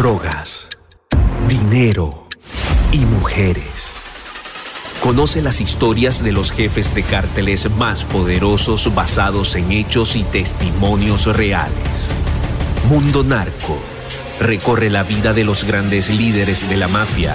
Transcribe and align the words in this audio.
drogas, 0.00 0.66
dinero 1.46 2.26
y 2.90 3.00
mujeres. 3.00 3.92
Conoce 5.02 5.42
las 5.42 5.60
historias 5.60 6.24
de 6.24 6.32
los 6.32 6.52
jefes 6.52 6.94
de 6.94 7.02
cárteles 7.02 7.70
más 7.72 8.06
poderosos 8.06 8.94
basados 8.94 9.56
en 9.56 9.70
hechos 9.72 10.16
y 10.16 10.22
testimonios 10.22 11.26
reales. 11.26 12.14
Mundo 12.88 13.22
Narco 13.24 13.78
recorre 14.40 14.88
la 14.88 15.02
vida 15.02 15.34
de 15.34 15.44
los 15.44 15.64
grandes 15.64 16.08
líderes 16.08 16.70
de 16.70 16.78
la 16.78 16.88
mafia 16.88 17.34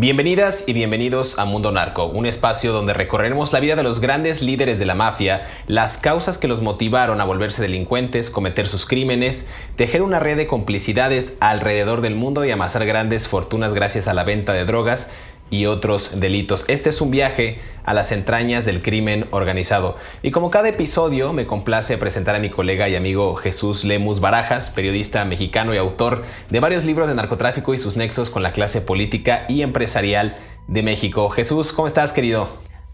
Bienvenidas 0.00 0.62
y 0.68 0.74
bienvenidos 0.74 1.40
a 1.40 1.44
Mundo 1.44 1.72
Narco, 1.72 2.06
un 2.06 2.24
espacio 2.24 2.72
donde 2.72 2.94
recorreremos 2.94 3.52
la 3.52 3.58
vida 3.58 3.74
de 3.74 3.82
los 3.82 3.98
grandes 3.98 4.42
líderes 4.42 4.78
de 4.78 4.86
la 4.86 4.94
mafia, 4.94 5.48
las 5.66 5.98
causas 5.98 6.38
que 6.38 6.46
los 6.46 6.62
motivaron 6.62 7.20
a 7.20 7.24
volverse 7.24 7.62
delincuentes, 7.62 8.30
cometer 8.30 8.68
sus 8.68 8.86
crímenes, 8.86 9.48
tejer 9.74 10.02
una 10.02 10.20
red 10.20 10.36
de 10.36 10.46
complicidades 10.46 11.36
alrededor 11.40 12.00
del 12.00 12.14
mundo 12.14 12.44
y 12.44 12.52
amasar 12.52 12.86
grandes 12.86 13.26
fortunas 13.26 13.74
gracias 13.74 14.06
a 14.06 14.14
la 14.14 14.22
venta 14.22 14.52
de 14.52 14.64
drogas 14.64 15.10
y 15.50 15.66
otros 15.66 16.20
delitos. 16.20 16.64
Este 16.68 16.90
es 16.90 17.00
un 17.00 17.10
viaje 17.10 17.60
a 17.84 17.94
las 17.94 18.12
entrañas 18.12 18.64
del 18.64 18.82
crimen 18.82 19.26
organizado. 19.30 19.96
Y 20.22 20.30
como 20.30 20.50
cada 20.50 20.68
episodio, 20.68 21.32
me 21.32 21.46
complace 21.46 21.96
presentar 21.98 22.34
a 22.34 22.38
mi 22.38 22.50
colega 22.50 22.88
y 22.88 22.96
amigo 22.96 23.34
Jesús 23.34 23.84
Lemus 23.84 24.20
Barajas, 24.20 24.70
periodista 24.70 25.24
mexicano 25.24 25.74
y 25.74 25.78
autor 25.78 26.24
de 26.50 26.60
varios 26.60 26.84
libros 26.84 27.08
de 27.08 27.14
narcotráfico 27.14 27.74
y 27.74 27.78
sus 27.78 27.96
nexos 27.96 28.30
con 28.30 28.42
la 28.42 28.52
clase 28.52 28.80
política 28.80 29.46
y 29.48 29.62
empresarial 29.62 30.36
de 30.66 30.82
México. 30.82 31.30
Jesús, 31.30 31.72
¿cómo 31.72 31.86
estás, 31.86 32.12
querido? 32.12 32.48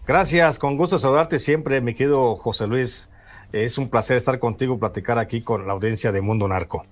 Gracias, 0.07 0.59
con 0.59 0.77
gusto 0.77 0.99
saludarte 0.99 1.39
siempre, 1.39 1.81
mi 1.81 1.93
querido 1.93 2.35
José 2.37 2.67
Luis. 2.67 3.09
Es 3.51 3.77
un 3.77 3.89
placer 3.89 4.17
estar 4.17 4.39
contigo, 4.39 4.79
platicar 4.79 5.17
aquí 5.17 5.41
con 5.41 5.67
la 5.67 5.73
audiencia 5.73 6.11
de 6.11 6.21
Mundo 6.21 6.47
Narco. 6.47 6.85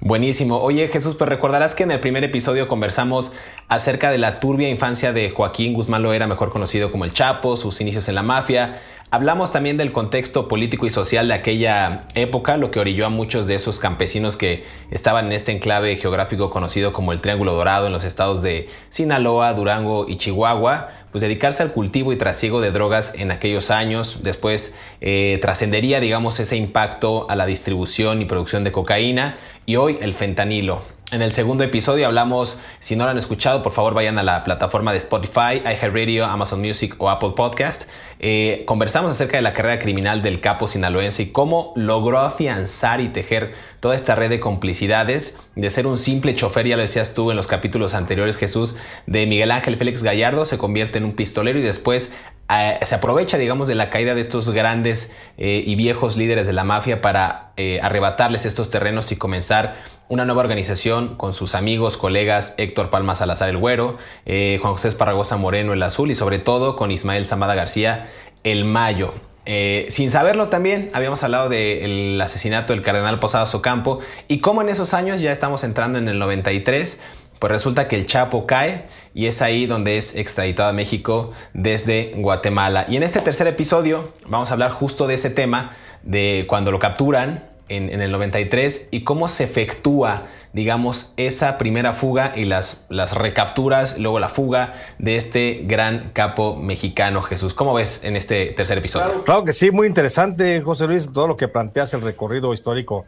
Buenísimo. 0.00 0.60
Oye 0.60 0.86
Jesús, 0.86 1.16
pues 1.16 1.28
recordarás 1.28 1.74
que 1.74 1.82
en 1.82 1.90
el 1.90 1.98
primer 1.98 2.22
episodio 2.22 2.68
conversamos 2.68 3.32
acerca 3.66 4.12
de 4.12 4.18
la 4.18 4.38
turbia 4.38 4.68
infancia 4.68 5.12
de 5.12 5.30
Joaquín 5.30 5.74
Guzmán 5.74 6.04
Loera, 6.04 6.28
mejor 6.28 6.50
conocido 6.50 6.92
como 6.92 7.04
el 7.04 7.12
Chapo, 7.12 7.56
sus 7.56 7.80
inicios 7.80 8.08
en 8.08 8.14
la 8.14 8.22
mafia, 8.22 8.80
Hablamos 9.10 9.52
también 9.52 9.78
del 9.78 9.90
contexto 9.90 10.48
político 10.48 10.84
y 10.84 10.90
social 10.90 11.28
de 11.28 11.34
aquella 11.34 12.04
época, 12.14 12.58
lo 12.58 12.70
que 12.70 12.78
orilló 12.78 13.06
a 13.06 13.08
muchos 13.08 13.46
de 13.46 13.54
esos 13.54 13.80
campesinos 13.80 14.36
que 14.36 14.66
estaban 14.90 15.28
en 15.28 15.32
este 15.32 15.50
enclave 15.50 15.96
geográfico 15.96 16.50
conocido 16.50 16.92
como 16.92 17.12
el 17.12 17.22
Triángulo 17.22 17.54
Dorado 17.54 17.86
en 17.86 17.94
los 17.94 18.04
estados 18.04 18.42
de 18.42 18.68
Sinaloa, 18.90 19.54
Durango 19.54 20.04
y 20.06 20.18
Chihuahua, 20.18 20.90
pues 21.10 21.22
dedicarse 21.22 21.62
al 21.62 21.72
cultivo 21.72 22.12
y 22.12 22.16
trasiego 22.16 22.60
de 22.60 22.70
drogas 22.70 23.14
en 23.14 23.30
aquellos 23.30 23.70
años. 23.70 24.18
Después 24.22 24.74
eh, 25.00 25.38
trascendería, 25.40 26.00
digamos, 26.00 26.38
ese 26.38 26.56
impacto 26.56 27.30
a 27.30 27.36
la 27.36 27.46
distribución 27.46 28.20
y 28.20 28.26
producción 28.26 28.62
de 28.62 28.72
cocaína 28.72 29.38
y 29.64 29.76
hoy 29.76 29.96
el 30.02 30.12
fentanilo. 30.12 30.82
En 31.10 31.22
el 31.22 31.32
segundo 31.32 31.64
episodio 31.64 32.06
hablamos, 32.06 32.60
si 32.80 32.94
no 32.94 33.04
lo 33.04 33.10
han 33.10 33.16
escuchado, 33.16 33.62
por 33.62 33.72
favor 33.72 33.94
vayan 33.94 34.18
a 34.18 34.22
la 34.22 34.44
plataforma 34.44 34.92
de 34.92 34.98
Spotify, 34.98 35.62
iHeartRadio, 35.64 36.26
Amazon 36.26 36.60
Music 36.60 36.96
o 36.98 37.08
Apple 37.08 37.30
Podcast. 37.34 37.88
Eh, 38.20 38.64
conversamos 38.66 39.12
acerca 39.12 39.38
de 39.38 39.42
la 39.42 39.54
carrera 39.54 39.78
criminal 39.78 40.20
del 40.20 40.42
capo 40.42 40.66
sinaloense 40.66 41.22
y 41.22 41.26
cómo 41.32 41.72
logró 41.76 42.18
afianzar 42.18 43.00
y 43.00 43.08
tejer 43.08 43.54
toda 43.80 43.94
esta 43.94 44.16
red 44.16 44.28
de 44.28 44.38
complicidades, 44.38 45.38
de 45.56 45.70
ser 45.70 45.86
un 45.86 45.96
simple 45.96 46.34
chofer, 46.34 46.66
ya 46.66 46.76
lo 46.76 46.82
decías 46.82 47.14
tú 47.14 47.30
en 47.30 47.38
los 47.38 47.46
capítulos 47.46 47.94
anteriores, 47.94 48.36
Jesús, 48.36 48.76
de 49.06 49.26
Miguel 49.26 49.50
Ángel 49.50 49.78
Félix 49.78 50.02
Gallardo, 50.02 50.44
se 50.44 50.58
convierte 50.58 50.98
en 50.98 51.04
un 51.04 51.12
pistolero 51.12 51.58
y 51.58 51.62
después 51.62 52.12
eh, 52.50 52.78
se 52.82 52.94
aprovecha, 52.94 53.38
digamos, 53.38 53.68
de 53.68 53.74
la 53.74 53.90
caída 53.90 54.14
de 54.14 54.20
estos 54.20 54.50
grandes 54.50 55.12
eh, 55.36 55.62
y 55.66 55.76
viejos 55.76 56.16
líderes 56.16 56.46
de 56.46 56.52
la 56.52 56.64
mafia 56.64 57.00
para 57.00 57.52
arrebatarles 57.82 58.46
estos 58.46 58.70
terrenos 58.70 59.10
y 59.10 59.16
comenzar 59.16 59.74
una 60.08 60.24
nueva 60.24 60.40
organización 60.40 61.16
con 61.16 61.32
sus 61.32 61.54
amigos, 61.54 61.96
colegas 61.96 62.54
Héctor 62.56 62.90
Palma 62.90 63.14
Salazar 63.14 63.48
el 63.48 63.58
Güero, 63.58 63.98
eh, 64.26 64.58
Juan 64.60 64.74
José 64.74 64.88
Esparragosa 64.88 65.36
Moreno 65.36 65.72
el 65.72 65.82
Azul 65.82 66.10
y 66.10 66.14
sobre 66.14 66.38
todo 66.38 66.76
con 66.76 66.90
Ismael 66.90 67.26
Zamada 67.26 67.54
García 67.54 68.08
el 68.42 68.64
Mayo. 68.64 69.12
Eh, 69.50 69.86
sin 69.88 70.10
saberlo 70.10 70.48
también, 70.48 70.90
habíamos 70.92 71.22
hablado 71.22 71.48
del 71.48 72.20
asesinato 72.20 72.74
del 72.74 72.82
cardenal 72.82 73.18
Posadas 73.18 73.54
Ocampo 73.54 74.00
y 74.28 74.40
cómo 74.40 74.60
en 74.60 74.68
esos 74.68 74.92
años, 74.92 75.20
ya 75.20 75.32
estamos 75.32 75.64
entrando 75.64 75.98
en 75.98 76.08
el 76.08 76.18
93, 76.18 77.00
pues 77.38 77.50
resulta 77.50 77.88
que 77.88 77.96
el 77.96 78.06
Chapo 78.06 78.46
cae 78.46 78.86
y 79.14 79.26
es 79.26 79.42
ahí 79.42 79.66
donde 79.66 79.96
es 79.96 80.16
extraditado 80.16 80.68
a 80.68 80.72
México 80.72 81.32
desde 81.54 82.14
Guatemala. 82.16 82.86
Y 82.88 82.96
en 82.96 83.02
este 83.02 83.20
tercer 83.20 83.46
episodio 83.46 84.12
vamos 84.26 84.50
a 84.50 84.54
hablar 84.54 84.70
justo 84.70 85.06
de 85.06 85.14
ese 85.14 85.30
tema, 85.30 85.72
de 86.02 86.46
cuando 86.48 86.70
lo 86.70 86.78
capturan, 86.78 87.48
en, 87.68 88.00
el 88.00 88.10
93 88.10 88.88
y 88.90 89.04
cómo 89.04 89.28
se 89.28 89.44
efectúa, 89.44 90.26
digamos, 90.52 91.12
esa 91.16 91.58
primera 91.58 91.92
fuga 91.92 92.32
y 92.34 92.44
las, 92.44 92.86
las 92.88 93.16
recapturas, 93.16 93.98
luego 93.98 94.18
la 94.18 94.28
fuga 94.28 94.74
de 94.98 95.16
este 95.16 95.62
gran 95.64 96.10
capo 96.12 96.56
mexicano, 96.56 97.22
Jesús. 97.22 97.54
¿Cómo 97.54 97.74
ves 97.74 98.04
en 98.04 98.16
este 98.16 98.46
tercer 98.52 98.78
episodio? 98.78 99.24
Claro, 99.24 99.44
que 99.44 99.52
sí, 99.52 99.70
muy 99.70 99.86
interesante, 99.86 100.62
José 100.62 100.86
Luis, 100.86 101.12
todo 101.12 101.28
lo 101.28 101.36
que 101.36 101.48
planteas, 101.48 101.92
el 101.94 102.02
recorrido 102.02 102.54
histórico 102.54 103.06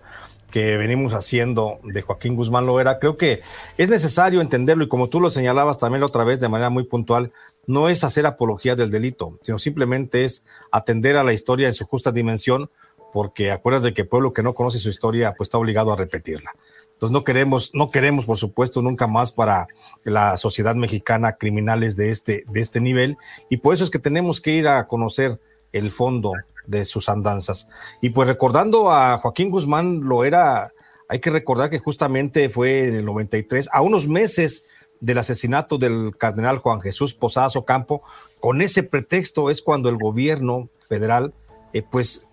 que 0.50 0.76
venimos 0.76 1.14
haciendo 1.14 1.78
de 1.82 2.02
Joaquín 2.02 2.34
Guzmán 2.34 2.66
Loera. 2.66 2.98
Creo 2.98 3.16
que 3.16 3.40
es 3.78 3.88
necesario 3.88 4.40
entenderlo 4.40 4.84
y 4.84 4.88
como 4.88 5.08
tú 5.08 5.20
lo 5.20 5.30
señalabas 5.30 5.78
también 5.78 6.02
otra 6.02 6.24
vez 6.24 6.40
de 6.40 6.48
manera 6.48 6.70
muy 6.70 6.84
puntual, 6.84 7.32
no 7.66 7.88
es 7.88 8.04
hacer 8.04 8.26
apología 8.26 8.76
del 8.76 8.90
delito, 8.90 9.38
sino 9.42 9.58
simplemente 9.58 10.24
es 10.24 10.44
atender 10.70 11.16
a 11.16 11.24
la 11.24 11.32
historia 11.32 11.66
en 11.66 11.72
su 11.72 11.86
justa 11.86 12.12
dimensión 12.12 12.70
porque 13.12 13.50
acuérdate 13.50 13.94
que 13.94 14.02
el 14.02 14.08
pueblo 14.08 14.32
que 14.32 14.42
no 14.42 14.54
conoce 14.54 14.78
su 14.78 14.88
historia 14.88 15.34
pues 15.36 15.46
está 15.48 15.58
obligado 15.58 15.92
a 15.92 15.96
repetirla. 15.96 16.52
Entonces 16.92 17.12
no 17.12 17.24
queremos, 17.24 17.70
no 17.72 17.90
queremos 17.90 18.26
por 18.26 18.36
supuesto 18.36 18.82
nunca 18.82 19.06
más 19.06 19.32
para 19.32 19.68
la 20.04 20.36
sociedad 20.36 20.74
mexicana 20.74 21.36
criminales 21.36 21.96
de 21.96 22.10
este, 22.10 22.44
de 22.46 22.60
este 22.60 22.80
nivel 22.80 23.16
y 23.48 23.58
por 23.58 23.74
eso 23.74 23.84
es 23.84 23.90
que 23.90 23.98
tenemos 23.98 24.40
que 24.40 24.52
ir 24.52 24.68
a 24.68 24.86
conocer 24.86 25.40
el 25.72 25.90
fondo 25.90 26.32
de 26.70 26.84
sus 26.84 27.08
andanzas. 27.08 27.68
Y 28.00 28.10
pues 28.10 28.28
recordando 28.28 28.90
a 28.90 29.18
Joaquín 29.18 29.50
Guzmán 29.50 30.00
lo 30.00 30.24
era, 30.24 30.72
hay 31.08 31.18
que 31.18 31.30
recordar 31.30 31.68
que 31.68 31.78
justamente 31.78 32.48
fue 32.48 32.88
en 32.88 32.94
el 32.94 33.04
93, 33.04 33.68
a 33.72 33.82
unos 33.82 34.08
meses 34.08 34.64
del 35.00 35.18
asesinato 35.18 35.78
del 35.78 36.16
cardenal 36.16 36.58
Juan 36.58 36.80
Jesús 36.80 37.14
Posadas 37.14 37.58
Campo, 37.66 38.02
con 38.38 38.62
ese 38.62 38.82
pretexto 38.82 39.50
es 39.50 39.62
cuando 39.62 39.88
el 39.88 39.96
gobierno 39.96 40.68
federal 40.88 41.34
eh, 41.72 41.82
pues 41.82 42.26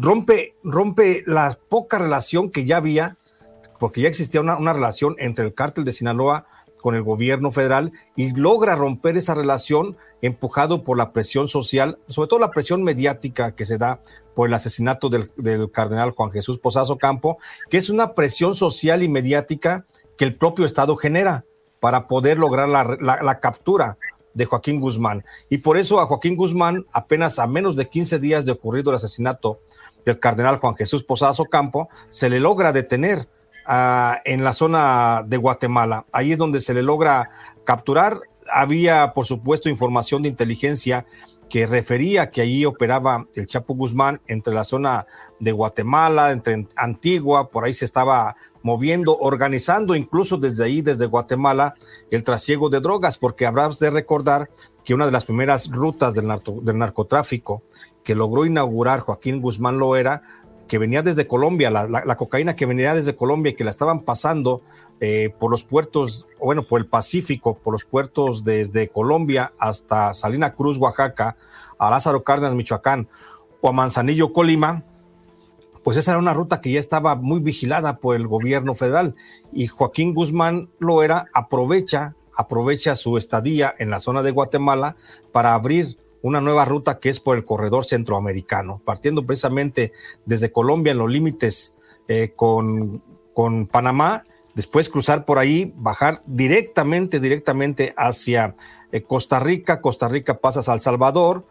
rompe, 0.00 0.54
rompe 0.62 1.22
la 1.26 1.58
poca 1.68 1.98
relación 1.98 2.50
que 2.50 2.64
ya 2.64 2.78
había, 2.78 3.16
porque 3.78 4.00
ya 4.00 4.08
existía 4.08 4.40
una, 4.40 4.56
una 4.56 4.72
relación 4.72 5.14
entre 5.18 5.44
el 5.44 5.54
cártel 5.54 5.84
de 5.84 5.92
Sinaloa 5.92 6.46
con 6.86 6.94
el 6.94 7.02
gobierno 7.02 7.50
federal 7.50 7.90
y 8.14 8.30
logra 8.30 8.76
romper 8.76 9.16
esa 9.16 9.34
relación 9.34 9.96
empujado 10.22 10.84
por 10.84 10.96
la 10.96 11.12
presión 11.12 11.48
social, 11.48 11.98
sobre 12.06 12.28
todo 12.28 12.38
la 12.38 12.52
presión 12.52 12.84
mediática 12.84 13.56
que 13.56 13.64
se 13.64 13.76
da 13.76 14.00
por 14.36 14.46
el 14.46 14.54
asesinato 14.54 15.08
del, 15.08 15.32
cardenal 15.72 16.12
Juan 16.12 16.30
Jesús 16.30 16.60
Posazo 16.60 16.96
Campo, 16.96 17.38
que 17.70 17.78
es 17.78 17.90
una 17.90 18.14
presión 18.14 18.54
social 18.54 19.02
y 19.02 19.08
mediática 19.08 19.84
que 20.16 20.26
el 20.26 20.36
propio 20.36 20.64
Estado 20.64 20.94
genera 20.94 21.44
para 21.80 22.06
poder 22.06 22.38
lograr 22.38 22.68
la, 22.68 23.40
captura 23.40 23.98
de 24.34 24.44
Joaquín 24.44 24.78
Guzmán. 24.78 25.24
Y 25.48 25.58
por 25.58 25.78
eso 25.78 25.98
a 25.98 26.06
Joaquín 26.06 26.36
Guzmán, 26.36 26.86
apenas 26.92 27.40
a 27.40 27.48
menos 27.48 27.74
de 27.74 27.88
15 27.88 28.20
días 28.20 28.44
de 28.44 28.52
ocurrido 28.52 28.90
el 28.90 28.96
asesinato 28.98 29.58
del 30.04 30.20
cardenal 30.20 30.58
Juan 30.58 30.76
Jesús 30.76 31.02
Posazo 31.02 31.46
Campo, 31.46 31.88
se 32.10 32.30
le 32.30 32.38
logra 32.38 32.72
detener 32.72 33.26
en 34.24 34.44
la 34.44 34.52
zona 34.52 35.24
de 35.26 35.36
Guatemala. 35.36 36.06
Ahí 36.12 36.32
es 36.32 36.38
donde 36.38 36.60
se 36.60 36.74
le 36.74 36.82
logra 36.82 37.30
capturar 37.64 38.20
había, 38.50 39.12
por 39.12 39.26
supuesto, 39.26 39.68
información 39.68 40.22
de 40.22 40.28
inteligencia 40.28 41.06
que 41.48 41.66
refería 41.66 42.30
que 42.30 42.40
allí 42.40 42.64
operaba 42.64 43.26
el 43.34 43.46
Chapo 43.46 43.74
Guzmán 43.74 44.20
entre 44.26 44.52
la 44.52 44.64
zona 44.64 45.06
de 45.38 45.52
Guatemala, 45.52 46.32
entre 46.32 46.66
Antigua, 46.74 47.50
por 47.50 47.64
ahí 47.64 47.72
se 47.72 47.84
estaba 47.84 48.36
moviendo, 48.62 49.16
organizando 49.16 49.94
incluso 49.94 50.38
desde 50.38 50.64
ahí, 50.64 50.82
desde 50.82 51.06
Guatemala, 51.06 51.74
el 52.10 52.24
trasiego 52.24 52.68
de 52.68 52.80
drogas, 52.80 53.16
porque 53.16 53.46
habrás 53.46 53.78
de 53.78 53.90
recordar 53.90 54.50
que 54.84 54.92
una 54.92 55.06
de 55.06 55.12
las 55.12 55.24
primeras 55.24 55.70
rutas 55.70 56.14
del, 56.14 56.28
del 56.62 56.78
narcotráfico 56.78 57.62
que 58.02 58.16
logró 58.16 58.44
inaugurar 58.44 59.00
Joaquín 59.00 59.40
Guzmán 59.40 59.78
Loera, 59.78 60.22
que 60.66 60.78
venía 60.78 61.02
desde 61.02 61.26
Colombia, 61.26 61.70
la, 61.70 61.86
la 61.86 62.16
cocaína 62.16 62.56
que 62.56 62.66
venía 62.66 62.94
desde 62.94 63.16
Colombia 63.16 63.50
y 63.50 63.54
que 63.54 63.64
la 63.64 63.70
estaban 63.70 64.00
pasando 64.00 64.62
eh, 64.98 65.34
por 65.38 65.50
los 65.50 65.62
puertos, 65.62 66.26
bueno, 66.40 66.66
por 66.66 66.80
el 66.80 66.86
Pacífico, 66.86 67.58
por 67.58 67.74
los 67.74 67.84
puertos 67.84 68.44
desde 68.44 68.88
Colombia 68.88 69.52
hasta 69.58 70.14
Salina 70.14 70.54
Cruz, 70.54 70.78
Oaxaca, 70.78 71.36
a 71.78 71.90
Lázaro 71.90 72.24
Cárdenas, 72.24 72.54
Michoacán, 72.54 73.06
o 73.60 73.68
a 73.68 73.72
Manzanillo, 73.72 74.32
Colima, 74.32 74.84
pues 75.84 75.98
esa 75.98 76.12
era 76.12 76.18
una 76.18 76.32
ruta 76.32 76.62
que 76.62 76.72
ya 76.72 76.78
estaba 76.78 77.14
muy 77.14 77.40
vigilada 77.40 77.98
por 77.98 78.16
el 78.16 78.26
gobierno 78.26 78.74
federal. 78.74 79.14
Y 79.52 79.66
Joaquín 79.66 80.14
Guzmán 80.14 80.70
lo 80.78 81.02
era, 81.02 81.26
aprovecha, 81.34 82.16
aprovecha 82.34 82.94
su 82.96 83.18
estadía 83.18 83.74
en 83.78 83.90
la 83.90 84.00
zona 84.00 84.22
de 84.22 84.30
Guatemala 84.30 84.96
para 85.30 85.52
abrir 85.52 85.98
una 86.26 86.40
nueva 86.40 86.64
ruta 86.64 86.98
que 86.98 87.08
es 87.08 87.20
por 87.20 87.36
el 87.36 87.44
corredor 87.44 87.84
centroamericano, 87.84 88.80
partiendo 88.84 89.24
precisamente 89.24 89.92
desde 90.24 90.50
Colombia 90.50 90.90
en 90.90 90.98
los 90.98 91.08
límites 91.08 91.76
eh, 92.08 92.32
con, 92.34 93.00
con 93.32 93.66
Panamá 93.66 94.24
después 94.54 94.88
cruzar 94.88 95.24
por 95.24 95.38
ahí, 95.38 95.72
bajar 95.76 96.22
directamente, 96.26 97.20
directamente 97.20 97.94
hacia 97.96 98.56
eh, 98.90 99.02
Costa 99.02 99.38
Rica, 99.38 99.80
Costa 99.80 100.08
Rica 100.08 100.38
pasas 100.38 100.68
a 100.68 100.74
El 100.74 100.80
Salvador, 100.80 101.46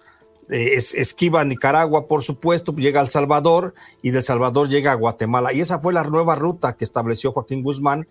eh, 0.49 0.73
esquiva 0.75 1.39
a 1.39 1.45
Nicaragua, 1.45 2.07
por 2.07 2.21
supuesto, 2.21 2.75
llega 2.75 2.99
al 2.99 3.09
Salvador 3.09 3.75
y 4.01 4.11
del 4.11 4.23
Salvador 4.23 4.67
llega 4.67 4.91
a 4.91 4.95
Guatemala. 4.95 5.53
Y 5.53 5.61
esa 5.61 5.79
fue 5.79 5.93
la 5.93 6.03
nueva 6.03 6.35
ruta 6.35 6.75
que 6.75 6.83
estableció 6.83 7.31
Joaquín 7.31 7.63
Guzmán 7.63 8.07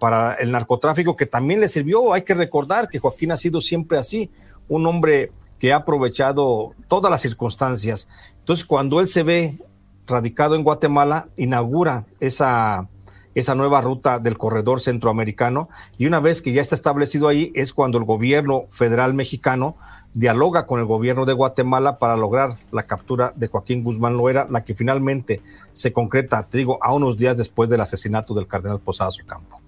para 0.00 0.32
el 0.34 0.50
narcotráfico, 0.50 1.14
que 1.14 1.26
también 1.26 1.60
le 1.60 1.68
sirvió. 1.68 2.14
Hay 2.14 2.22
que 2.22 2.32
recordar 2.32 2.88
que 2.88 3.00
Joaquín 3.00 3.32
ha 3.32 3.36
sido 3.36 3.60
siempre 3.60 3.98
así, 3.98 4.30
un 4.66 4.86
hombre 4.86 5.30
que 5.58 5.72
ha 5.72 5.76
aprovechado 5.76 6.72
todas 6.88 7.10
las 7.10 7.22
circunstancias. 7.22 8.08
Entonces, 8.38 8.64
cuando 8.64 9.00
él 9.00 9.06
se 9.06 9.22
ve 9.22 9.58
radicado 10.06 10.54
en 10.54 10.64
Guatemala, 10.64 11.28
inaugura 11.36 12.06
esa 12.20 12.88
esa 13.34 13.54
nueva 13.54 13.80
ruta 13.80 14.18
del 14.18 14.36
corredor 14.36 14.80
centroamericano 14.80 15.68
y 15.96 16.06
una 16.06 16.18
vez 16.18 16.42
que 16.42 16.52
ya 16.52 16.60
está 16.60 16.74
establecido 16.74 17.28
ahí 17.28 17.52
es 17.54 17.72
cuando 17.72 17.98
el 17.98 18.04
gobierno 18.04 18.64
federal 18.68 19.14
mexicano 19.14 19.76
dialoga 20.12 20.66
con 20.66 20.80
el 20.80 20.86
gobierno 20.86 21.24
de 21.24 21.34
Guatemala 21.34 21.98
para 21.98 22.16
lograr 22.16 22.56
la 22.72 22.82
captura 22.82 23.32
de 23.36 23.46
Joaquín 23.46 23.84
Guzmán 23.84 24.16
Loera, 24.16 24.48
la 24.50 24.64
que 24.64 24.74
finalmente 24.74 25.40
se 25.72 25.92
concreta, 25.92 26.42
te 26.48 26.58
digo, 26.58 26.78
a 26.82 26.92
unos 26.92 27.16
días 27.16 27.36
después 27.36 27.70
del 27.70 27.80
asesinato 27.80 28.34
del 28.34 28.48
cardenal 28.48 28.80
Posadas 28.80 29.18
Campo. 29.26 29.60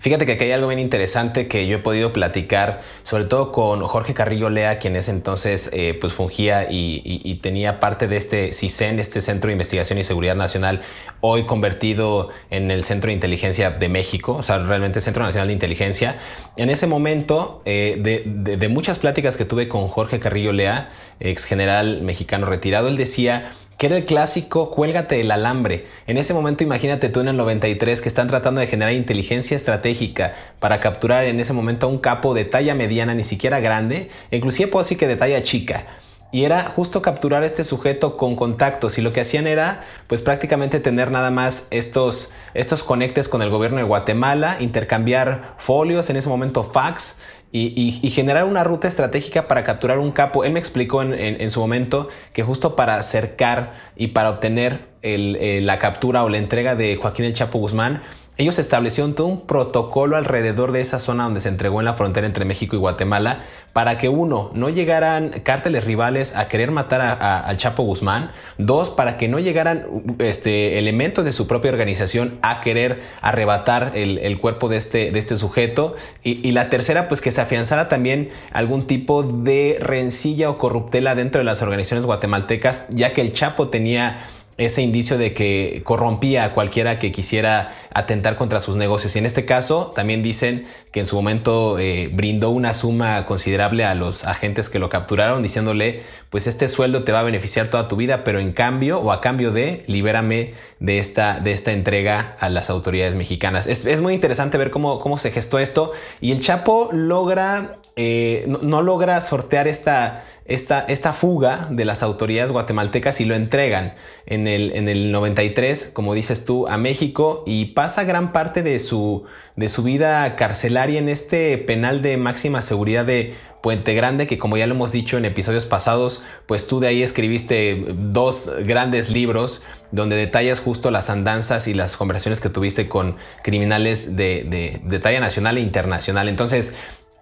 Fíjate 0.00 0.24
que 0.24 0.32
aquí 0.32 0.44
hay 0.44 0.52
algo 0.52 0.68
bien 0.68 0.78
interesante 0.78 1.46
que 1.46 1.66
yo 1.66 1.76
he 1.76 1.78
podido 1.80 2.14
platicar, 2.14 2.80
sobre 3.02 3.26
todo 3.26 3.52
con 3.52 3.82
Jorge 3.82 4.14
Carrillo 4.14 4.48
Lea, 4.48 4.78
quien 4.78 4.96
es 4.96 5.10
entonces 5.10 5.68
eh, 5.74 5.96
pues 6.00 6.14
fungía 6.14 6.68
y, 6.70 7.38
tenía 7.42 7.80
parte 7.80 8.08
de 8.08 8.16
este 8.16 8.52
CISEN, 8.52 8.98
este 8.98 9.20
Centro 9.20 9.48
de 9.48 9.52
Investigación 9.52 9.98
y 9.98 10.04
Seguridad 10.04 10.36
Nacional, 10.36 10.80
hoy 11.20 11.44
convertido 11.44 12.30
en 12.48 12.70
el 12.70 12.82
Centro 12.82 13.08
de 13.08 13.14
Inteligencia 13.14 13.70
de 13.70 13.88
México, 13.90 14.36
o 14.36 14.42
sea, 14.42 14.58
realmente 14.58 15.00
Centro 15.00 15.22
Nacional 15.22 15.48
de 15.48 15.54
Inteligencia. 15.54 16.16
En 16.56 16.70
ese 16.70 16.86
momento, 16.86 17.60
eh, 17.66 17.98
de, 18.00 18.56
de 18.56 18.68
muchas 18.68 18.98
pláticas 18.98 19.36
que 19.36 19.44
tuve 19.44 19.68
con 19.68 19.88
Jorge 19.88 20.18
Carrillo 20.18 20.52
Lea, 20.52 20.90
ex 21.20 21.44
general 21.44 22.00
mexicano 22.00 22.46
retirado, 22.46 22.88
él 22.88 22.96
decía 22.96 23.50
que 23.80 23.86
era 23.86 23.96
el 23.96 24.04
clásico 24.04 24.70
cuélgate 24.70 25.16
del 25.16 25.30
alambre. 25.30 25.86
En 26.06 26.18
ese 26.18 26.34
momento 26.34 26.62
imagínate 26.62 27.08
tú 27.08 27.20
en 27.20 27.28
el 27.28 27.38
93 27.38 28.02
que 28.02 28.10
están 28.10 28.28
tratando 28.28 28.60
de 28.60 28.66
generar 28.66 28.92
inteligencia 28.92 29.56
estratégica 29.56 30.34
para 30.58 30.80
capturar 30.80 31.24
en 31.24 31.40
ese 31.40 31.54
momento 31.54 31.86
a 31.86 31.88
un 31.88 31.96
capo 31.96 32.34
de 32.34 32.44
talla 32.44 32.74
mediana, 32.74 33.14
ni 33.14 33.24
siquiera 33.24 33.58
grande, 33.58 34.10
inclusive 34.30 34.68
puedo 34.68 34.82
decir 34.82 34.98
que 34.98 35.08
de 35.08 35.16
talla 35.16 35.42
chica. 35.42 35.86
Y 36.30 36.44
era 36.44 36.62
justo 36.62 37.00
capturar 37.00 37.42
a 37.42 37.46
este 37.46 37.64
sujeto 37.64 38.18
con 38.18 38.36
contactos 38.36 38.98
y 38.98 39.02
lo 39.02 39.14
que 39.14 39.22
hacían 39.22 39.46
era 39.46 39.80
pues 40.08 40.20
prácticamente 40.20 40.78
tener 40.78 41.10
nada 41.10 41.30
más 41.30 41.66
estos, 41.70 42.32
estos 42.52 42.82
conectes 42.82 43.30
con 43.30 43.40
el 43.40 43.48
gobierno 43.48 43.78
de 43.78 43.84
Guatemala, 43.84 44.58
intercambiar 44.60 45.54
folios, 45.56 46.10
en 46.10 46.16
ese 46.16 46.28
momento 46.28 46.62
fax 46.62 47.16
y, 47.52 48.10
generar 48.10 48.44
una 48.44 48.64
ruta 48.64 48.88
estratégica 48.88 49.48
para 49.48 49.64
capturar 49.64 49.98
un 49.98 50.12
capo. 50.12 50.44
Él 50.44 50.52
me 50.52 50.60
explicó 50.60 51.02
en, 51.02 51.50
su 51.50 51.60
momento 51.60 52.08
que 52.32 52.42
justo 52.42 52.76
para 52.76 52.96
acercar 52.96 53.74
y 53.96 54.08
para 54.08 54.30
obtener 54.30 54.88
eh, 55.02 55.60
la 55.62 55.78
captura 55.78 56.24
o 56.24 56.28
la 56.28 56.38
entrega 56.38 56.74
de 56.76 56.96
Joaquín 56.96 57.24
el 57.24 57.34
Chapo 57.34 57.58
Guzmán, 57.58 58.02
ellos 58.40 58.58
establecieron 58.58 59.14
todo 59.14 59.26
un 59.26 59.42
protocolo 59.42 60.16
alrededor 60.16 60.72
de 60.72 60.80
esa 60.80 60.98
zona 60.98 61.24
donde 61.24 61.42
se 61.42 61.50
entregó 61.50 61.80
en 61.80 61.84
la 61.84 61.92
frontera 61.92 62.26
entre 62.26 62.46
México 62.46 62.74
y 62.74 62.78
Guatemala 62.78 63.40
para 63.74 63.98
que 63.98 64.08
uno, 64.08 64.50
no 64.54 64.70
llegaran 64.70 65.28
cárteles 65.44 65.84
rivales 65.84 66.34
a 66.34 66.48
querer 66.48 66.70
matar 66.70 67.18
al 67.20 67.56
Chapo 67.58 67.82
Guzmán, 67.82 68.32
dos, 68.56 68.88
para 68.88 69.18
que 69.18 69.28
no 69.28 69.38
llegaran 69.38 69.84
este, 70.18 70.78
elementos 70.78 71.26
de 71.26 71.32
su 71.32 71.46
propia 71.46 71.70
organización 71.70 72.38
a 72.40 72.62
querer 72.62 73.02
arrebatar 73.20 73.92
el, 73.94 74.40
cuerpo 74.40 74.70
de 74.70 74.78
este, 74.78 75.16
este 75.16 75.36
sujeto, 75.36 75.94
y, 76.24 76.50
la 76.52 76.70
tercera, 76.70 77.08
pues 77.08 77.20
que 77.20 77.30
se 77.30 77.42
afianzara 77.42 77.88
también 77.88 78.30
algún 78.52 78.86
tipo 78.86 79.22
de 79.22 79.76
rencilla 79.80 80.48
o 80.48 80.56
corruptela 80.56 81.14
dentro 81.14 81.40
de 81.40 81.44
las 81.44 81.60
organizaciones 81.60 82.06
guatemaltecas, 82.06 82.86
ya 82.88 83.12
que 83.12 83.20
el 83.20 83.34
Chapo 83.34 83.68
tenía 83.68 84.18
ese 84.60 84.82
indicio 84.82 85.16
de 85.16 85.32
que 85.32 85.80
corrompía 85.84 86.44
a 86.44 86.52
cualquiera 86.52 86.98
que 86.98 87.12
quisiera 87.12 87.72
atentar 87.94 88.36
contra 88.36 88.60
sus 88.60 88.76
negocios. 88.76 89.16
Y 89.16 89.18
en 89.18 89.26
este 89.26 89.46
caso 89.46 89.92
también 89.96 90.22
dicen 90.22 90.66
que 90.92 91.00
en 91.00 91.06
su 91.06 91.16
momento 91.16 91.78
eh, 91.78 92.10
brindó 92.12 92.50
una 92.50 92.74
suma 92.74 93.24
considerable 93.24 93.84
a 93.84 93.94
los 93.94 94.24
agentes 94.24 94.68
que 94.68 94.78
lo 94.78 94.90
capturaron, 94.90 95.42
diciéndole, 95.42 96.02
pues 96.28 96.46
este 96.46 96.68
sueldo 96.68 97.04
te 97.04 97.12
va 97.12 97.20
a 97.20 97.22
beneficiar 97.22 97.68
toda 97.68 97.88
tu 97.88 97.96
vida, 97.96 98.22
pero 98.22 98.38
en 98.38 98.52
cambio 98.52 99.00
o 99.00 99.12
a 99.12 99.22
cambio 99.22 99.50
de, 99.50 99.82
libérame 99.86 100.52
de 100.78 100.98
esta, 100.98 101.40
de 101.40 101.52
esta 101.52 101.72
entrega 101.72 102.36
a 102.38 102.50
las 102.50 102.68
autoridades 102.68 103.14
mexicanas. 103.14 103.66
Es, 103.66 104.00
muy 104.00 104.12
interesante 104.12 104.58
ver 104.58 104.70
cómo, 104.70 104.98
cómo 104.98 105.16
se 105.16 105.30
gestó 105.30 105.58
esto 105.58 105.92
y 106.20 106.32
el 106.32 106.40
Chapo 106.40 106.90
logra 106.92 107.80
eh, 107.96 108.46
no, 108.62 108.80
logra 108.80 109.20
sortear 109.20 109.68
esta, 109.68 110.24
esta, 110.50 110.80
esta, 110.80 111.12
fuga 111.12 111.68
de 111.70 111.84
las 111.84 112.02
autoridades 112.02 112.50
guatemaltecas 112.50 113.20
y 113.20 113.24
lo 113.24 113.34
entregan 113.34 113.94
en 114.26 114.46
el, 114.48 114.72
en 114.74 114.88
el 114.88 115.12
93, 115.12 115.92
como 115.94 116.12
dices 116.12 116.44
tú, 116.44 116.66
a 116.68 116.76
México 116.76 117.44
y 117.46 117.66
pasa 117.66 118.04
gran 118.04 118.32
parte 118.32 118.62
de 118.62 118.78
su, 118.80 119.24
de 119.56 119.68
su 119.68 119.82
vida 119.84 120.36
carcelaria 120.36 120.98
en 120.98 121.08
este 121.08 121.56
penal 121.56 122.02
de 122.02 122.16
máxima 122.16 122.62
seguridad 122.62 123.04
de 123.04 123.34
Puente 123.62 123.94
Grande, 123.94 124.26
que 124.26 124.38
como 124.38 124.56
ya 124.56 124.66
lo 124.66 124.74
hemos 124.74 124.90
dicho 124.90 125.18
en 125.18 125.24
episodios 125.24 125.66
pasados, 125.66 126.22
pues 126.46 126.66
tú 126.66 126.80
de 126.80 126.88
ahí 126.88 127.02
escribiste 127.02 127.84
dos 127.94 128.50
grandes 128.64 129.10
libros 129.10 129.62
donde 129.92 130.16
detallas 130.16 130.60
justo 130.60 130.90
las 130.90 131.10
andanzas 131.10 131.68
y 131.68 131.74
las 131.74 131.96
conversaciones 131.96 132.40
que 132.40 132.48
tuviste 132.48 132.88
con 132.88 133.16
criminales 133.42 134.16
de, 134.16 134.46
de, 134.48 134.80
de 134.82 134.98
talla 134.98 135.20
nacional 135.20 135.58
e 135.58 135.60
internacional. 135.60 136.28
Entonces, 136.28 136.74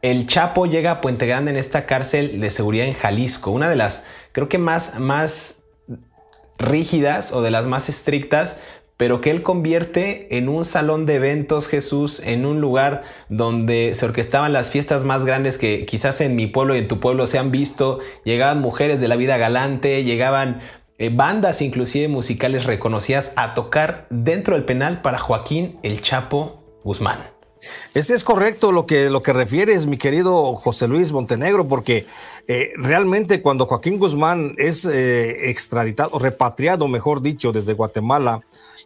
el 0.03 0.27
Chapo 0.27 0.67
llega 0.67 0.93
a 0.93 1.01
Puente 1.01 1.27
Grande 1.27 1.51
en 1.51 1.57
esta 1.57 1.87
cárcel 1.87 2.41
de 2.41 2.51
seguridad 2.51 2.87
en 2.87 2.95
Jalisco, 2.95 3.51
una 3.51 3.69
de 3.69 3.77
las, 3.77 4.07
creo 4.33 4.49
que 4.49 4.59
más, 4.59 4.99
más 4.99 5.65
rígidas 6.59 7.33
o 7.33 7.43
de 7.43 7.51
las 7.51 7.67
más 7.67 7.89
estrictas, 7.89 8.61
pero 8.97 9.21
que 9.21 9.31
él 9.31 9.43
convierte 9.43 10.37
en 10.37 10.49
un 10.49 10.65
salón 10.65 11.07
de 11.07 11.15
eventos, 11.15 11.69
Jesús, 11.69 12.21
en 12.25 12.45
un 12.45 12.61
lugar 12.61 13.03
donde 13.29 13.93
se 13.95 14.05
orquestaban 14.05 14.53
las 14.53 14.73
fiestas 14.73 15.05
más 15.05 15.25
grandes 15.25 15.57
que 15.57 15.87
quizás 15.87 16.21
en 16.21 16.35
mi 16.35 16.49
pueblo 16.49 16.75
y 16.75 16.81
en 16.81 16.89
tu 16.89 16.99
pueblo 16.99 17.29
se 17.29 17.39
han 17.39 17.53
visto. 17.53 18.01
Llegaban 18.25 18.61
mujeres 18.61 19.01
de 19.01 19.07
la 19.07 19.15
vida 19.15 19.37
galante, 19.37 20.03
llegaban 20.03 20.61
eh, 20.99 21.11
bandas 21.15 21.63
inclusive 21.63 22.09
musicales 22.09 22.65
reconocidas 22.65 23.35
a 23.37 23.55
tocar 23.55 24.09
dentro 24.11 24.57
del 24.57 24.65
penal 24.65 25.01
para 25.01 25.19
Joaquín 25.19 25.79
El 25.85 26.03
Chapo 26.03 26.65
Guzmán. 26.83 27.38
Ese 27.95 28.15
es 28.15 28.25
correcto 28.25 28.73
lo 28.73 28.87
que, 28.87 29.11
lo 29.11 29.23
que 29.23 29.33
refieres, 29.33 29.87
mi 29.87 29.97
querido 29.97 30.55
José 30.55 30.89
Luis 30.89 31.13
Montenegro, 31.13 31.67
porque 31.67 32.07
eh, 32.47 32.73
realmente 32.77 33.43
cuando 33.43 33.67
Joaquín 33.67 33.99
Guzmán 33.99 34.55
es 34.59 34.85
eh, 34.85 35.51
extraditado, 35.51 36.19
repatriado, 36.19 36.89
mejor 36.89 37.21
dicho, 37.21 37.53
desde 37.53 37.75
Guatemala 37.75 38.41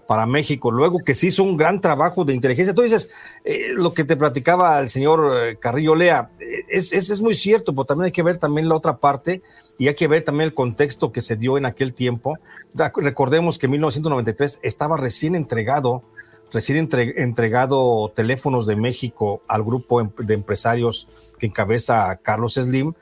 para 0.07 0.27
México, 0.27 0.71
luego 0.71 1.01
que 1.05 1.15
se 1.15 1.27
hizo 1.27 1.43
un 1.43 1.57
gran 1.57 1.81
trabajo 1.81 2.25
de 2.25 2.35
inteligencia, 2.35 2.75
tú 2.75 2.83
dices, 2.83 3.11
eh, 3.45 3.75
lo 3.75 3.93
que 3.93 4.05
te 4.05 4.17
platicaba 4.17 4.81
el 4.81 4.89
señor 4.89 5.59
Carrillo 5.59 5.95
Lea, 5.95 6.31
es, 6.69 6.93
es, 6.93 7.11
es 7.11 7.21
muy 7.21 7.35
cierto, 7.35 7.73
pero 7.73 7.85
también 7.85 8.07
hay 8.07 8.13
que 8.13 8.23
ver 8.23 8.39
también 8.39 8.69
la 8.69 8.77
otra 8.77 8.97
parte 8.97 9.43
y 9.79 9.89
hay 9.89 9.95
que 9.95 10.09
ver 10.09 10.23
también 10.23 10.49
el 10.49 10.55
contexto 10.55 11.13
que 11.13 11.21
se 11.21 11.37
dio 11.37 11.59
en 11.59 11.67
aquel 11.67 11.93
tiempo. 11.93 12.39
Recordemos 12.75 13.59
que 13.59 13.67
en 13.67 13.73
1993 13.73 14.61
estaba 14.63 14.97
recién 14.97 15.35
entregado 15.35 16.03
recién 16.53 16.89
entregado 17.17 18.13
teléfonos 18.15 18.67
de 18.67 18.77
México 18.77 19.43
al 19.49 19.63
grupo 19.63 20.01
em-, 20.01 20.11
de 20.19 20.35
empresarios 20.35 21.09
que 21.39 21.47
encabeza 21.47 22.19
Carlos 22.23 22.55
Slim. 22.55 22.93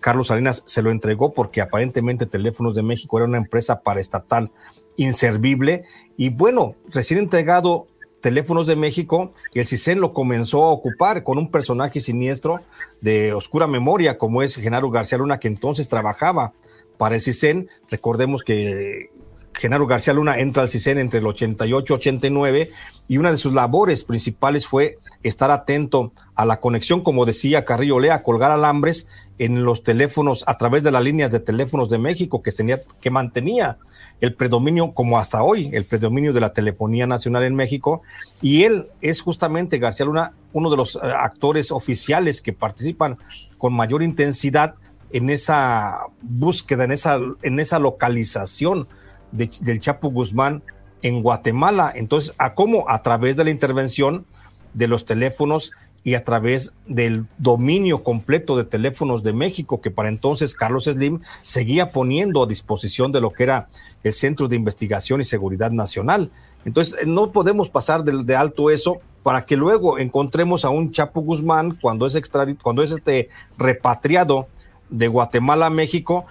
Carlos 0.00 0.28
Salinas 0.28 0.62
se 0.66 0.82
lo 0.82 0.90
entregó 0.90 1.32
porque 1.32 1.60
aparentemente 1.60 2.26
Teléfonos 2.26 2.74
de 2.74 2.82
México 2.82 3.18
era 3.18 3.26
una 3.26 3.38
empresa 3.38 3.80
paraestatal 3.80 4.52
inservible. 4.96 5.84
Y 6.16 6.28
bueno, 6.28 6.76
recién 6.92 7.18
entregado 7.18 7.88
Teléfonos 8.20 8.66
de 8.66 8.74
México, 8.74 9.32
el 9.54 9.66
CISEN 9.66 10.00
lo 10.00 10.12
comenzó 10.12 10.64
a 10.64 10.72
ocupar 10.72 11.22
con 11.22 11.38
un 11.38 11.50
personaje 11.50 12.00
siniestro 12.00 12.60
de 13.00 13.32
oscura 13.32 13.68
memoria, 13.68 14.18
como 14.18 14.42
es 14.42 14.56
Genaro 14.56 14.90
García 14.90 15.18
Luna, 15.18 15.38
que 15.38 15.46
entonces 15.46 15.88
trabajaba 15.88 16.52
para 16.96 17.14
el 17.14 17.20
CISEN. 17.20 17.68
Recordemos 17.88 18.42
que 18.42 19.10
Genaro 19.58 19.88
García 19.88 20.14
Luna 20.14 20.38
entra 20.38 20.62
al 20.62 20.68
CISEN 20.68 20.98
entre 20.98 21.18
el 21.18 21.26
88 21.26 21.92
y 21.92 21.96
89 21.96 22.70
y 23.08 23.18
una 23.18 23.32
de 23.32 23.36
sus 23.36 23.54
labores 23.54 24.04
principales 24.04 24.68
fue 24.68 24.98
estar 25.24 25.50
atento 25.50 26.12
a 26.36 26.44
la 26.44 26.60
conexión, 26.60 27.02
como 27.02 27.26
decía 27.26 27.64
Carrillo 27.64 27.98
Lea, 27.98 28.22
colgar 28.22 28.52
alambres 28.52 29.08
en 29.38 29.64
los 29.64 29.82
teléfonos 29.82 30.44
a 30.46 30.56
través 30.58 30.84
de 30.84 30.92
las 30.92 31.02
líneas 31.02 31.32
de 31.32 31.40
teléfonos 31.40 31.88
de 31.88 31.98
México 31.98 32.40
que, 32.40 32.52
tenía, 32.52 32.80
que 33.00 33.10
mantenía 33.10 33.78
el 34.20 34.34
predominio, 34.34 34.92
como 34.92 35.18
hasta 35.18 35.42
hoy, 35.42 35.70
el 35.72 35.84
predominio 35.84 36.32
de 36.32 36.40
la 36.40 36.52
telefonía 36.52 37.08
nacional 37.08 37.42
en 37.42 37.56
México. 37.56 38.02
Y 38.40 38.62
él 38.62 38.88
es 39.00 39.22
justamente, 39.22 39.78
García 39.78 40.06
Luna, 40.06 40.34
uno 40.52 40.70
de 40.70 40.76
los 40.76 40.96
eh, 40.96 41.00
actores 41.02 41.72
oficiales 41.72 42.42
que 42.42 42.52
participan 42.52 43.18
con 43.58 43.72
mayor 43.72 44.04
intensidad 44.04 44.74
en 45.10 45.30
esa 45.30 46.00
búsqueda, 46.20 46.84
en 46.84 46.92
esa, 46.92 47.18
en 47.42 47.58
esa 47.58 47.78
localización 47.80 48.86
del 49.32 49.80
Chapo 49.80 50.10
Guzmán 50.10 50.62
en 51.02 51.22
Guatemala. 51.22 51.92
Entonces, 51.94 52.34
¿a 52.38 52.54
cómo? 52.54 52.88
A 52.88 53.02
través 53.02 53.36
de 53.36 53.44
la 53.44 53.50
intervención 53.50 54.26
de 54.74 54.88
los 54.88 55.04
teléfonos 55.04 55.72
y 56.04 56.14
a 56.14 56.24
través 56.24 56.74
del 56.86 57.26
dominio 57.38 58.02
completo 58.02 58.56
de 58.56 58.64
teléfonos 58.64 59.22
de 59.22 59.32
México, 59.32 59.80
que 59.80 59.90
para 59.90 60.08
entonces 60.08 60.54
Carlos 60.54 60.84
Slim 60.84 61.20
seguía 61.42 61.92
poniendo 61.92 62.42
a 62.42 62.46
disposición 62.46 63.12
de 63.12 63.20
lo 63.20 63.32
que 63.32 63.42
era 63.42 63.68
el 64.04 64.12
Centro 64.12 64.48
de 64.48 64.56
Investigación 64.56 65.20
y 65.20 65.24
Seguridad 65.24 65.70
Nacional. 65.70 66.30
Entonces, 66.64 67.06
no 67.06 67.32
podemos 67.32 67.68
pasar 67.68 68.04
de, 68.04 68.36
alto 68.36 68.70
eso 68.70 69.00
para 69.22 69.44
que 69.44 69.56
luego 69.56 69.98
encontremos 69.98 70.64
a 70.64 70.70
un 70.70 70.92
Chapo 70.92 71.20
Guzmán 71.20 71.76
cuando 71.80 72.06
es, 72.06 72.18
cuando 72.62 72.82
es 72.82 72.92
este 72.92 73.28
repatriado 73.58 74.48
de 74.88 75.08
Guatemala 75.08 75.66
a 75.66 75.70
México, 75.70 76.26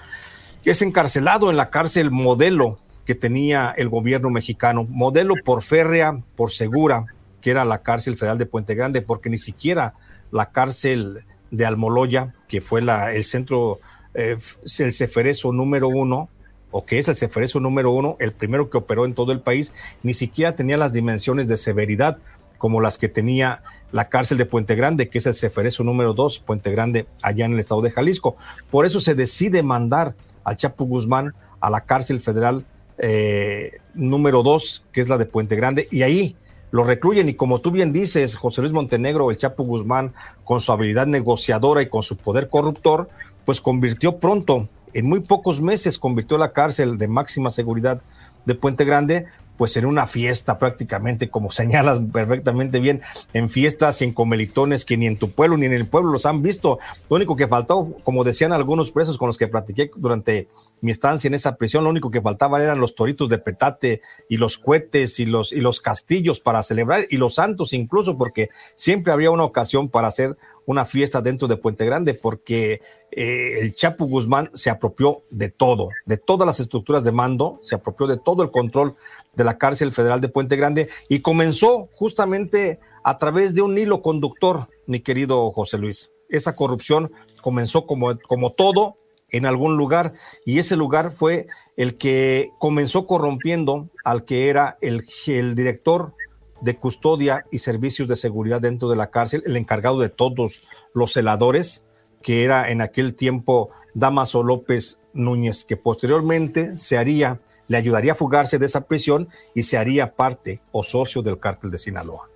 que 0.63 0.71
es 0.71 0.81
encarcelado 0.81 1.49
en 1.49 1.57
la 1.57 1.69
cárcel 1.69 2.09
modelo 2.09 2.79
que 3.07 3.15
tenía 3.15 3.73
el 3.77 3.87
gobierno 3.87 4.29
mexicano, 4.29 4.85
modelo 4.89 5.35
por 5.45 5.63
férrea, 5.63 6.21
por 6.35 6.51
segura, 6.51 7.05
que 7.39 7.51
era 7.51 7.63
la 7.63 7.81
cárcel 7.81 8.17
federal 8.17 8.37
de 8.37 8.45
Puente 8.45 8.75
Grande, 8.75 9.01
porque 9.01 9.29
ni 9.29 9.37
siquiera 9.37 9.93
la 10.29 10.51
cárcel 10.51 11.23
de 11.49 11.65
Almoloya, 11.65 12.35
que 12.49 12.59
fue 12.59 12.81
la, 12.81 13.13
el 13.13 13.23
centro, 13.23 13.79
eh, 14.13 14.35
el 14.79 14.93
ceferezo 14.93 15.53
número 15.53 15.87
uno, 15.87 16.27
o 16.69 16.85
que 16.85 16.99
es 16.99 17.07
el 17.07 17.15
ceferezo 17.15 17.61
número 17.61 17.91
uno, 17.91 18.17
el 18.19 18.33
primero 18.33 18.69
que 18.69 18.77
operó 18.77 19.05
en 19.05 19.13
todo 19.13 19.31
el 19.31 19.39
país, 19.39 19.73
ni 20.03 20.13
siquiera 20.13 20.57
tenía 20.57 20.75
las 20.75 20.91
dimensiones 20.91 21.47
de 21.47 21.55
severidad 21.55 22.17
como 22.57 22.81
las 22.81 22.97
que 22.97 23.07
tenía 23.07 23.63
la 23.93 24.09
cárcel 24.09 24.37
de 24.37 24.45
Puente 24.45 24.75
Grande, 24.75 25.07
que 25.07 25.19
es 25.19 25.27
el 25.27 25.33
ceferezo 25.33 25.85
número 25.85 26.13
dos, 26.13 26.39
Puente 26.39 26.71
Grande, 26.71 27.07
allá 27.21 27.45
en 27.45 27.53
el 27.53 27.59
estado 27.59 27.81
de 27.81 27.91
Jalisco. 27.91 28.35
Por 28.69 28.85
eso 28.85 28.99
se 28.99 29.15
decide 29.15 29.63
mandar 29.63 30.13
al 30.43 30.57
Chapo 30.57 30.83
Guzmán 30.83 31.33
a 31.61 31.69
la 31.69 31.85
cárcel 31.85 32.19
federal 32.19 32.65
eh, 32.97 33.79
número 33.93 34.43
dos, 34.43 34.85
que 34.91 35.01
es 35.01 35.09
la 35.09 35.17
de 35.17 35.25
Puente 35.25 35.55
Grande, 35.55 35.87
y 35.91 36.01
ahí 36.03 36.35
lo 36.71 36.83
recluyen 36.83 37.29
y 37.29 37.35
como 37.35 37.59
tú 37.59 37.71
bien 37.71 37.93
dices, 37.93 38.35
José 38.35 38.61
Luis 38.61 38.73
Montenegro, 38.73 39.31
el 39.31 39.37
Chapo 39.37 39.63
Guzmán, 39.63 40.13
con 40.43 40.59
su 40.59 40.71
habilidad 40.71 41.07
negociadora 41.07 41.81
y 41.81 41.89
con 41.89 42.03
su 42.03 42.17
poder 42.17 42.49
corruptor, 42.49 43.09
pues 43.45 43.61
convirtió 43.61 44.17
pronto, 44.17 44.67
en 44.93 45.07
muy 45.07 45.21
pocos 45.21 45.61
meses, 45.61 45.97
convirtió 45.99 46.37
la 46.37 46.51
cárcel 46.53 46.97
de 46.97 47.07
máxima 47.07 47.49
seguridad 47.49 48.01
de 48.45 48.55
Puente 48.55 48.83
Grande 48.83 49.27
pues 49.57 49.75
en 49.77 49.85
una 49.85 50.07
fiesta 50.07 50.59
prácticamente, 50.59 51.29
como 51.29 51.51
señalas 51.51 51.99
perfectamente 52.11 52.79
bien, 52.79 53.01
en 53.33 53.49
fiestas 53.49 53.97
sin 53.97 54.13
comelitones 54.13 54.85
que 54.85 54.97
ni 54.97 55.07
en 55.07 55.17
tu 55.17 55.31
pueblo 55.31 55.57
ni 55.57 55.65
en 55.65 55.73
el 55.73 55.87
pueblo 55.87 56.11
los 56.11 56.25
han 56.25 56.41
visto. 56.41 56.79
Lo 57.09 57.15
único 57.15 57.35
que 57.35 57.47
faltó, 57.47 57.95
como 58.03 58.23
decían 58.23 58.53
algunos 58.53 58.91
presos 58.91 59.17
con 59.17 59.27
los 59.27 59.37
que 59.37 59.47
platiqué 59.47 59.91
durante 59.95 60.47
mi 60.81 60.91
estancia 60.91 61.27
en 61.27 61.33
esa 61.33 61.55
prisión, 61.55 61.83
lo 61.83 61.89
único 61.89 62.11
que 62.11 62.21
faltaban 62.21 62.61
eran 62.61 62.79
los 62.79 62.95
toritos 62.95 63.29
de 63.29 63.39
petate 63.39 64.01
y 64.29 64.37
los 64.37 64.57
cohetes 64.57 65.19
y 65.19 65.25
los, 65.25 65.51
y 65.51 65.61
los 65.61 65.81
castillos 65.81 66.39
para 66.39 66.63
celebrar 66.63 67.05
y 67.09 67.17
los 67.17 67.35
santos 67.35 67.73
incluso, 67.73 68.17
porque 68.17 68.49
siempre 68.75 69.11
habría 69.11 69.31
una 69.31 69.43
ocasión 69.43 69.89
para 69.89 70.07
hacer 70.07 70.37
una 70.67 70.85
fiesta 70.85 71.21
dentro 71.21 71.47
de 71.47 71.55
Puente 71.55 71.85
Grande 71.85 72.13
porque 72.13 72.81
eh, 73.11 73.59
el 73.61 73.71
Chapo 73.71 74.05
Guzmán 74.05 74.49
se 74.53 74.69
apropió 74.69 75.23
de 75.31 75.49
todo, 75.49 75.89
de 76.05 76.17
todas 76.17 76.45
las 76.45 76.59
estructuras 76.59 77.05
de 77.05 77.13
mando, 77.13 77.57
se 77.61 77.73
apropió 77.73 78.05
de 78.05 78.17
todo 78.17 78.43
el 78.43 78.51
control 78.51 78.95
de 79.33 79.45
la 79.45 79.57
cárcel 79.57 79.93
federal 79.93 80.19
de 80.19 80.27
Puente 80.27 80.57
Grande 80.57 80.89
y 81.07 81.21
comenzó 81.21 81.87
justamente 81.93 82.79
a 83.03 83.17
través 83.17 83.55
de 83.55 83.61
un 83.61 83.77
hilo 83.77 84.01
conductor, 84.01 84.67
mi 84.87 84.99
querido 84.99 85.51
José 85.51 85.77
Luis. 85.77 86.11
Esa 86.27 86.57
corrupción 86.57 87.13
comenzó 87.41 87.87
como, 87.87 88.19
como 88.27 88.51
todo 88.51 88.97
en 89.29 89.45
algún 89.45 89.77
lugar 89.77 90.13
y 90.45 90.59
ese 90.59 90.75
lugar 90.75 91.11
fue 91.11 91.47
el 91.77 91.97
que 91.97 92.51
comenzó 92.59 93.07
corrompiendo 93.07 93.87
al 94.03 94.25
que 94.25 94.49
era 94.49 94.77
el, 94.81 95.05
el 95.27 95.55
director 95.55 96.13
de 96.61 96.77
custodia 96.77 97.45
y 97.51 97.59
servicios 97.59 98.07
de 98.07 98.15
seguridad 98.15 98.61
dentro 98.61 98.89
de 98.89 98.95
la 98.95 99.11
cárcel, 99.11 99.43
el 99.45 99.57
encargado 99.57 99.99
de 99.99 100.09
todos 100.09 100.63
los 100.93 101.13
celadores, 101.13 101.85
que 102.21 102.43
era 102.43 102.69
en 102.69 102.81
aquel 102.81 103.13
tiempo 103.13 103.69
Damaso 103.93 104.43
López 104.43 105.01
Núñez, 105.13 105.65
que 105.65 105.77
posteriormente 105.77 106.77
se 106.77 106.97
haría, 106.97 107.39
le 107.67 107.77
ayudaría 107.77 108.11
a 108.13 108.15
fugarse 108.15 108.59
de 108.59 108.65
esa 108.65 108.87
prisión 108.87 109.29
y 109.55 109.63
se 109.63 109.77
haría 109.77 110.15
parte 110.15 110.61
o 110.71 110.83
socio 110.83 111.21
del 111.21 111.39
cártel 111.39 111.71
de 111.71 111.77
Sinaloa. 111.77 112.29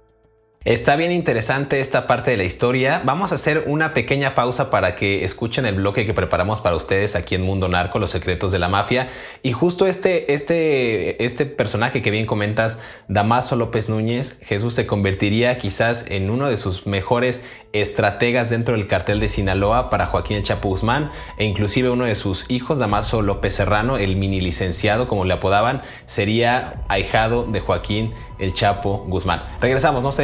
Está 0.63 0.95
bien 0.95 1.11
interesante 1.11 1.79
esta 1.79 2.05
parte 2.05 2.29
de 2.29 2.37
la 2.37 2.43
historia. 2.43 3.01
Vamos 3.03 3.31
a 3.31 3.35
hacer 3.35 3.63
una 3.65 3.95
pequeña 3.95 4.35
pausa 4.35 4.69
para 4.69 4.95
que 4.95 5.23
escuchen 5.23 5.65
el 5.65 5.73
bloque 5.73 6.05
que 6.05 6.13
preparamos 6.13 6.61
para 6.61 6.75
ustedes 6.75 7.15
aquí 7.15 7.33
en 7.33 7.41
Mundo 7.41 7.67
Narco, 7.67 7.97
los 7.97 8.11
secretos 8.11 8.51
de 8.51 8.59
la 8.59 8.67
mafia. 8.67 9.09
Y 9.41 9.53
justo 9.53 9.87
este, 9.87 10.35
este, 10.35 11.25
este 11.25 11.47
personaje 11.47 12.03
que 12.03 12.11
bien 12.11 12.27
comentas, 12.27 12.79
Damaso 13.07 13.55
López 13.55 13.89
Núñez, 13.89 14.37
Jesús 14.43 14.75
se 14.75 14.85
convertiría 14.85 15.57
quizás 15.57 16.11
en 16.11 16.29
uno 16.29 16.47
de 16.47 16.57
sus 16.57 16.85
mejores 16.85 17.43
estrategas 17.73 18.49
dentro 18.49 18.75
del 18.75 18.87
cartel 18.87 19.19
de 19.19 19.29
Sinaloa 19.29 19.89
para 19.89 20.05
Joaquín 20.05 20.43
Chapo 20.43 20.69
Guzmán 20.69 21.09
e 21.37 21.45
inclusive 21.45 21.89
uno 21.89 22.05
de 22.05 22.15
sus 22.15 22.49
hijos, 22.49 22.79
Damaso 22.79 23.21
López 23.21 23.55
Serrano, 23.55 23.97
el 23.97 24.15
mini 24.15 24.41
licenciado 24.41 25.07
como 25.07 25.25
le 25.25 25.33
apodaban, 25.33 25.81
sería 26.05 26.83
ahijado 26.87 27.45
de 27.45 27.61
Joaquín 27.61 28.13
El 28.39 28.53
Chapo 28.53 29.05
Guzmán. 29.07 29.43
Regresamos, 29.61 30.03
no 30.03 30.11
se 30.11 30.23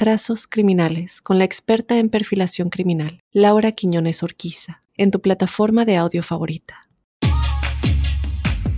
Trazos 0.00 0.46
Criminales 0.46 1.20
con 1.20 1.36
la 1.36 1.44
experta 1.44 1.98
en 1.98 2.08
perfilación 2.08 2.70
criminal, 2.70 3.20
Laura 3.32 3.72
Quiñones 3.72 4.22
Orquiza, 4.22 4.82
en 4.96 5.10
tu 5.10 5.20
plataforma 5.20 5.84
de 5.84 5.98
audio 5.98 6.22
favorita. 6.22 6.88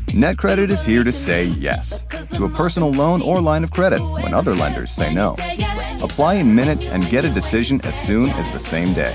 NetCredit 0.09 0.73
is 0.73 0.85
here 0.85 1.05
to 1.05 1.13
say 1.13 1.45
yes 1.61 2.05
to 2.35 2.45
a 2.45 2.49
personal 2.49 2.91
loan 2.91 3.23
or 3.23 3.41
line 3.41 3.63
of 3.63 3.71
credit 3.71 4.01
when 4.01 4.35
other 4.35 4.53
lenders 4.53 4.91
say 4.91 5.15
no. 5.15 5.37
Apply 6.03 6.41
in 6.41 6.53
minutes 6.53 6.89
and 6.89 7.09
get 7.09 7.25
a 7.25 7.31
decision 7.33 7.81
as 7.85 7.95
soon 7.95 8.31
as 8.31 8.51
the 8.51 8.59
same 8.59 8.93
day. 8.93 9.15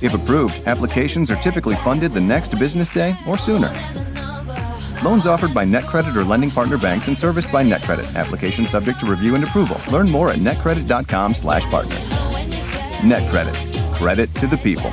If 0.00 0.14
approved, 0.14 0.54
applications 0.66 1.28
are 1.28 1.40
typically 1.40 1.74
funded 1.82 2.12
the 2.12 2.20
next 2.20 2.56
business 2.60 2.88
day 2.88 3.16
or 3.26 3.36
sooner. 3.36 3.72
Loans 5.02 5.26
offered 5.26 5.52
by 5.52 5.64
NetCredit 5.64 6.14
or 6.14 6.22
lending 6.22 6.50
partner 6.50 6.78
banks 6.78 7.08
and 7.08 7.18
serviced 7.18 7.50
by 7.50 7.64
NetCredit. 7.64 8.14
Application 8.14 8.64
subject 8.64 9.00
to 9.00 9.06
review 9.06 9.34
and 9.34 9.42
approval. 9.42 9.80
Learn 9.90 10.08
more 10.08 10.30
at 10.30 10.38
netcredit.com/partner. 10.38 11.96
NetCredit. 13.02 13.94
Credit 13.94 14.32
to 14.36 14.46
the 14.46 14.56
people. 14.58 14.92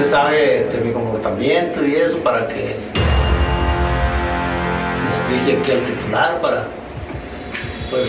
Usted 0.00 0.12
sabe 0.12 0.66
de 0.72 0.80
mi 0.82 0.92
comportamiento 0.92 1.84
y 1.84 1.94
eso 1.96 2.16
para 2.18 2.46
que 2.48 2.76
me 4.96 5.10
explique 5.10 5.60
aquí 5.60 5.72
al 5.72 5.80
titular 5.80 6.40
para 6.40 6.64
pues 7.90 8.08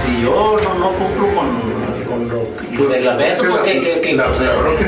si 0.00 0.22
yo 0.22 0.60
no, 0.62 0.74
no 0.74 0.90
cumplo 0.92 1.34
con, 1.34 1.60
con 2.06 2.28
lo, 2.28 2.88
reglamento 2.88 3.44
porque 3.50 3.80
que, 3.80 4.00
que, 4.00 4.14
la, 4.14 4.24
pues, 4.24 4.40
la 4.40 4.52
que 4.78 4.84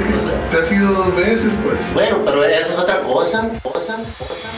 te 0.50 0.62
has 0.62 0.72
ido 0.72 0.92
dos 0.92 1.16
veces, 1.16 1.50
pues. 1.64 1.76
bueno 1.92 2.18
pero 2.24 2.44
eso 2.44 2.72
es 2.72 2.78
otra 2.78 3.02
cosa 3.02 3.50
cosa 3.62 3.96
cosa 4.18 4.48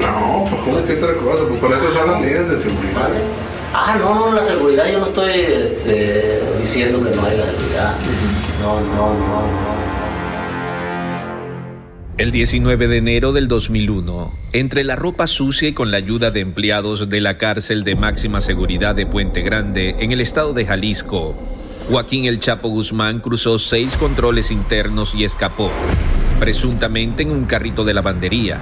No, 0.00 0.46
pues 0.48 0.62
¿cómo 0.62 0.78
es 0.78 0.84
que 0.84 1.04
otra 1.04 1.14
cosa? 1.14 1.42
Pues 1.48 1.60
por 1.60 1.72
eso 1.72 1.92
son 1.92 2.12
las 2.12 2.20
medidas 2.20 2.48
de 2.48 2.58
seguridad. 2.58 3.02
¿Vale? 3.02 3.57
Ah, 3.74 3.96
no, 4.00 4.14
no, 4.14 4.32
la 4.32 4.44
seguridad 4.44 4.90
yo 4.90 5.00
no 5.00 5.06
estoy 5.06 5.30
este, 5.30 6.40
diciendo 6.60 6.98
que 7.04 7.14
no 7.14 7.24
hay 7.24 7.36
seguridad. 7.36 7.96
No, 8.62 8.80
no, 8.80 9.14
no, 9.14 9.42
no. 9.42 9.78
El 12.16 12.32
19 12.32 12.88
de 12.88 12.96
enero 12.96 13.32
del 13.32 13.46
2001, 13.46 14.32
entre 14.52 14.82
la 14.82 14.96
ropa 14.96 15.28
sucia 15.28 15.68
y 15.68 15.72
con 15.72 15.92
la 15.92 15.98
ayuda 15.98 16.32
de 16.32 16.40
empleados 16.40 17.08
de 17.08 17.20
la 17.20 17.38
cárcel 17.38 17.84
de 17.84 17.94
máxima 17.94 18.40
seguridad 18.40 18.96
de 18.96 19.06
Puente 19.06 19.42
Grande, 19.42 19.94
en 20.00 20.10
el 20.10 20.20
estado 20.20 20.52
de 20.52 20.66
Jalisco, 20.66 21.36
Joaquín 21.88 22.24
El 22.24 22.40
Chapo 22.40 22.70
Guzmán 22.70 23.20
cruzó 23.20 23.58
seis 23.58 23.96
controles 23.96 24.50
internos 24.50 25.14
y 25.14 25.22
escapó, 25.22 25.70
presuntamente 26.40 27.22
en 27.22 27.30
un 27.30 27.44
carrito 27.44 27.84
de 27.84 27.94
lavandería, 27.94 28.58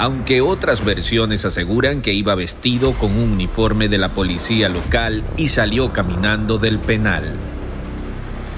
aunque 0.00 0.40
otras 0.40 0.82
versiones 0.82 1.44
aseguran 1.44 2.00
que 2.00 2.14
iba 2.14 2.34
vestido 2.34 2.92
con 2.94 3.18
un 3.18 3.32
uniforme 3.32 3.90
de 3.90 3.98
la 3.98 4.08
policía 4.08 4.70
local 4.70 5.22
y 5.36 5.48
salió 5.48 5.92
caminando 5.92 6.56
del 6.56 6.78
penal. 6.78 7.34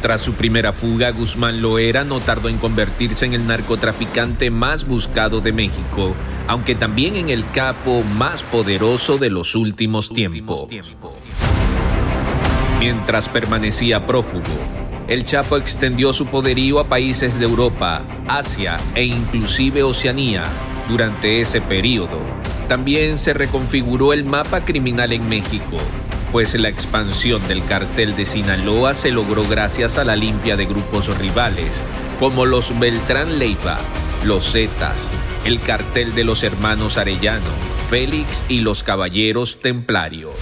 Tras 0.03 0.21
su 0.21 0.35
primera 0.35 0.73
fuga, 0.73 1.11
Guzmán 1.11 1.61
Loera 1.61 2.05
no 2.05 2.21
tardó 2.21 2.49
en 2.49 2.59
convertirse 2.59 3.27
en 3.27 3.33
el 3.33 3.45
narcotraficante 3.45 4.53
más 4.53 4.87
buscado 4.87 5.41
de 5.41 5.53
México, 5.53 6.15
aunque 6.47 6.77
también 6.77 7.17
en 7.17 7.29
el 7.29 7.45
capo 7.51 8.05
más 8.05 8.45
poderoso 8.45 9.19
de 9.19 9.31
los 9.31 9.57
últimos 9.57 10.11
tiempos. 10.15 10.69
Mientras 12.79 13.29
permanecía 13.29 14.07
prófugo, 14.07 14.45
el 15.09 15.25
Chapo 15.25 15.57
extendió 15.57 16.13
su 16.13 16.27
poderío 16.27 16.79
a 16.79 16.85
países 16.85 17.41
de 17.41 17.47
Europa, 17.47 18.03
Asia 18.29 18.77
e 18.95 19.03
inclusive 19.03 19.83
Oceanía. 19.83 20.45
Durante 20.89 21.41
ese 21.41 21.61
periodo, 21.61 22.19
también 22.69 23.19
se 23.19 23.33
reconfiguró 23.33 24.13
el 24.13 24.25
mapa 24.25 24.65
criminal 24.65 25.13
en 25.13 25.29
México, 25.29 25.77
pues 26.33 26.55
la 26.55 26.69
expansión 26.69 27.47
del 27.47 27.65
cartel 27.65 28.17
de 28.17 28.25
Sinaloa 28.25 28.95
se 28.95 29.11
logró 29.11 29.47
gracias 29.49 29.99
a 29.99 30.05
la 30.05 30.17
limpia 30.17 30.57
de 30.57 30.67
grupos 30.67 31.17
rivales, 31.19 31.85
como 32.19 32.47
los 32.47 32.79
Beltrán 32.79 33.39
Leiva, 33.39 33.79
los 34.25 34.53
Zetas, 34.53 35.11
el 35.45 35.61
cartel 35.61 36.15
de 36.15 36.25
los 36.25 36.43
hermanos 36.43 36.99
Arellano, 36.99 37.51
Félix 37.91 38.43
y 38.49 38.61
los 38.61 38.83
Caballeros 38.83 39.61
Templarios. 39.61 40.35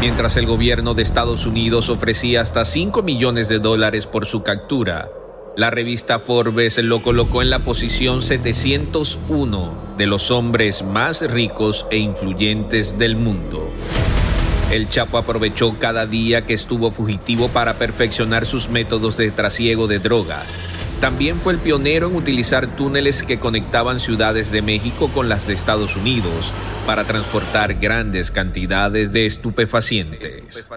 Mientras 0.00 0.36
el 0.36 0.46
gobierno 0.46 0.94
de 0.94 1.02
Estados 1.02 1.44
Unidos 1.44 1.88
ofrecía 1.88 2.40
hasta 2.40 2.64
5 2.64 3.02
millones 3.02 3.48
de 3.48 3.58
dólares 3.58 4.06
por 4.06 4.26
su 4.26 4.44
captura, 4.44 5.08
la 5.58 5.70
revista 5.70 6.20
Forbes 6.20 6.78
lo 6.78 7.02
colocó 7.02 7.42
en 7.42 7.50
la 7.50 7.58
posición 7.58 8.22
701 8.22 9.94
de 9.98 10.06
los 10.06 10.30
hombres 10.30 10.84
más 10.84 11.20
ricos 11.20 11.84
e 11.90 11.98
influyentes 11.98 12.96
del 12.96 13.16
mundo. 13.16 13.68
El 14.70 14.88
Chapo 14.88 15.18
aprovechó 15.18 15.74
cada 15.80 16.06
día 16.06 16.42
que 16.42 16.54
estuvo 16.54 16.92
fugitivo 16.92 17.48
para 17.48 17.74
perfeccionar 17.74 18.46
sus 18.46 18.68
métodos 18.68 19.16
de 19.16 19.32
trasiego 19.32 19.88
de 19.88 19.98
drogas. 19.98 20.46
También 21.00 21.40
fue 21.40 21.54
el 21.54 21.58
pionero 21.58 22.06
en 22.06 22.14
utilizar 22.14 22.76
túneles 22.76 23.24
que 23.24 23.40
conectaban 23.40 23.98
ciudades 23.98 24.52
de 24.52 24.62
México 24.62 25.10
con 25.12 25.28
las 25.28 25.48
de 25.48 25.54
Estados 25.54 25.96
Unidos 25.96 26.52
para 26.86 27.02
transportar 27.02 27.74
grandes 27.74 28.30
cantidades 28.30 29.10
de 29.10 29.26
estupefacientes. 29.26 30.68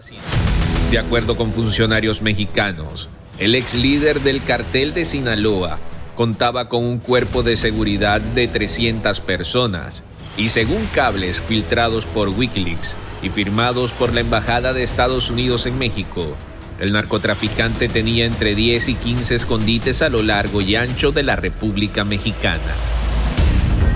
De 0.90 0.98
acuerdo 0.98 1.38
con 1.38 1.54
funcionarios 1.54 2.24
mexicanos, 2.24 3.10
el 3.42 3.56
ex 3.56 3.74
líder 3.74 4.22
del 4.22 4.44
cartel 4.44 4.94
de 4.94 5.04
Sinaloa 5.04 5.80
contaba 6.16 6.70
con 6.70 6.86
un 6.86 7.00
cuerpo 7.00 7.42
de 7.42 7.58
seguridad 7.58 8.22
de 8.22 8.48
300 8.48 9.20
personas 9.20 10.04
y 10.38 10.50
según 10.50 10.86
cables 10.94 11.40
filtrados 11.40 12.06
por 12.06 12.30
Wikileaks 12.30 12.96
y 13.24 13.30
firmados 13.30 13.94
por 13.94 14.14
la 14.14 14.20
Embajada 14.20 14.74
de 14.74 14.84
Estados 14.84 15.32
Unidos 15.32 15.66
en 15.66 15.80
México, 15.80 16.36
el 16.80 16.94
narcotraficante 16.94 17.90
tenía 17.90 18.26
entre 18.26 18.54
10 18.54 18.90
y 18.90 18.94
15 18.94 19.34
escondites 19.34 20.04
a 20.04 20.10
lo 20.10 20.22
largo 20.22 20.62
y 20.62 20.76
ancho 20.76 21.12
de 21.12 21.24
la 21.24 21.36
República 21.36 22.04
Mexicana. 22.04 22.62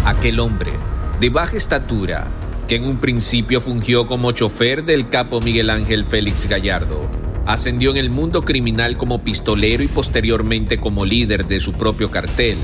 Aquel 0.06 0.40
hombre, 0.40 0.72
de 1.20 1.30
baja 1.30 1.56
estatura, 1.56 2.26
que 2.68 2.78
en 2.78 2.88
un 2.88 2.98
principio 2.98 3.62
fungió 3.62 4.08
como 4.08 4.32
chofer 4.32 4.86
del 4.86 5.08
capo 5.08 5.40
Miguel 5.40 5.70
Ángel 5.70 6.04
Félix 6.06 6.50
Gallardo, 6.50 7.08
ascendió 7.46 7.92
en 7.92 7.98
el 7.98 8.10
mundo 8.10 8.42
criminal 8.42 8.98
como 8.98 9.22
pistolero 9.22 9.84
y 9.84 9.88
posteriormente 9.88 10.80
como 10.80 11.06
líder 11.06 11.46
de 11.46 11.60
su 11.60 11.74
propio 11.74 12.12
cartel. 12.12 12.58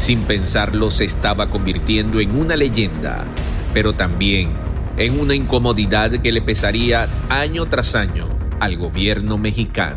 Sin 0.00 0.22
pensarlo 0.22 0.90
se 0.90 1.04
estaba 1.04 1.48
convirtiendo 1.50 2.20
en 2.20 2.36
una 2.36 2.56
leyenda, 2.56 3.24
pero 3.72 3.94
también 3.94 4.50
en 4.96 5.18
una 5.18 5.34
incomodidad 5.34 6.10
que 6.20 6.32
le 6.32 6.42
pesaría 6.42 7.08
año 7.28 7.66
tras 7.66 7.94
año 7.94 8.28
al 8.60 8.76
gobierno 8.76 9.38
mexicano. 9.38 9.96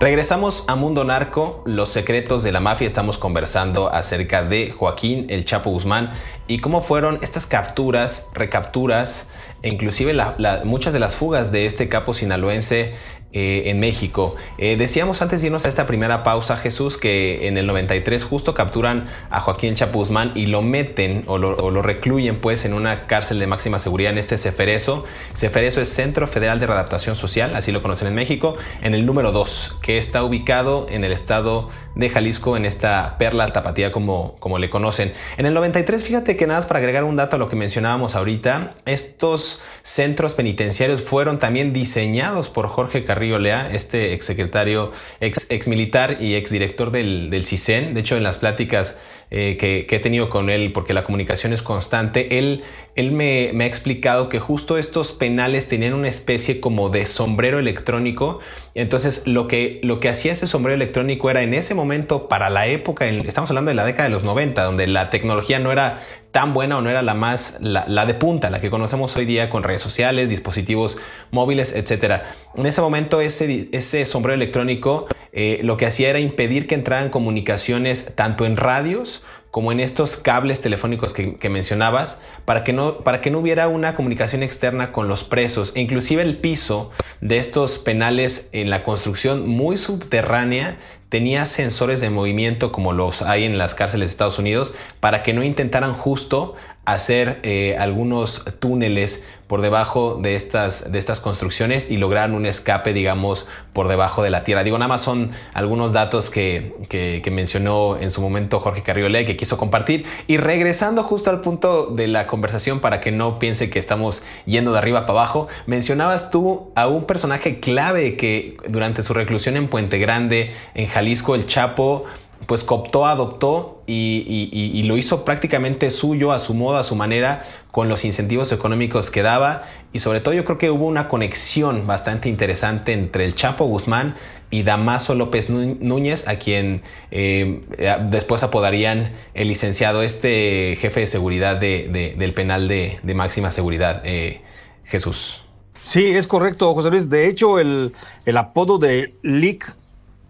Regresamos 0.00 0.62
a 0.68 0.76
Mundo 0.76 1.02
Narco, 1.02 1.64
los 1.66 1.88
secretos 1.88 2.44
de 2.44 2.52
la 2.52 2.60
mafia. 2.60 2.86
Estamos 2.86 3.18
conversando 3.18 3.92
acerca 3.92 4.44
de 4.44 4.70
Joaquín 4.70 5.26
El 5.28 5.44
Chapo 5.44 5.70
Guzmán 5.70 6.12
y 6.46 6.60
cómo 6.60 6.82
fueron 6.82 7.18
estas 7.20 7.46
capturas, 7.46 8.28
recapturas 8.32 9.28
e 9.62 9.70
inclusive 9.70 10.14
muchas 10.62 10.92
de 10.92 11.00
las 11.00 11.16
fugas 11.16 11.50
de 11.50 11.66
este 11.66 11.88
capo 11.88 12.14
sinaloense 12.14 12.94
eh, 13.32 13.64
en 13.66 13.78
México. 13.78 14.36
Eh, 14.56 14.76
decíamos 14.78 15.20
antes 15.20 15.42
de 15.42 15.48
irnos 15.48 15.66
a 15.66 15.68
esta 15.68 15.84
primera 15.84 16.22
pausa, 16.22 16.56
Jesús, 16.56 16.96
que 16.96 17.46
en 17.46 17.58
el 17.58 17.66
93 17.66 18.24
justo 18.24 18.54
capturan 18.54 19.06
a 19.28 19.40
Joaquín 19.40 19.74
Chapuzmán 19.74 20.32
y 20.34 20.46
lo 20.46 20.62
meten 20.62 21.24
o 21.26 21.36
lo, 21.36 21.82
recluyen 21.82 22.40
pues 22.40 22.64
en 22.64 22.72
una 22.72 23.06
cárcel 23.06 23.38
de 23.38 23.46
máxima 23.46 23.78
seguridad 23.78 24.12
en 24.12 24.18
este 24.18 24.38
Ceferezo. 24.38 25.04
Ceferezo 25.34 25.82
es 25.82 25.90
Centro 25.90 26.26
Federal 26.26 26.58
de 26.58 26.68
Readaptación 26.68 27.16
Social, 27.16 27.54
así 27.54 27.70
lo 27.70 27.82
conocen 27.82 28.08
en 28.08 28.14
México, 28.14 28.56
en 28.80 28.94
el 28.94 29.04
número 29.04 29.30
2, 29.30 29.78
que 29.88 29.96
está 29.96 30.22
ubicado 30.22 30.86
en 30.90 31.02
el 31.02 31.12
estado 31.12 31.70
de 31.94 32.10
Jalisco, 32.10 32.58
en 32.58 32.66
esta 32.66 33.16
perla 33.16 33.54
tapatía 33.54 33.90
como, 33.90 34.36
como 34.38 34.58
le 34.58 34.68
conocen. 34.68 35.14
En 35.38 35.46
el 35.46 35.54
93, 35.54 36.04
fíjate 36.04 36.36
que 36.36 36.46
nada 36.46 36.58
más 36.58 36.66
para 36.66 36.80
agregar 36.80 37.04
un 37.04 37.16
dato 37.16 37.36
a 37.36 37.38
lo 37.38 37.48
que 37.48 37.56
mencionábamos 37.56 38.14
ahorita, 38.14 38.74
estos 38.84 39.62
centros 39.80 40.34
penitenciarios 40.34 41.00
fueron 41.00 41.38
también 41.38 41.72
diseñados 41.72 42.50
por 42.50 42.68
Jorge 42.68 43.06
Carrillo 43.06 43.38
Lea, 43.38 43.70
este 43.72 44.12
exsecretario, 44.12 44.92
ex, 45.20 45.50
ex 45.50 45.68
militar 45.68 46.18
y 46.20 46.34
ex 46.34 46.50
director 46.50 46.90
del, 46.90 47.30
del 47.30 47.46
CISEN. 47.46 47.94
De 47.94 48.00
hecho, 48.00 48.18
en 48.18 48.24
las 48.24 48.36
pláticas 48.36 48.98
eh, 49.30 49.56
que, 49.58 49.86
he 49.88 49.98
tenido 49.98 50.30
con 50.30 50.48
él, 50.48 50.72
porque 50.72 50.94
la 50.94 51.04
comunicación 51.04 51.52
es 51.52 51.62
constante, 51.62 52.38
él, 52.38 52.62
él 52.94 53.12
me, 53.12 53.50
ha 53.50 53.66
explicado 53.66 54.28
que 54.28 54.38
justo 54.38 54.78
estos 54.78 55.12
penales 55.12 55.68
tenían 55.68 55.92
una 55.92 56.08
especie 56.08 56.60
como 56.60 56.88
de 56.88 57.04
sombrero 57.04 57.58
electrónico. 57.58 58.40
Entonces, 58.74 59.26
lo 59.26 59.46
que, 59.46 59.80
lo 59.82 60.00
que 60.00 60.08
hacía 60.08 60.32
ese 60.32 60.46
sombrero 60.46 60.74
electrónico 60.76 61.30
era 61.30 61.42
en 61.42 61.52
ese 61.52 61.74
momento, 61.74 62.28
para 62.28 62.48
la 62.48 62.66
época, 62.68 63.06
estamos 63.08 63.50
hablando 63.50 63.70
de 63.70 63.74
la 63.74 63.84
década 63.84 64.04
de 64.04 64.14
los 64.14 64.24
90, 64.24 64.62
donde 64.62 64.86
la 64.86 65.10
tecnología 65.10 65.58
no 65.58 65.72
era 65.72 66.00
tan 66.38 66.54
buena 66.54 66.78
o 66.78 66.80
no 66.80 66.88
era 66.88 67.02
la 67.02 67.14
más, 67.14 67.56
la, 67.60 68.06
de 68.06 68.14
punta, 68.14 68.48
la 68.48 68.60
que 68.60 68.70
conocemos 68.70 69.16
hoy 69.16 69.24
día 69.24 69.50
con 69.50 69.64
redes 69.64 69.80
sociales, 69.80 70.30
dispositivos 70.30 70.96
móviles, 71.32 71.74
etc. 71.74 72.22
En 72.54 72.64
ese 72.64 72.80
momento 72.80 73.20
ese, 73.20 74.04
sombrero 74.04 74.36
electrónico 74.36 75.08
eh, 75.32 75.58
lo 75.64 75.76
que 75.76 75.86
hacía 75.86 76.10
era 76.10 76.20
impedir 76.20 76.68
que 76.68 76.76
entraran 76.76 77.10
comunicaciones 77.10 78.14
tanto 78.14 78.46
en 78.46 78.56
radios 78.56 79.24
como 79.50 79.72
en 79.72 79.80
estos 79.80 80.16
cables 80.16 80.60
telefónicos 80.60 81.12
que, 81.12 81.48
mencionabas, 81.48 82.22
para 82.44 82.64
que, 82.64 82.72
no, 82.72 82.98
para 82.98 83.20
que 83.20 83.30
no 83.30 83.38
hubiera 83.38 83.68
una 83.68 83.94
comunicación 83.94 84.42
externa 84.42 84.92
con 84.92 85.08
los 85.08 85.24
presos. 85.24 85.72
E 85.74 85.80
inclusive 85.80 86.22
el 86.22 86.38
piso 86.38 86.90
de 87.20 87.38
estos 87.38 87.78
penales 87.78 88.50
en 88.52 88.70
la 88.70 88.82
construcción 88.82 89.48
muy 89.48 89.76
subterránea 89.76 90.78
tenía 91.08 91.46
sensores 91.46 92.00
de 92.00 92.10
movimiento 92.10 92.70
como 92.70 92.92
los 92.92 93.22
hay 93.22 93.44
en 93.44 93.56
las 93.56 93.74
cárceles 93.74 94.10
de 94.10 94.12
Estados 94.12 94.38
Unidos 94.38 94.74
para 95.00 95.22
que 95.22 95.32
no 95.32 95.42
intentaran 95.42 95.94
justo 95.94 96.54
hacer 96.92 97.40
eh, 97.42 97.76
algunos 97.78 98.44
túneles 98.60 99.24
por 99.46 99.62
debajo 99.62 100.18
de 100.20 100.34
estas, 100.34 100.92
de 100.92 100.98
estas 100.98 101.20
construcciones 101.20 101.90
y 101.90 101.96
lograr 101.96 102.30
un 102.32 102.44
escape, 102.44 102.92
digamos, 102.92 103.48
por 103.72 103.88
debajo 103.88 104.22
de 104.22 104.30
la 104.30 104.44
tierra. 104.44 104.62
Digo, 104.62 104.78
nada 104.78 104.88
más 104.88 105.00
son 105.00 105.32
algunos 105.54 105.92
datos 105.92 106.28
que, 106.28 106.74
que, 106.88 107.30
mencionó 107.30 107.96
en 107.98 108.10
su 108.10 108.20
momento 108.20 108.60
Jorge 108.60 108.82
Carriole 108.82 109.24
que 109.24 109.36
quiso 109.36 109.56
compartir. 109.56 110.04
Y 110.26 110.36
regresando 110.36 111.02
justo 111.02 111.30
al 111.30 111.40
punto 111.40 111.86
de 111.86 112.08
la 112.08 112.26
conversación 112.26 112.80
para 112.80 113.00
que 113.00 113.10
no 113.10 113.38
piense 113.38 113.70
que 113.70 113.78
estamos 113.78 114.22
yendo 114.44 114.72
de 114.72 114.78
arriba 114.78 115.06
para 115.06 115.20
abajo, 115.20 115.48
mencionabas 115.66 116.30
tú 116.30 116.70
a 116.74 116.86
un 116.86 117.04
personaje 117.04 117.58
clave 117.60 118.16
que 118.16 118.58
durante 118.68 119.02
su 119.02 119.14
reclusión 119.14 119.56
en 119.56 119.68
Puente 119.68 119.98
Grande, 119.98 120.52
en 120.74 120.86
Jalisco, 120.86 121.34
el 121.34 121.46
Chapo, 121.46 122.04
pues 122.46 122.64
cooptó, 122.64 123.06
adoptó 123.06 123.82
y, 123.86 124.82
lo 124.84 124.96
hizo 124.96 125.24
prácticamente 125.24 125.90
suyo, 125.90 126.32
a 126.32 126.38
su 126.38 126.54
modo, 126.54 126.76
a 126.76 126.82
su 126.82 126.96
manera, 126.96 127.42
con 127.70 127.88
los 127.88 128.04
incentivos 128.04 128.52
económicos 128.52 129.10
que 129.10 129.22
daba. 129.22 129.64
Y 129.92 130.00
sobre 130.00 130.20
todo 130.20 130.34
yo 130.34 130.44
creo 130.44 130.58
que 130.58 130.70
hubo 130.70 130.86
una 130.86 131.08
conexión 131.08 131.86
bastante 131.86 132.28
interesante 132.28 132.92
entre 132.92 133.24
el 133.24 133.34
Chapo 133.34 133.66
Guzmán 133.66 134.14
y 134.50 134.62
Damaso 134.62 135.14
López 135.14 135.50
Núñez, 135.50 136.28
a 136.28 136.38
quien 136.38 136.82
eh, 137.10 137.62
después 138.10 138.42
apodarían 138.42 139.12
el 139.34 139.48
licenciado, 139.48 140.02
este 140.02 140.76
jefe 140.80 141.00
de 141.00 141.06
seguridad 141.06 141.56
del 141.56 142.32
penal 142.34 142.68
de, 142.68 142.98
máxima 143.14 143.50
seguridad, 143.50 144.02
eh, 144.04 144.42
Jesús. 144.84 145.44
Sí, 145.80 146.06
es 146.06 146.26
correcto, 146.26 146.74
José 146.74 146.90
Luis. 146.90 147.08
De 147.08 147.28
hecho, 147.28 147.58
el, 147.58 147.94
el 148.24 148.36
apodo 148.36 148.78
de 148.78 149.14
LIC, 149.22 149.76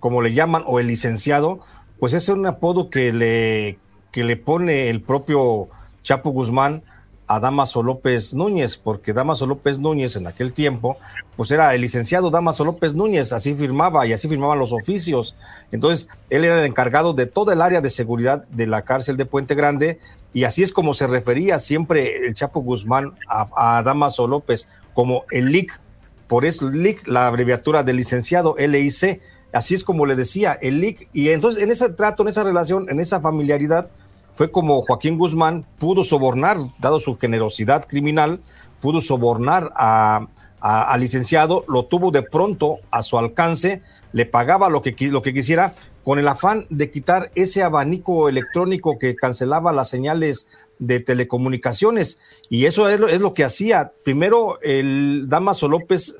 como 0.00 0.20
le 0.20 0.32
llaman, 0.32 0.62
o 0.66 0.78
el 0.78 0.88
licenciado, 0.88 1.60
pues 1.98 2.12
es 2.14 2.28
un 2.28 2.46
apodo 2.46 2.90
que 2.90 3.12
le, 3.12 3.78
que 4.12 4.24
le 4.24 4.36
pone 4.36 4.88
el 4.90 5.02
propio 5.02 5.68
Chapo 6.02 6.30
Guzmán 6.30 6.82
a 7.28 7.38
Damaso 7.40 7.82
López 7.82 8.32
Núñez, 8.32 8.78
porque 8.78 9.12
Damaso 9.12 9.46
López 9.46 9.78
Núñez 9.78 10.16
en 10.16 10.26
aquel 10.26 10.54
tiempo, 10.54 10.96
pues 11.36 11.50
era 11.50 11.74
el 11.74 11.82
licenciado 11.82 12.30
Damaso 12.30 12.64
López 12.64 12.94
Núñez, 12.94 13.34
así 13.34 13.54
firmaba 13.54 14.06
y 14.06 14.14
así 14.14 14.28
firmaban 14.28 14.58
los 14.58 14.72
oficios. 14.72 15.36
Entonces, 15.70 16.08
él 16.30 16.44
era 16.44 16.60
el 16.60 16.64
encargado 16.64 17.12
de 17.12 17.26
toda 17.26 17.52
el 17.52 17.60
área 17.60 17.82
de 17.82 17.90
seguridad 17.90 18.44
de 18.48 18.66
la 18.66 18.82
cárcel 18.82 19.18
de 19.18 19.26
Puente 19.26 19.54
Grande 19.54 19.98
y 20.32 20.44
así 20.44 20.62
es 20.62 20.72
como 20.72 20.94
se 20.94 21.06
refería 21.06 21.58
siempre 21.58 22.26
el 22.26 22.34
Chapo 22.34 22.60
Guzmán 22.60 23.12
a, 23.28 23.82
Damaso 23.82 24.26
López 24.26 24.68
como 24.94 25.24
el 25.30 25.52
LIC, 25.52 25.78
por 26.28 26.46
eso 26.46 26.70
LIC, 26.70 27.06
la 27.06 27.26
abreviatura 27.26 27.82
del 27.82 27.96
licenciado 27.96 28.56
LIC 28.58 29.20
Así 29.52 29.74
es 29.74 29.84
como 29.84 30.06
le 30.06 30.16
decía 30.16 30.52
el 30.60 30.80
LIC. 30.80 31.08
Y 31.12 31.30
entonces 31.30 31.62
en 31.62 31.70
ese 31.70 31.88
trato, 31.90 32.22
en 32.22 32.28
esa 32.28 32.44
relación, 32.44 32.88
en 32.90 33.00
esa 33.00 33.20
familiaridad, 33.20 33.90
fue 34.34 34.50
como 34.50 34.82
Joaquín 34.82 35.18
Guzmán 35.18 35.66
pudo 35.78 36.04
sobornar, 36.04 36.58
dado 36.78 37.00
su 37.00 37.18
generosidad 37.18 37.88
criminal, 37.88 38.40
pudo 38.80 39.00
sobornar 39.00 39.70
al 39.74 41.00
licenciado, 41.00 41.64
lo 41.66 41.86
tuvo 41.86 42.10
de 42.10 42.22
pronto 42.22 42.78
a 42.90 43.02
su 43.02 43.18
alcance, 43.18 43.82
le 44.12 44.26
pagaba 44.26 44.68
lo 44.68 44.82
que, 44.82 44.94
lo 45.10 45.22
que 45.22 45.34
quisiera, 45.34 45.74
con 46.08 46.18
el 46.18 46.28
afán 46.28 46.64
de 46.70 46.90
quitar 46.90 47.30
ese 47.34 47.62
abanico 47.62 48.30
electrónico 48.30 48.98
que 48.98 49.14
cancelaba 49.14 49.74
las 49.74 49.90
señales 49.90 50.48
de 50.78 51.00
telecomunicaciones. 51.00 52.18
Y 52.48 52.64
eso 52.64 52.88
es 52.88 53.20
lo, 53.20 53.34
que 53.34 53.44
hacía. 53.44 53.92
Primero, 54.04 54.58
el 54.62 55.26
Damaso 55.28 55.68
López 55.68 56.16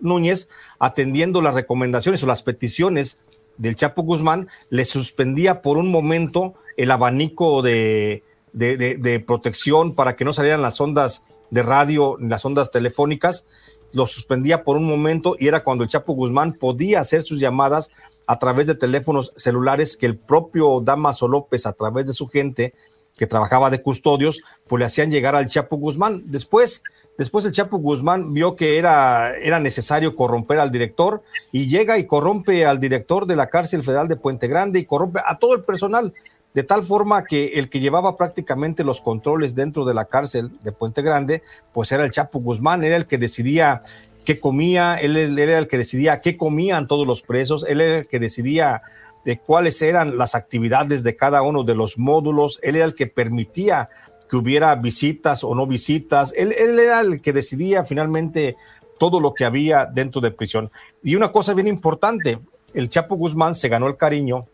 Núñez, 0.00 0.50
atendiendo 0.78 1.40
las 1.40 1.54
recomendaciones 1.54 2.22
o 2.22 2.26
las 2.26 2.42
peticiones 2.42 3.20
del 3.56 3.74
Chapo 3.74 4.02
Guzmán, 4.02 4.48
le 4.68 4.84
suspendía 4.84 5.62
por 5.62 5.78
un 5.78 5.90
momento 5.90 6.52
el 6.76 6.90
abanico 6.90 7.62
de, 7.62 8.24
de, 8.52 9.24
protección 9.26 9.94
para 9.94 10.14
que 10.14 10.26
no 10.26 10.34
salieran 10.34 10.60
las 10.60 10.78
ondas 10.78 11.24
de 11.48 11.62
radio, 11.62 12.18
las 12.20 12.44
ondas 12.44 12.70
telefónicas, 12.70 13.46
lo 13.92 14.06
suspendía 14.06 14.62
por 14.62 14.76
un 14.76 14.84
momento 14.84 15.36
y 15.38 15.48
era 15.48 15.64
cuando 15.64 15.84
el 15.84 15.90
Chapo 15.90 16.12
Guzmán 16.12 16.52
podía 16.52 17.00
hacer 17.00 17.22
sus 17.22 17.40
llamadas 17.40 17.92
a 18.26 18.38
través 18.38 18.66
de 18.66 18.74
teléfonos 18.74 19.32
celulares 19.36 19.96
que 19.96 20.06
el 20.06 20.16
propio 20.16 20.80
Damaso 20.80 21.28
López, 21.28 21.66
a 21.66 21.72
través 21.72 22.06
de 22.06 22.12
su 22.12 22.28
gente, 22.28 22.74
que 23.16 23.26
trabajaba 23.26 23.70
de 23.70 23.82
custodios, 23.82 24.42
pues 24.66 24.80
le 24.80 24.86
hacían 24.86 25.10
llegar 25.10 25.36
al 25.36 25.48
Chapo 25.48 25.76
Guzmán. 25.76 26.22
Después, 26.26 26.82
después 27.18 27.44
el 27.44 27.52
Chapo 27.52 27.78
Guzmán 27.78 28.32
vio 28.32 28.56
que 28.56 28.78
era, 28.78 29.36
era 29.36 29.60
necesario 29.60 30.16
corromper 30.16 30.58
al 30.58 30.72
director 30.72 31.22
y 31.50 31.68
llega 31.68 31.98
y 31.98 32.06
corrompe 32.06 32.66
al 32.66 32.80
director 32.80 33.26
de 33.26 33.36
la 33.36 33.48
cárcel 33.48 33.82
federal 33.82 34.08
de 34.08 34.16
Puente 34.16 34.48
Grande 34.48 34.78
y 34.78 34.86
corrompe 34.86 35.20
a 35.24 35.38
todo 35.38 35.54
el 35.54 35.62
personal, 35.62 36.14
de 36.54 36.62
tal 36.62 36.84
forma 36.84 37.24
que 37.24 37.52
el 37.54 37.68
que 37.68 37.80
llevaba 37.80 38.16
prácticamente 38.16 38.84
los 38.84 39.00
controles 39.00 39.54
dentro 39.54 39.84
de 39.84 39.94
la 39.94 40.06
cárcel 40.06 40.50
de 40.62 40.72
Puente 40.72 41.02
Grande, 41.02 41.42
pues 41.72 41.92
era 41.92 42.04
el 42.04 42.10
Chapo 42.10 42.40
Guzmán, 42.40 42.84
era 42.84 42.96
el 42.96 43.06
que 43.06 43.18
decidía 43.18 43.82
qué 44.24 44.40
comía, 44.40 44.96
él, 44.96 45.16
él 45.16 45.38
era 45.38 45.58
el 45.58 45.68
que 45.68 45.78
decidía 45.78 46.20
qué 46.20 46.36
comían 46.36 46.86
todos 46.86 47.06
los 47.06 47.22
presos, 47.22 47.64
él 47.68 47.80
era 47.80 47.98
el 47.98 48.06
que 48.06 48.18
decidía 48.18 48.82
de 49.24 49.38
cuáles 49.38 49.80
eran 49.82 50.18
las 50.18 50.34
actividades 50.34 51.02
de 51.04 51.16
cada 51.16 51.42
uno 51.42 51.64
de 51.64 51.74
los 51.74 51.98
módulos. 51.98 52.58
Él 52.62 52.76
era 52.76 52.84
el 52.84 52.94
que 52.94 53.06
permitía 53.06 53.88
que 54.28 54.36
hubiera 54.36 54.74
visitas 54.74 55.44
o 55.44 55.54
no 55.54 55.66
visitas. 55.66 56.32
Él, 56.36 56.52
era 56.52 57.00
el 57.00 57.20
que 57.20 57.32
decidía 57.32 57.84
finalmente 57.84 58.56
todo 58.98 59.20
lo 59.20 59.34
que 59.34 59.44
había 59.44 59.86
dentro 59.86 60.20
de 60.20 60.30
prisión. 60.30 60.70
Y 61.02 61.14
una 61.16 61.30
cosa 61.30 61.54
bien 61.54 61.68
importante, 61.68 62.40
el 62.74 62.88
Chapo 62.88 63.16
Guzmán 63.16 63.54
se 63.54 63.68
ganó 63.68 63.88
el 63.88 63.96
cariño 63.96 64.46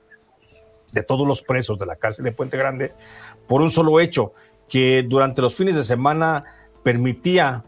de 0.92 1.02
todos 1.02 1.26
los 1.26 1.42
presos 1.42 1.78
de 1.78 1.86
la 1.86 1.96
cárcel 1.96 2.24
de 2.24 2.32
Puente 2.32 2.56
Grande 2.56 2.92
por 3.46 3.60
un 3.60 3.70
solo 3.70 4.00
hecho, 4.00 4.32
que 4.68 5.02
durante 5.02 5.40
los 5.40 5.54
fines 5.54 5.76
de 5.76 5.82
semana 5.82 6.44
permitía 6.82 7.64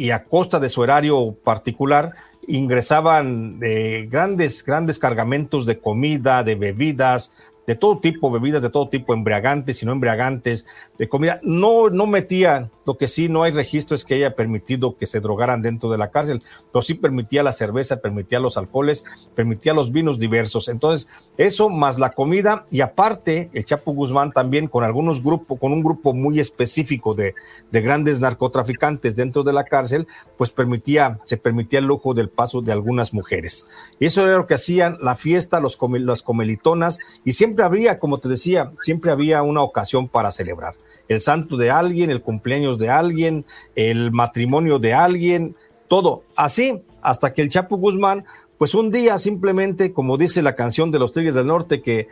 y 0.00 0.12
a 0.12 0.24
costa 0.24 0.58
de 0.58 0.70
su 0.70 0.80
horario 0.80 1.36
particular 1.44 2.14
ingresaban 2.48 3.58
eh, 3.62 4.08
grandes, 4.10 4.64
grandes 4.64 4.98
cargamentos 4.98 5.66
de 5.66 5.78
comida, 5.78 6.42
de 6.42 6.54
bebidas, 6.54 7.34
de 7.66 7.76
todo 7.76 7.98
tipo, 7.98 8.30
bebidas 8.30 8.62
de 8.62 8.70
todo 8.70 8.88
tipo, 8.88 9.12
embriagantes 9.12 9.82
y 9.82 9.86
no 9.86 9.92
embriagantes, 9.92 10.66
de 10.96 11.06
comida. 11.06 11.38
No, 11.42 11.90
no 11.90 12.06
metía, 12.06 12.70
Lo 12.90 12.96
que 12.96 13.06
sí 13.06 13.28
no 13.28 13.44
hay 13.44 13.52
registro 13.52 13.94
es 13.94 14.04
que 14.04 14.14
haya 14.14 14.34
permitido 14.34 14.96
que 14.96 15.06
se 15.06 15.20
drogaran 15.20 15.62
dentro 15.62 15.92
de 15.92 15.96
la 15.96 16.10
cárcel, 16.10 16.42
pero 16.72 16.82
sí 16.82 16.94
permitía 16.94 17.44
la 17.44 17.52
cerveza, 17.52 18.00
permitía 18.00 18.40
los 18.40 18.56
alcoholes, 18.56 19.04
permitía 19.36 19.74
los 19.74 19.92
vinos 19.92 20.18
diversos. 20.18 20.66
Entonces, 20.66 21.08
eso 21.36 21.68
más 21.68 22.00
la 22.00 22.10
comida 22.10 22.66
y 22.68 22.80
aparte, 22.80 23.48
el 23.52 23.64
Chapo 23.64 23.92
Guzmán 23.92 24.32
también 24.32 24.66
con 24.66 24.82
algunos 24.82 25.22
grupos, 25.22 25.56
con 25.60 25.72
un 25.72 25.84
grupo 25.84 26.14
muy 26.14 26.40
específico 26.40 27.14
de, 27.14 27.36
de 27.70 27.80
grandes 27.80 28.18
narcotraficantes 28.18 29.14
dentro 29.14 29.44
de 29.44 29.52
la 29.52 29.62
cárcel, 29.62 30.08
pues 30.36 30.50
permitía, 30.50 31.20
se 31.26 31.36
permitía 31.36 31.78
el 31.78 31.84
lujo 31.84 32.12
del 32.12 32.28
paso 32.28 32.60
de 32.60 32.72
algunas 32.72 33.14
mujeres. 33.14 33.68
Eso 34.00 34.26
era 34.26 34.38
lo 34.38 34.48
que 34.48 34.54
hacían 34.54 34.98
la 35.00 35.14
fiesta, 35.14 35.60
los 35.60 35.78
las 35.80 36.22
comelitonas, 36.22 36.98
y 37.24 37.34
siempre 37.34 37.64
había, 37.64 38.00
como 38.00 38.18
te 38.18 38.28
decía, 38.28 38.72
siempre 38.80 39.12
había 39.12 39.42
una 39.44 39.62
ocasión 39.62 40.08
para 40.08 40.32
celebrar 40.32 40.74
el 41.10 41.20
santo 41.20 41.56
de 41.56 41.72
alguien, 41.72 42.08
el 42.10 42.22
cumpleaños 42.22 42.78
de 42.78 42.88
alguien, 42.88 43.44
el 43.74 44.12
matrimonio 44.12 44.78
de 44.78 44.94
alguien, 44.94 45.56
todo. 45.88 46.22
Así, 46.36 46.82
hasta 47.02 47.34
que 47.34 47.42
el 47.42 47.48
Chapo 47.48 47.76
Guzmán, 47.78 48.24
pues 48.58 48.74
un 48.74 48.92
día 48.92 49.18
simplemente, 49.18 49.92
como 49.92 50.16
dice 50.16 50.40
la 50.40 50.54
canción 50.54 50.92
de 50.92 51.00
los 51.00 51.10
Tigres 51.12 51.34
del 51.34 51.48
Norte, 51.48 51.82
que 51.82 51.98
eh, 51.98 52.08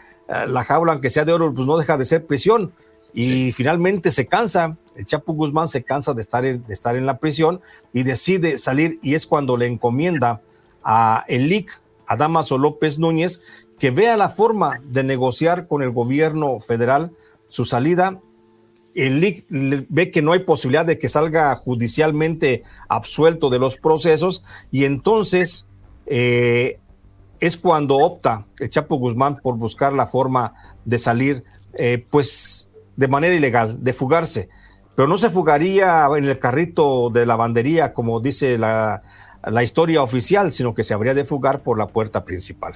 la 0.48 0.64
jaula, 0.64 0.94
aunque 0.94 1.10
sea 1.10 1.24
de 1.24 1.32
oro, 1.32 1.54
pues 1.54 1.64
no 1.64 1.78
deja 1.78 1.96
de 1.96 2.04
ser 2.04 2.26
prisión. 2.26 2.72
Y 3.14 3.52
finalmente 3.52 4.10
se 4.10 4.26
cansa, 4.26 4.76
el 4.96 5.06
Chapo 5.06 5.32
Guzmán 5.32 5.68
se 5.68 5.84
cansa 5.84 6.12
de 6.12 6.20
estar, 6.20 6.44
en, 6.44 6.66
de 6.66 6.74
estar 6.74 6.96
en 6.96 7.06
la 7.06 7.18
prisión 7.18 7.60
y 7.92 8.02
decide 8.02 8.58
salir 8.58 8.98
y 9.00 9.14
es 9.14 9.28
cuando 9.28 9.56
le 9.56 9.66
encomienda 9.66 10.42
a 10.82 11.24
Elic, 11.28 11.80
a 12.08 12.16
Damaso 12.16 12.58
López 12.58 12.98
Núñez, 12.98 13.42
que 13.78 13.92
vea 13.92 14.16
la 14.16 14.28
forma 14.28 14.80
de 14.84 15.04
negociar 15.04 15.68
con 15.68 15.82
el 15.82 15.90
gobierno 15.92 16.58
federal 16.58 17.12
su 17.46 17.64
salida 17.64 18.20
el 19.06 19.20
LIC 19.20 19.46
ve 19.88 20.10
que 20.10 20.22
no 20.22 20.32
hay 20.32 20.40
posibilidad 20.40 20.84
de 20.84 20.98
que 20.98 21.08
salga 21.08 21.54
judicialmente 21.54 22.64
absuelto 22.88 23.50
de 23.50 23.58
los 23.58 23.76
procesos 23.76 24.44
y 24.70 24.84
entonces 24.84 25.68
eh, 26.06 26.80
es 27.40 27.56
cuando 27.56 27.96
opta 27.98 28.46
el 28.58 28.68
Chapo 28.70 28.96
Guzmán 28.96 29.36
por 29.36 29.56
buscar 29.56 29.92
la 29.92 30.06
forma 30.06 30.54
de 30.84 30.98
salir, 30.98 31.44
eh, 31.74 32.04
pues 32.10 32.70
de 32.96 33.08
manera 33.08 33.34
ilegal, 33.34 33.82
de 33.82 33.92
fugarse. 33.92 34.48
Pero 34.96 35.06
no 35.06 35.16
se 35.16 35.30
fugaría 35.30 36.08
en 36.16 36.24
el 36.24 36.38
carrito 36.38 37.10
de 37.10 37.24
lavandería, 37.24 37.94
como 37.94 38.18
dice 38.18 38.58
la, 38.58 39.02
la 39.44 39.62
historia 39.62 40.02
oficial, 40.02 40.50
sino 40.50 40.74
que 40.74 40.82
se 40.82 40.94
habría 40.94 41.14
de 41.14 41.24
fugar 41.24 41.62
por 41.62 41.78
la 41.78 41.86
puerta 41.86 42.24
principal. 42.24 42.74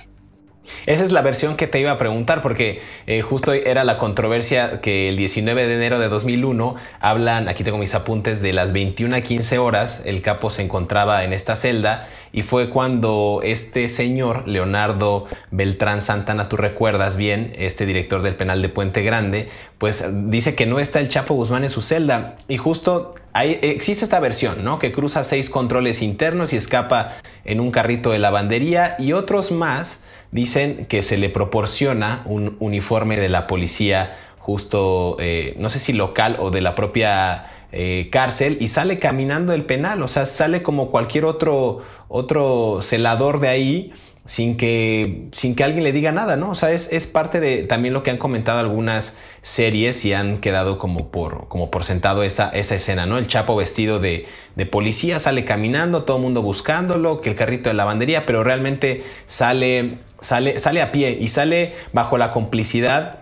Esa 0.86 1.02
es 1.02 1.12
la 1.12 1.22
versión 1.22 1.56
que 1.56 1.66
te 1.66 1.80
iba 1.80 1.90
a 1.90 1.98
preguntar, 1.98 2.42
porque 2.42 2.80
eh, 3.06 3.22
justo 3.22 3.52
era 3.52 3.84
la 3.84 3.98
controversia 3.98 4.80
que 4.80 5.08
el 5.08 5.16
19 5.16 5.66
de 5.66 5.74
enero 5.74 5.98
de 5.98 6.08
2001 6.08 6.76
hablan, 7.00 7.48
aquí 7.48 7.64
tengo 7.64 7.78
mis 7.78 7.94
apuntes, 7.94 8.42
de 8.42 8.52
las 8.52 8.72
21 8.72 9.16
a 9.16 9.20
15 9.20 9.58
horas, 9.58 10.02
el 10.04 10.22
capo 10.22 10.50
se 10.50 10.62
encontraba 10.62 11.24
en 11.24 11.32
esta 11.32 11.56
celda 11.56 12.06
y 12.32 12.42
fue 12.42 12.70
cuando 12.70 13.40
este 13.42 13.88
señor, 13.88 14.48
Leonardo 14.48 15.26
Beltrán 15.50 16.00
Santana, 16.00 16.48
tú 16.48 16.56
recuerdas 16.56 17.16
bien, 17.16 17.52
este 17.58 17.86
director 17.86 18.22
del 18.22 18.36
penal 18.36 18.62
de 18.62 18.68
Puente 18.68 19.02
Grande, 19.02 19.48
pues 19.78 20.04
dice 20.30 20.54
que 20.54 20.66
no 20.66 20.78
está 20.78 21.00
el 21.00 21.08
Chapo 21.08 21.34
Guzmán 21.34 21.64
en 21.64 21.70
su 21.70 21.82
celda 21.82 22.36
y 22.48 22.56
justo 22.56 23.14
Existe 23.34 24.04
esta 24.04 24.20
versión, 24.20 24.62
¿no? 24.62 24.78
Que 24.78 24.92
cruza 24.92 25.24
seis 25.24 25.48
controles 25.48 26.02
internos 26.02 26.52
y 26.52 26.56
escapa 26.56 27.14
en 27.44 27.60
un 27.60 27.70
carrito 27.70 28.10
de 28.10 28.18
lavandería 28.18 28.96
y 28.98 29.12
otros 29.12 29.52
más 29.52 30.02
dicen 30.32 30.86
que 30.86 31.02
se 31.02 31.16
le 31.16 31.30
proporciona 31.30 32.22
un 32.26 32.56
uniforme 32.60 33.18
de 33.18 33.28
la 33.28 33.46
policía 33.46 34.16
justo, 34.38 35.16
eh, 35.20 35.54
no 35.58 35.68
sé 35.68 35.78
si 35.78 35.92
local 35.92 36.36
o 36.40 36.50
de 36.50 36.60
la 36.60 36.74
propia 36.74 37.46
eh, 37.70 38.08
cárcel 38.10 38.58
y 38.60 38.68
sale 38.68 38.98
caminando 38.98 39.54
el 39.54 39.64
penal, 39.64 40.02
o 40.02 40.08
sea, 40.08 40.26
sale 40.26 40.62
como 40.62 40.90
cualquier 40.90 41.24
otro, 41.24 41.80
otro 42.08 42.80
celador 42.82 43.40
de 43.40 43.48
ahí 43.48 43.92
sin 44.24 44.56
que, 44.56 45.28
sin 45.32 45.56
que 45.56 45.64
alguien 45.64 45.82
le 45.82 45.92
diga 45.92 46.12
nada, 46.12 46.36
¿no? 46.36 46.50
O 46.50 46.54
sea, 46.54 46.70
es, 46.70 46.92
es, 46.92 47.08
parte 47.08 47.40
de 47.40 47.64
también 47.64 47.92
lo 47.92 48.02
que 48.04 48.10
han 48.10 48.18
comentado 48.18 48.60
algunas 48.60 49.18
series 49.40 50.04
y 50.04 50.12
han 50.12 50.38
quedado 50.38 50.78
como 50.78 51.10
por, 51.10 51.48
como 51.48 51.70
por 51.70 51.82
sentado 51.82 52.22
esa, 52.22 52.48
esa 52.50 52.76
escena, 52.76 53.04
¿no? 53.04 53.18
El 53.18 53.26
Chapo 53.26 53.56
vestido 53.56 53.98
de, 53.98 54.26
de 54.54 54.66
policía 54.66 55.18
sale 55.18 55.44
caminando, 55.44 56.04
todo 56.04 56.18
el 56.18 56.22
mundo 56.22 56.40
buscándolo, 56.42 57.20
que 57.20 57.30
el 57.30 57.36
carrito 57.36 57.68
de 57.68 57.74
lavandería, 57.74 58.24
pero 58.24 58.44
realmente 58.44 59.02
sale, 59.26 59.98
sale, 60.20 60.58
sale 60.60 60.82
a 60.82 60.92
pie 60.92 61.18
y 61.20 61.28
sale 61.28 61.74
bajo 61.92 62.16
la 62.16 62.30
complicidad 62.30 63.21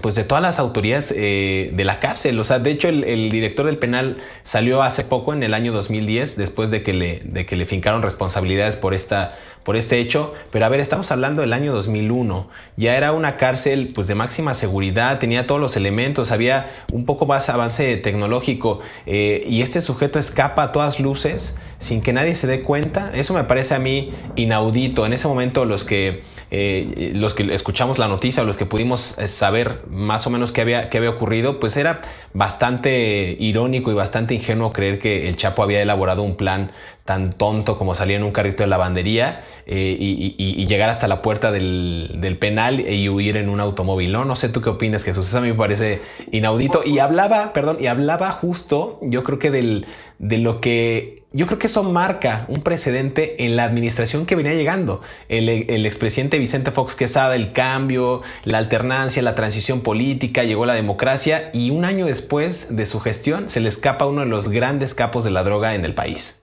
pues 0.00 0.14
de 0.14 0.24
todas 0.24 0.42
las 0.42 0.58
autoridades 0.58 1.12
eh, 1.16 1.70
de 1.74 1.84
la 1.84 1.98
cárcel. 1.98 2.38
O 2.38 2.44
sea, 2.44 2.58
de 2.58 2.70
hecho 2.70 2.88
el, 2.88 3.30
director 3.30 3.66
del 3.66 3.78
penal 3.78 4.18
salió 4.42 4.82
hace 4.82 5.04
poco, 5.04 5.32
en 5.34 5.42
el 5.42 5.52
año 5.52 5.72
2010, 5.72 6.36
después 6.36 6.70
de 6.70 6.82
que 6.82 6.92
le, 6.92 7.20
de 7.24 7.44
que 7.44 7.56
le 7.56 7.66
fincaron 7.66 8.02
responsabilidades 8.02 8.76
por, 8.76 8.94
esta, 8.94 9.36
por 9.64 9.76
este 9.76 9.98
hecho. 9.98 10.32
Pero 10.52 10.64
a 10.64 10.68
ver, 10.68 10.80
estamos 10.80 11.10
hablando 11.10 11.42
del 11.42 11.52
año 11.52 11.72
2001. 11.72 12.48
Ya 12.76 12.96
era 12.96 13.12
una 13.12 13.36
cárcel 13.36 13.90
pues 13.94 14.06
de 14.06 14.14
máxima 14.14 14.54
seguridad, 14.54 15.18
tenía 15.18 15.46
todos 15.46 15.60
los 15.60 15.76
elementos, 15.76 16.30
había 16.30 16.70
un 16.92 17.04
poco 17.04 17.26
más 17.26 17.48
avance 17.48 17.96
tecnológico 17.96 18.80
eh, 19.06 19.44
y 19.46 19.62
este 19.62 19.80
sujeto 19.80 20.18
escapa 20.18 20.62
a 20.62 20.72
todas 20.72 21.00
luces 21.00 21.58
sin 21.78 22.02
que 22.02 22.12
nadie 22.12 22.34
se 22.34 22.46
dé 22.46 22.62
cuenta. 22.62 23.10
Eso 23.14 23.34
me 23.34 23.44
parece 23.44 23.74
a 23.74 23.78
mí 23.78 24.12
inaudito. 24.36 25.04
En 25.04 25.12
ese 25.12 25.26
momento 25.26 25.64
los 25.64 25.84
que, 25.84 26.22
eh, 26.50 27.12
los 27.14 27.34
que 27.34 27.52
escuchamos 27.52 27.98
la 27.98 28.06
noticia 28.06 28.42
o 28.42 28.46
los 28.46 28.56
que 28.56 28.66
pudimos 28.66 29.00
saber 29.00 29.79
más 29.88 30.26
o 30.26 30.30
menos 30.30 30.52
qué 30.52 30.60
había, 30.60 30.90
qué 30.90 30.98
había 30.98 31.10
ocurrido, 31.10 31.60
pues 31.60 31.76
era 31.76 32.02
bastante 32.34 33.36
irónico 33.38 33.90
y 33.90 33.94
bastante 33.94 34.34
ingenuo 34.34 34.72
creer 34.72 34.98
que 34.98 35.28
el 35.28 35.36
Chapo 35.36 35.62
había 35.62 35.82
elaborado 35.82 36.22
un 36.22 36.36
plan 36.36 36.72
tan 37.10 37.32
tonto 37.32 37.76
como 37.76 37.96
salir 37.96 38.18
en 38.18 38.22
un 38.22 38.30
carrito 38.30 38.62
de 38.62 38.68
lavandería 38.68 39.42
eh, 39.66 39.96
y, 39.98 40.66
llegar 40.68 40.90
hasta 40.90 41.08
la 41.08 41.22
puerta 41.22 41.50
del, 41.50 42.36
penal 42.38 42.78
y 42.78 43.08
huir 43.08 43.36
en 43.36 43.48
un 43.48 43.58
automóvil, 43.58 44.12
¿no? 44.12 44.24
No 44.24 44.36
sé 44.36 44.48
tú 44.48 44.62
qué 44.62 44.70
opinas, 44.70 45.02
Jesús, 45.02 45.26
eso 45.26 45.38
a 45.38 45.40
mí 45.40 45.48
me 45.48 45.54
parece 45.54 46.00
inaudito. 46.30 46.82
Y 46.86 47.00
hablaba, 47.00 47.52
perdón, 47.52 47.78
y 47.80 47.88
hablaba 47.88 48.30
justo, 48.30 49.00
yo 49.02 49.24
creo 49.24 49.40
que 49.40 49.50
del, 49.50 49.86
de 50.20 50.38
lo 50.38 50.60
que, 50.60 51.24
yo 51.32 51.48
creo 51.48 51.58
que 51.58 51.66
eso 51.66 51.82
marca 51.82 52.44
un 52.46 52.62
precedente 52.62 53.44
en 53.44 53.56
la 53.56 53.64
administración 53.64 54.24
que 54.24 54.36
venía 54.36 54.54
llegando. 54.54 55.02
El, 55.28 55.48
el 55.48 55.86
expresidente 55.86 56.38
Vicente 56.38 56.70
Fox 56.70 56.94
Quesada, 56.94 57.34
el 57.34 57.52
cambio, 57.52 58.22
la 58.44 58.58
alternancia, 58.58 59.20
la 59.20 59.34
transición 59.34 59.80
política, 59.80 60.44
llegó 60.44 60.64
la 60.64 60.74
democracia 60.74 61.50
y 61.52 61.70
un 61.70 61.84
año 61.84 62.06
después 62.06 62.76
de 62.76 62.86
su 62.86 63.00
gestión 63.00 63.48
se 63.48 63.58
le 63.58 63.68
escapa 63.68 64.06
uno 64.06 64.20
de 64.20 64.28
los 64.28 64.48
grandes 64.48 64.94
capos 64.94 65.24
de 65.24 65.32
la 65.32 65.42
droga 65.42 65.74
en 65.74 65.84
el 65.84 65.94
país. 65.94 66.39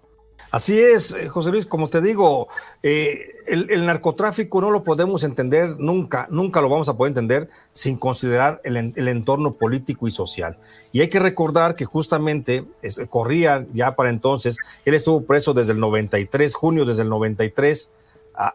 Así 0.58 0.82
es, 0.82 1.14
eh, 1.14 1.28
José 1.30 1.52
Luis, 1.52 1.68
como 1.68 1.88
te 1.88 2.02
digo, 2.02 2.48
eh, 2.82 3.28
el, 3.46 3.86
narcotráfico 3.86 4.60
no 4.60 4.72
lo 4.72 4.84
podemos 4.84 5.24
entender 5.24 5.76
nunca, 5.78 6.26
nunca 6.32 6.62
lo 6.62 6.68
vamos 6.68 6.90
a 6.90 6.98
poder 6.98 7.12
entender 7.12 7.48
sin 7.74 7.96
considerar 7.96 8.60
el, 8.64 8.76
entorno 9.08 9.54
político 9.54 10.08
y 10.08 10.12
social. 10.12 10.58
Y 10.92 11.02
hay 11.02 11.10
que 11.10 11.20
recordar 11.20 11.76
que 11.76 11.86
justamente 11.86 12.66
corría 13.08 13.68
ya 13.72 13.96
para 13.96 14.10
entonces, 14.10 14.58
él 14.84 14.96
estuvo 14.96 15.28
preso 15.28 15.54
desde 15.54 15.74
el 15.74 15.80
93, 15.80 16.56
junio 16.56 16.86
desde 16.86 17.04
el 17.04 17.10
93, 17.10 17.92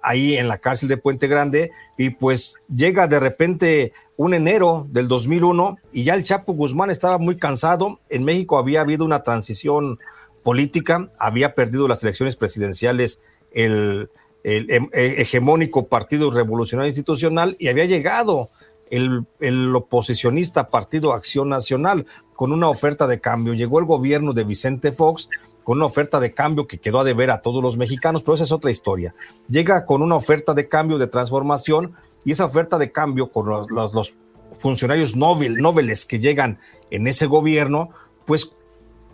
ahí 0.02 0.36
en 0.36 0.48
la 0.48 0.58
cárcel 0.58 0.88
de 0.88 0.96
Puente 0.96 1.28
Grande, 1.28 1.70
y 1.96 2.10
pues 2.10 2.58
llega 2.74 3.06
de 3.06 3.20
repente 3.20 3.92
un 4.16 4.34
enero 4.34 4.88
del 4.90 5.06
2001 5.06 5.78
y 5.92 6.02
ya 6.02 6.14
el 6.14 6.24
Chapo 6.24 6.52
Guzmán 6.52 6.90
estaba 6.90 7.18
muy 7.18 7.36
cansado. 7.36 8.00
En 8.08 8.24
México 8.24 8.58
había 8.58 8.80
habido 8.80 9.04
una 9.04 9.22
transición 9.22 10.00
política, 10.42 11.10
había 11.18 11.54
perdido 11.54 11.88
las 11.88 12.02
elecciones 12.02 12.36
presidenciales 12.36 13.20
el, 13.52 14.08
em, 14.44 14.88
e, 14.92 15.22
hegemónico 15.22 15.86
Partido 15.86 16.30
Revolucionario 16.30 16.88
Institucional 16.88 17.56
y 17.58 17.68
había 17.68 17.84
llegado 17.84 18.50
el, 18.90 19.24
el, 19.40 19.74
oposicionista 19.74 20.68
Partido 20.68 21.12
Acción 21.12 21.48
Nacional 21.48 22.06
con 22.34 22.52
una 22.52 22.68
oferta 22.68 23.06
de 23.06 23.20
cambio. 23.20 23.54
Llegó 23.54 23.78
el 23.78 23.84
gobierno 23.84 24.32
de 24.32 24.44
Vicente 24.44 24.92
Fox 24.92 25.28
con 25.62 25.78
una 25.78 25.86
oferta 25.86 26.18
de 26.20 26.34
cambio 26.34 26.66
que 26.66 26.78
quedó 26.78 27.00
a 27.00 27.04
deber 27.04 27.30
a 27.30 27.40
todos 27.40 27.62
los 27.62 27.76
mexicanos, 27.76 28.22
pero 28.22 28.34
esa 28.34 28.44
es 28.44 28.52
otra 28.52 28.70
historia. 28.70 29.14
Llega 29.48 29.86
con 29.86 30.02
una 30.02 30.16
oferta 30.16 30.54
de 30.54 30.68
cambio, 30.68 30.98
de 30.98 31.06
transformación, 31.06 31.94
y 32.24 32.32
esa 32.32 32.44
oferta 32.44 32.78
de 32.78 32.92
cambio 32.92 33.30
con 33.30 33.48
los, 33.48 33.70
los, 33.70 33.94
los 33.94 34.14
funcionarios 34.58 35.16
nobles 35.16 36.06
que 36.06 36.18
llegan 36.18 36.58
en 36.90 37.06
ese 37.06 37.26
gobierno, 37.26 37.90
pues 38.24 38.54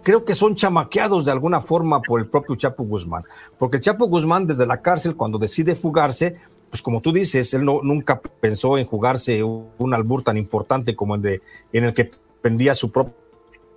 creo 0.03 0.25
que 0.25 0.35
son 0.35 0.55
chamaqueados 0.55 1.27
de 1.27 1.33
alguna 1.33 1.61
forma 1.61 2.01
por 2.01 2.21
el 2.21 2.27
propio 2.27 2.57
Chapo 2.57 2.85
Guzmán, 2.85 3.25
porque 3.59 3.79
el 3.79 3.83
Chapo 3.83 4.07
Guzmán 4.07 4.47
desde 4.47 4.67
la 4.67 4.81
cárcel 4.81 5.17
cuando 5.17 5.39
decide 5.39 5.75
fugarse, 5.75 6.37
pues 6.71 6.83
como 6.83 7.01
tú 7.01 7.13
dices, 7.13 7.53
él 7.55 7.65
no, 7.65 7.81
nunca 7.83 8.21
pensó 8.21 8.79
en 8.79 8.87
jugarse 8.87 9.43
un 9.43 9.95
albur 9.95 10.23
tan 10.23 10.37
importante 10.37 10.95
como 10.95 11.15
el, 11.15 11.23
de, 11.23 11.43
en 11.73 11.85
el 11.85 11.95
que 11.95 12.11
pendía 12.43 12.75
su 12.75 12.91
propia 12.91 13.15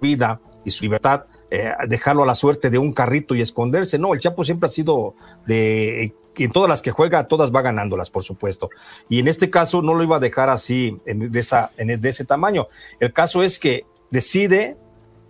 vida 0.01 0.41
y 0.65 0.71
su 0.71 0.83
libertad, 0.83 1.25
eh, 1.49 1.71
dejarlo 1.87 2.23
a 2.23 2.25
la 2.25 2.35
suerte 2.35 2.69
de 2.69 2.77
un 2.77 2.93
carrito 2.93 3.35
y 3.35 3.41
esconderse. 3.41 3.97
No, 3.97 4.13
el 4.13 4.19
Chapo 4.19 4.43
siempre 4.43 4.67
ha 4.67 4.71
sido 4.71 5.15
de 5.45 6.13
en 6.37 6.51
todas 6.51 6.69
las 6.69 6.81
que 6.81 6.91
juega, 6.91 7.27
todas 7.27 7.53
va 7.53 7.61
ganándolas, 7.61 8.09
por 8.09 8.23
supuesto. 8.23 8.69
Y 9.09 9.19
en 9.19 9.27
este 9.27 9.49
caso 9.49 9.81
no 9.81 9.93
lo 9.93 10.03
iba 10.03 10.17
a 10.17 10.19
dejar 10.19 10.49
así, 10.49 10.97
en, 11.05 11.31
de, 11.31 12.09
ese 12.09 12.25
tamaño. 12.25 12.67
El 12.99 13.13
caso 13.13 13.43
es 13.43 13.59
que 13.59 13.85
decide 14.09 14.77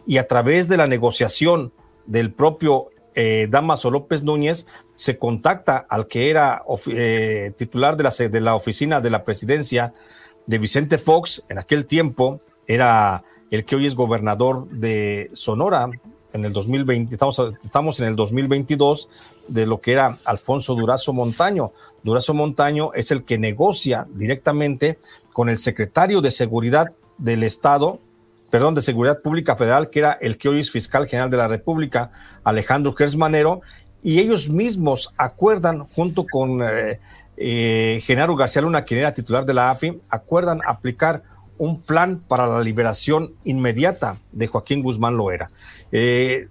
y 0.06 0.18
a 0.18 0.28
través 0.28 0.68
de 0.68 0.78
la 0.78 0.88
negociación 0.88 1.72
del 2.06 2.32
propio 2.34 2.90
eh, 3.14 3.48
Damaso 3.50 3.92
López 3.92 4.24
Núñez 4.24 4.68
se 4.96 5.18
contacta 5.18 5.86
al 5.90 6.08
que 6.08 6.30
era 6.30 6.64
eh, 6.88 7.52
titular 7.58 7.98
de 7.98 8.04
la, 8.04 8.10
de 8.10 8.42
la 8.42 8.56
oficina 8.56 9.02
de 9.02 9.10
la 9.10 9.24
presidencia 9.24 9.94
de 10.46 10.58
Vicente 10.58 10.98
Fox, 10.98 11.44
en 11.50 11.60
aquel 11.60 11.86
tiempo 11.86 12.40
era 12.68 13.24
el 13.52 13.66
que 13.66 13.76
hoy 13.76 13.86
es 13.86 13.96
gobernador 13.96 14.68
de 14.70 15.30
Sonora, 15.34 15.90
en 16.34 16.46
el 16.46 16.54
2020, 16.54 17.14
estamos, 17.14 17.42
estamos 17.64 18.00
en 18.00 18.08
el 18.08 18.16
2022, 18.16 19.10
de 19.48 19.66
lo 19.66 19.82
que 19.82 19.92
era 19.92 20.18
Alfonso 20.24 20.76
Durazo 20.76 21.14
Montaño. 21.14 21.74
Durazo 22.04 22.34
Montaño 22.34 22.92
es 22.94 23.12
el 23.12 23.24
que 23.24 23.38
negocia 23.38 24.08
directamente 24.14 24.98
con 25.34 25.50
el 25.50 25.58
secretario 25.58 26.22
de 26.22 26.32
Seguridad 26.32 26.94
del 27.18 27.44
Estado, 27.44 28.00
perdón, 28.52 28.76
de 28.76 28.82
Seguridad 28.82 29.22
Pública 29.22 29.56
Federal, 29.56 29.90
que 29.90 30.00
era 30.00 30.12
el 30.12 30.38
que 30.38 30.50
hoy 30.50 30.60
es 30.60 30.70
fiscal 30.70 31.08
general 31.08 31.32
de 31.32 31.38
la 31.38 31.48
República, 31.48 32.12
Alejandro 32.44 32.94
Gersmanero, 32.94 33.62
y 34.04 34.20
ellos 34.20 34.50
mismos 34.50 35.14
acuerdan, 35.18 35.88
junto 35.96 36.26
con 36.26 36.62
eh, 36.62 37.00
eh, 37.38 38.02
Genaro 38.04 38.36
García 38.36 38.62
Luna, 38.62 38.84
quien 38.84 39.00
era 39.00 39.14
titular 39.14 39.46
de 39.46 39.54
la 39.54 39.72
AFI, 39.72 40.00
acuerdan 40.10 40.60
aplicar 40.66 41.24
un 41.58 41.82
plan 41.82 42.20
para 42.28 42.46
la 42.46 42.62
liberación 42.62 43.34
inmediata 43.44 44.18
de 44.32 44.48
Joaquín 44.48 44.84
Guzmán 44.84 45.16
Loera. 45.16 45.50
Eh, 45.92 46.48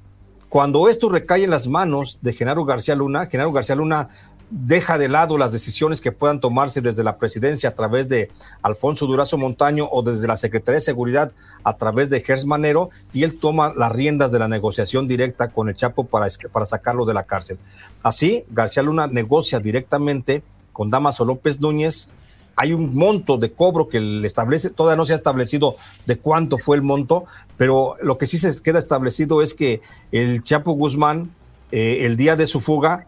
cuando 0.49 0.89
esto 0.89 1.09
recae 1.09 1.45
en 1.45 1.51
las 1.51 1.69
manos 1.69 2.19
de 2.23 2.33
Genaro 2.33 2.65
García 2.65 2.97
Luna, 2.97 3.27
Genaro 3.27 3.53
García 3.53 3.77
Luna 3.77 4.09
deja 4.51 4.99
de 4.99 5.09
lado 5.09 5.39
las 5.39 5.53
decisiones 5.53 6.01
que 6.01 6.13
puedan 6.13 6.41
tomarse 6.41 6.81
desde 6.81 7.05
la 7.05 7.19
presidencia 7.19 7.71
a 7.71 7.75
través 7.75 8.09
de 8.09 8.31
Alfonso 8.63 9.07
Durazo 9.07 9.39
Montaño 9.39 9.89
o 9.91 10.03
desde 10.03 10.27
la 10.27 10.37
Secretaría 10.37 10.77
de 10.77 10.85
Seguridad 10.85 11.33
a 11.63 11.77
través 11.77 12.11
de 12.11 12.21
Gers 12.21 12.45
Manero 12.45 12.91
y 13.13 13.23
él 13.23 13.39
toma 13.39 13.73
las 13.77 13.93
riendas 13.93 14.33
de 14.33 14.41
la 14.41 14.49
negociación 14.49 15.07
directa 15.07 15.49
con 15.49 15.69
el 15.69 15.77
Chapo 15.77 16.05
para, 16.05 16.27
para 16.53 16.67
sacarlo 16.67 17.05
de 17.05 17.15
la 17.15 17.23
cárcel. 17.23 17.59
Así, 18.03 18.45
García 18.51 18.83
Luna 18.83 19.07
negocia 19.07 19.61
directamente 19.61 20.43
con 20.73 20.91
Damaso 20.91 21.25
López 21.25 21.61
Núñez 21.61 22.11
hay 22.57 22.75
un 22.75 22.95
monto 22.95 23.39
de 23.39 23.53
cobro 23.53 23.89
que 23.89 24.01
le 24.01 24.27
establece, 24.27 24.69
todavía 24.69 24.97
no 24.97 25.07
se 25.07 25.15
ha 25.15 25.17
establecido 25.17 25.77
de 26.05 26.19
cuánto 26.19 26.59
fue 26.59 26.77
el 26.77 26.83
monto, 26.83 27.25
pero 27.57 27.97
lo 28.03 28.19
que 28.19 28.27
sí 28.27 28.37
se 28.37 28.63
queda 28.63 28.79
establecido 28.79 29.41
es 29.41 29.55
que 29.55 29.81
el 30.13 30.43
Chapo 30.43 30.73
Guzmán, 30.73 31.31
eh, 31.73 32.01
el 32.03 32.19
día 32.19 32.37
de 32.37 32.47
su 32.47 32.61
fuga, 32.61 33.07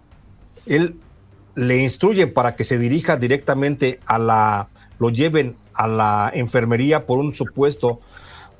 él 0.64 0.96
le 1.54 1.78
instruye 1.78 2.26
para 2.26 2.56
que 2.56 2.64
se 2.64 2.78
dirija 2.78 3.16
directamente 3.16 4.00
a 4.06 4.18
la, 4.18 4.68
lo 4.98 5.10
lleven 5.10 5.56
a 5.74 5.86
la 5.86 6.30
enfermería 6.34 7.06
por 7.06 7.18
un 7.18 7.34
supuesto 7.34 8.00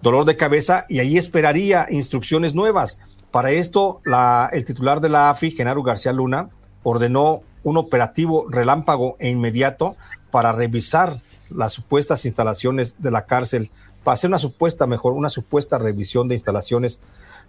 dolor 0.03 0.25
de 0.25 0.37
cabeza 0.37 0.85
y 0.89 0.99
ahí 0.99 1.17
esperaría 1.17 1.87
instrucciones 1.91 2.55
nuevas. 2.55 2.99
Para 3.31 3.51
esto, 3.51 4.01
la, 4.05 4.51
el 4.53 4.65
titular 4.65 5.01
de 5.01 5.09
la 5.09 5.31
AFI, 5.31 5.53
Genaro 5.53 5.83
García 5.83 6.13
Luna, 6.13 6.51
ordenó 6.83 7.43
un 7.63 7.77
operativo 7.77 8.47
relámpago 8.51 9.17
e 9.21 9.31
inmediato 9.31 9.97
para 10.31 10.53
revisar 10.53 11.21
las 11.49 11.73
supuestas 11.73 12.25
instalaciones 12.25 13.01
de 13.01 13.11
la 13.11 13.25
cárcel, 13.25 13.71
para 14.03 14.15
hacer 14.15 14.29
una 14.29 14.39
supuesta, 14.39 14.87
mejor, 14.87 15.13
una 15.13 15.29
supuesta 15.29 15.79
revisión 15.79 16.29
de 16.29 16.35
instalaciones 16.35 17.01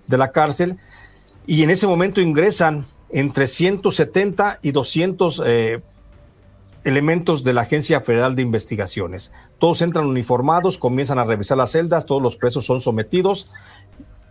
de 0.08 0.18
la 0.18 0.32
cárcel. 0.32 0.78
Y 1.48 1.64
en 1.64 1.70
ese 1.70 1.88
momento 1.88 2.22
ingresan 2.22 2.86
entre 3.14 3.48
170 3.48 4.60
y 4.62 4.72
200 4.72 5.42
eh, 5.46 5.82
elementos 6.84 7.44
de 7.44 7.54
la 7.54 7.62
Agencia 7.62 8.02
Federal 8.02 8.36
de 8.36 8.42
Investigaciones. 8.42 9.32
Todos 9.60 9.82
entran 9.82 10.06
uniformados, 10.06 10.78
comienzan 10.78 11.20
a 11.20 11.24
revisar 11.24 11.58
las 11.58 11.72
celdas, 11.72 12.06
todos 12.06 12.22
los 12.22 12.36
presos 12.36 12.66
son 12.66 12.82
sometidos 12.82 13.50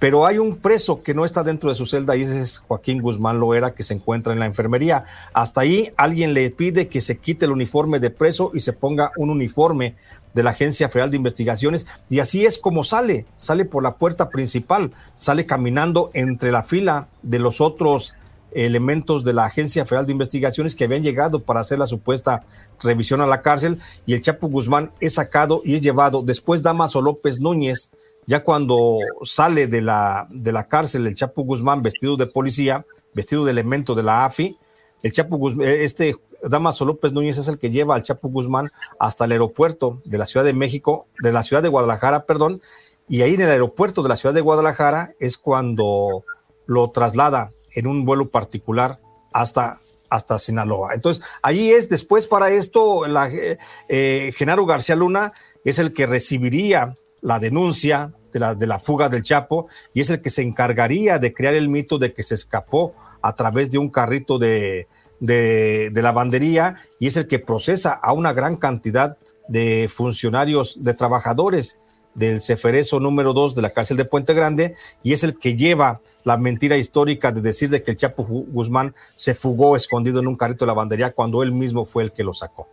pero 0.03 0.27
hay 0.27 0.38
un 0.38 0.57
preso 0.57 1.05
que 1.05 1.14
no 1.14 1.25
está 1.25 1.45
dentro 1.45 1.68
de 1.68 1.77
su 1.77 1.87
celda 1.87 2.16
y 2.16 2.23
ese 2.23 2.40
es 2.40 2.59
Joaquín 2.59 3.01
Guzmán 3.01 3.38
Loera 3.38 3.73
que 3.73 3.85
se 3.85 3.95
encuentra 3.95 4.33
en 4.33 4.40
la 4.40 4.47
enfermería. 4.47 5.05
Hasta 5.33 5.61
ahí 5.61 5.92
alguien 5.97 6.35
le 6.35 6.51
pide 6.51 6.88
que 6.88 7.01
se 7.01 7.18
quite 7.18 7.45
el 7.45 7.53
uniforme 7.53 8.01
de 8.01 8.11
preso 8.11 8.51
y 8.53 8.59
se 8.59 8.73
ponga 8.73 9.12
un 9.16 9.31
uniforme 9.31 9.95
de 10.35 10.42
la 10.42 10.51
Agencia 10.51 10.88
Federal 10.88 11.12
de 11.12 11.18
Investigaciones 11.18 11.87
y 12.09 12.18
así 12.18 12.45
es 12.45 12.59
como 12.59 12.83
sale, 12.83 13.27
sale 13.37 13.64
por 13.64 13.85
la 13.85 13.95
puerta 13.95 14.29
principal, 14.29 14.90
sale 15.14 15.47
caminando 15.47 16.11
entre 16.14 16.51
la 16.51 16.64
fila 16.64 17.07
de 17.23 17.38
los 17.38 17.61
otros 17.61 18.16
elementos 18.55 19.25
de 19.25 19.33
la 19.33 19.45
Agencia 19.45 19.85
Federal 19.85 20.07
de 20.07 20.12
Investigaciones 20.12 20.75
que 20.75 20.85
habían 20.85 21.03
llegado 21.03 21.41
para 21.41 21.61
hacer 21.61 21.79
la 21.79 21.87
supuesta 21.87 22.45
revisión 22.83 23.21
a 23.21 23.27
la 23.27 23.43
cárcel 23.43 23.79
y 24.07 24.15
el 24.15 24.21
Chapo 24.21 24.49
Guzmán 24.49 24.93
es 25.01 25.15
sacado 25.15 25.62
y 25.65 25.75
es 25.75 25.83
llevado. 25.83 26.23
Después 26.23 26.62
Damaso 26.62 27.01
López 27.01 27.41
Núñez 27.41 27.91
ya 28.27 28.45
cuando 28.45 28.99
sale 29.23 29.67
de 29.67 29.81
la, 29.81 30.27
de 30.31 30.53
la 30.53 30.69
cárcel 30.69 31.07
el 31.07 31.15
Chapo 31.15 31.43
Guzmán 31.43 31.83
vestido 31.83 32.17
de 32.17 32.27
policía, 32.27 32.87
vestido 33.15 33.45
de 33.45 33.51
elemento 33.51 33.95
de 33.95 34.03
la 34.03 34.25
AFI, 34.25 34.57
el 35.03 35.12
Chapo 35.12 35.37
Guzmán, 35.37 35.67
eh, 35.67 35.85
este 35.85 36.17
Damaso 36.43 36.85
López 36.85 37.12
Núñez 37.12 37.38
es 37.38 37.49
el 37.49 37.59
que 37.59 37.71
lleva 37.71 37.95
al 37.95 38.03
Chapo 38.03 38.29
Guzmán 38.29 38.71
hasta 38.99 39.25
el 39.25 39.33
aeropuerto 39.33 40.01
de 40.05 40.19
la 40.19 40.27
Ciudad 40.27 40.45
de 40.45 40.53
México, 40.53 41.07
de 41.21 41.33
la 41.33 41.43
Ciudad 41.43 41.62
de 41.62 41.69
Guadalajara, 41.69 42.25
perdón, 42.27 42.61
y 43.09 43.23
ahí 43.23 43.35
en 43.35 43.43
el 43.43 43.51
aeropuerto 43.51 44.03
de 44.03 44.09
la 44.09 44.17
Ciudad 44.17 44.35
de 44.35 44.41
Guadalajara 44.41 45.15
es 45.21 45.38
cuando 45.38 46.25
lo 46.67 46.91
traslada 46.91 47.51
en 47.75 47.87
un 47.87 48.05
vuelo 48.05 48.31
particular 48.31 49.01
hasta 49.33 49.81
hasta 50.13 50.39
Sinaloa. 50.39 50.93
Entonces, 50.93 51.25
ahí 51.41 51.71
es, 51.71 51.89
después 51.89 52.27
para 52.27 52.51
esto, 52.51 53.07
la, 53.07 53.31
eh, 53.31 53.59
eh, 53.89 54.33
Genaro 54.37 54.67
García 54.67 54.95
Luna 54.95 55.33
es 55.65 55.79
el 55.79 55.95
que 55.95 56.07
recibiría 56.07 56.99
la 57.23 57.39
denuncia 57.39 58.13
de 58.31 58.39
la, 58.39 58.55
de 58.55 58.67
la 58.67 58.79
fuga 58.79 59.09
del 59.09 59.23
Chapo 59.23 59.69
y 59.95 60.03
es 60.03 60.11
el 60.11 60.21
que 60.21 60.29
se 60.29 60.43
encargaría 60.43 61.19
de 61.19 61.33
crear 61.33 61.55
el 61.55 61.71
mito 61.71 61.97
de 61.97 62.13
que 62.13 62.23
se 62.23 62.35
escapó 62.35 62.95
a 63.23 63.35
través 63.35 63.71
de 63.71 63.79
un 63.79 63.89
carrito 63.89 64.39
de, 64.39 64.87
de, 65.19 65.89
de 65.91 66.03
lavandería 66.03 66.77
y 66.99 67.07
es 67.07 67.17
el 67.17 67.27
que 67.27 67.39
procesa 67.39 67.93
a 67.93 68.13
una 68.13 68.35
gran 68.35 68.57
cantidad 68.57 69.17
de 69.49 69.89
funcionarios, 69.93 70.85
de 70.85 70.93
trabajadores 70.93 71.79
del 72.14 72.40
Ceferezo 72.40 73.01
número 73.01 73.33
2 73.33 73.55
de 73.55 73.62
la 73.62 73.70
cárcel 73.70 73.96
de 73.96 74.05
Puente 74.05 74.35
Grande 74.35 74.75
y 75.03 75.12
es 75.12 75.25
el 75.25 75.38
que 75.38 75.57
lleva 75.57 76.01
la 76.25 76.37
mentira 76.37 76.77
histórica 76.77 77.33
de 77.33 77.40
decir 77.40 77.70
de 77.70 77.83
que 77.83 77.92
el 77.92 77.96
Chapo 77.96 78.25
Guzmán 78.25 78.94
se 79.14 79.35
fugó 79.35 79.77
escondido 79.77 80.20
en 80.20 80.27
un 80.27 80.37
carrito 80.37 80.64
de 80.64 80.68
lavandería 80.68 81.12
cuando 81.12 81.42
él 81.42 81.53
mismo 81.53 81.85
fue 81.85 82.05
el 82.05 82.12
que 82.12 82.25
lo 82.25 82.35
sacó. 82.35 82.68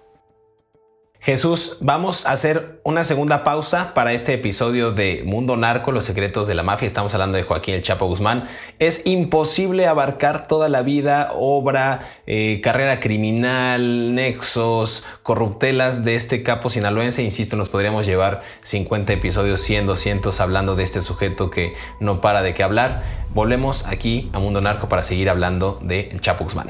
Jesús, 1.22 1.76
vamos 1.82 2.26
a 2.26 2.32
hacer 2.32 2.80
una 2.86 3.04
segunda 3.04 3.44
pausa 3.44 3.94
para 3.94 4.14
este 4.14 4.34
episodio 4.34 4.94
de 4.94 5.22
Mundo 5.26 5.58
Narco, 5.58 5.92
los 5.92 6.06
secretos 6.06 6.48
de 6.48 6.56
la 6.56 6.64
mafia. 6.64 6.88
Estamos 6.88 7.14
hablando 7.14 7.36
de 7.38 7.44
Joaquín 7.44 7.76
El 7.76 7.82
Chapo 7.82 8.08
Guzmán. 8.08 8.48
Es 8.80 9.06
imposible 9.06 9.86
abarcar 9.86 10.48
toda 10.48 10.70
la 10.70 10.82
vida, 10.82 11.32
obra, 11.34 12.08
eh, 12.26 12.62
carrera 12.64 13.02
criminal, 13.02 14.16
nexos, 14.16 15.06
corruptelas 15.22 16.06
de 16.06 16.16
este 16.16 16.42
capo 16.42 16.70
sinaloense. 16.70 17.22
Insisto, 17.22 17.58
nos 17.58 17.68
podríamos 17.68 18.06
llevar 18.06 18.42
50 18.62 19.12
episodios, 19.12 19.60
100, 19.60 19.88
200 19.88 20.40
hablando 20.40 20.78
de 20.78 20.84
este 20.84 21.02
sujeto 21.02 21.50
que 21.50 21.76
no 22.00 22.22
para 22.22 22.42
de 22.42 22.54
qué 22.54 22.64
hablar. 22.64 23.04
Volvemos 23.34 23.88
aquí 23.88 24.30
a 24.32 24.40
Mundo 24.40 24.62
Narco 24.62 24.88
para 24.88 25.04
seguir 25.04 25.30
hablando 25.30 25.80
de 25.82 26.08
El 26.14 26.22
Chapo 26.22 26.46
Guzmán. 26.46 26.70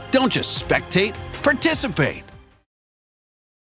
Don't 0.11 0.31
just 0.31 0.67
spectate, 0.67 1.15
participate. 1.41 2.30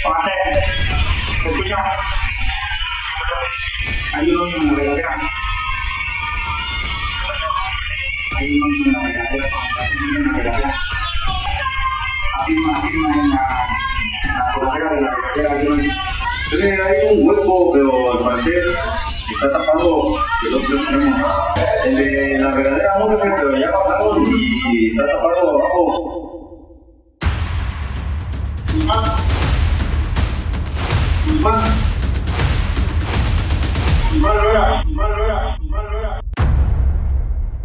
¿Se 0.00 1.48
escucha? 1.48 1.76
Hay 4.14 4.30
un 4.30 4.48
en 4.48 4.76
la. 4.76 4.82
Hay 8.38 8.60
un 8.60 8.74
en 8.74 8.92
la. 8.92 8.98
Hay 9.78 9.96
un 10.16 10.36
en 10.36 10.44
la. 10.44 10.52
Afirma, 12.40 12.72
afirma 12.78 13.08
en 13.14 13.30
la, 13.30 13.42
en 14.16 14.72
la 14.78 14.90
de 14.90 15.00
la. 15.02 15.12
Entonces 16.44 16.80
hay 16.86 16.96
un 17.14 17.28
hueco, 17.28 17.72
pero 17.72 17.90
al 18.12 18.18
parecer 18.24 18.64
está 19.32 19.46
tapado. 19.52 20.14
El 21.84 21.94
de 21.96 22.38
la 22.40 22.48
verdadera 22.50 22.90
pero 22.98 23.56
ya 23.56 23.70
y 24.32 24.90
está 24.90 25.02
tapado 25.06 25.44
abajo. 25.50 25.90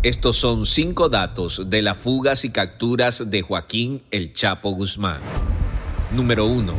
Estos 0.03 0.37
son 0.37 0.65
cinco 0.65 1.09
datos 1.09 1.69
de 1.69 1.81
las 1.81 1.97
fugas 1.97 2.45
y 2.45 2.51
capturas 2.51 3.29
de 3.29 3.41
Joaquín 3.41 4.03
El 4.11 4.33
Chapo 4.33 4.71
Guzmán. 4.71 5.19
Número 6.15 6.45
1. 6.45 6.73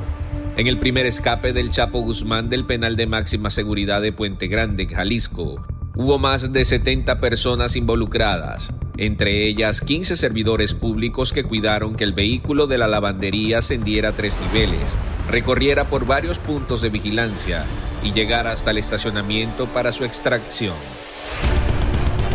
En 0.57 0.66
el 0.68 0.78
primer 0.78 1.05
escape 1.05 1.53
del 1.53 1.70
Chapo 1.70 2.01
Guzmán 2.01 2.49
del 2.49 2.64
penal 2.64 2.97
de 2.97 3.07
máxima 3.07 3.51
seguridad 3.51 4.01
de 4.01 4.12
Puente 4.12 4.47
Grande, 4.47 4.86
Jalisco, 4.86 5.66
hubo 5.97 6.18
más 6.18 6.53
de 6.53 6.64
70 6.64 7.20
personas 7.20 7.76
involucradas, 7.76 8.72
entre 8.99 9.47
ellas 9.47 9.80
15 9.80 10.16
servidores 10.16 10.74
públicos 10.74 11.32
que 11.32 11.44
cuidaron 11.44 11.97
que 11.97 12.05
el 12.05 12.12
vehículo 12.12 12.66
de 12.66 12.78
la 12.78 12.88
lavandería 12.88 13.59
ascendiera 13.59 14.12
tres 14.12 14.38
niveles, 14.40 14.97
recorriera 15.28 15.84
por 15.84 16.07
varios 16.07 16.38
puntos 16.38 16.80
de 16.80 16.90
vigilancia 16.90 17.64
y 18.03 18.12
llegara 18.12 18.53
hasta 18.53 18.70
el 18.70 18.78
estacionamiento 18.78 19.66
para 19.66 19.92
su 19.92 20.05
extracción. 20.05 20.74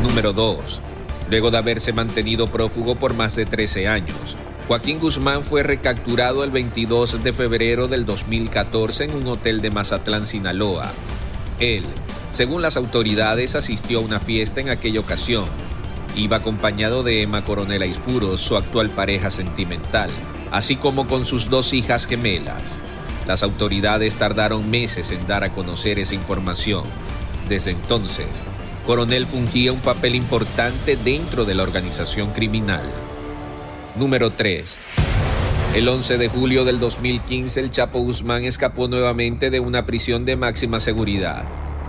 Número 0.03 0.33
2. 0.33 0.79
Luego 1.29 1.51
de 1.51 1.57
haberse 1.57 1.93
mantenido 1.93 2.47
prófugo 2.47 2.95
por 2.95 3.13
más 3.13 3.35
de 3.35 3.45
13 3.45 3.87
años, 3.87 4.35
Joaquín 4.67 4.99
Guzmán 4.99 5.43
fue 5.43 5.63
recapturado 5.63 6.43
el 6.43 6.51
22 6.51 7.23
de 7.23 7.33
febrero 7.33 7.87
del 7.87 8.05
2014 8.05 9.05
en 9.05 9.15
un 9.15 9.27
hotel 9.27 9.61
de 9.61 9.69
Mazatlán, 9.69 10.25
Sinaloa. 10.25 10.91
Él, 11.59 11.83
según 12.31 12.61
las 12.61 12.77
autoridades, 12.77 13.55
asistió 13.55 13.99
a 13.99 14.01
una 14.01 14.19
fiesta 14.19 14.61
en 14.61 14.69
aquella 14.69 14.99
ocasión. 14.99 15.45
Iba 16.15 16.37
acompañado 16.37 17.03
de 17.03 17.21
Emma 17.21 17.45
Coronel 17.45 17.81
Aispuro, 17.83 18.37
su 18.37 18.57
actual 18.57 18.89
pareja 18.89 19.29
sentimental, 19.29 20.09
así 20.51 20.75
como 20.75 21.07
con 21.07 21.25
sus 21.25 21.49
dos 21.49 21.73
hijas 21.73 22.05
gemelas. 22.05 22.77
Las 23.27 23.43
autoridades 23.43 24.15
tardaron 24.15 24.69
meses 24.69 25.11
en 25.11 25.25
dar 25.25 25.43
a 25.43 25.53
conocer 25.53 25.99
esa 25.99 26.15
información. 26.15 26.83
Desde 27.47 27.71
entonces, 27.71 28.27
Coronel 28.85 29.25
fungía 29.25 29.71
un 29.71 29.79
papel 29.79 30.15
importante 30.15 30.97
dentro 30.97 31.45
de 31.45 31.55
la 31.55 31.63
organización 31.63 32.31
criminal. 32.31 32.83
Número 33.95 34.31
3. 34.31 34.81
El 35.75 35.87
11 35.87 36.17
de 36.17 36.27
julio 36.27 36.65
del 36.65 36.81
2015, 36.81 37.59
el 37.61 37.71
Chapo 37.71 37.99
Guzmán 37.99 38.43
escapó 38.43 38.89
nuevamente 38.89 39.49
de 39.49 39.61
una 39.61 39.85
prisión 39.85 40.25
de 40.25 40.35
máxima 40.35 40.81
seguridad. 40.81 41.45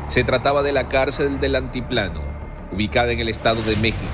Se 0.07 0.23
trataba 0.23 0.63
de 0.63 0.73
la 0.73 0.89
cárcel 0.89 1.41
del 1.41 1.57
Antiplano, 1.57 2.32
ubicada 2.73 3.13
en 3.13 3.21
el 3.21 3.29
Estado 3.29 3.63
de 3.63 3.77
México, 3.77 4.07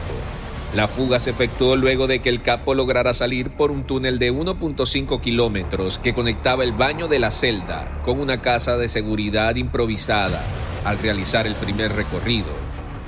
la 0.74 0.86
fuga 0.86 1.18
se 1.18 1.30
efectuó 1.30 1.76
luego 1.76 2.06
de 2.06 2.18
que 2.20 2.28
el 2.28 2.42
capo 2.42 2.74
lograra 2.74 3.14
salir 3.14 3.50
por 3.50 3.70
un 3.70 3.84
túnel 3.84 4.18
de 4.18 4.30
1.5 4.30 5.18
kilómetros 5.20 5.98
que 5.98 6.12
conectaba 6.12 6.62
el 6.62 6.72
baño 6.72 7.08
de 7.08 7.18
la 7.18 7.30
celda 7.30 8.02
con 8.04 8.20
una 8.20 8.42
casa 8.42 8.76
de 8.76 8.88
seguridad 8.88 9.56
improvisada. 9.56 10.42
Al 10.84 10.98
realizar 10.98 11.46
el 11.46 11.54
primer 11.54 11.94
recorrido, 11.94 12.48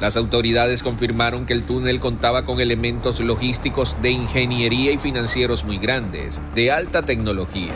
las 0.01 0.17
autoridades 0.17 0.83
confirmaron 0.83 1.45
que 1.45 1.53
el 1.53 1.65
túnel 1.65 2.01
contaba 2.01 2.47
con 2.47 2.61
elementos 2.61 3.21
logísticos 3.21 3.95
de 4.01 4.11
ingeniería 4.11 4.93
y 4.93 4.99
financieros 4.99 5.65
muy 5.65 5.77
grandes, 5.77 6.41
de 6.55 6.73
alta 6.73 7.03
tecnología. 7.03 7.75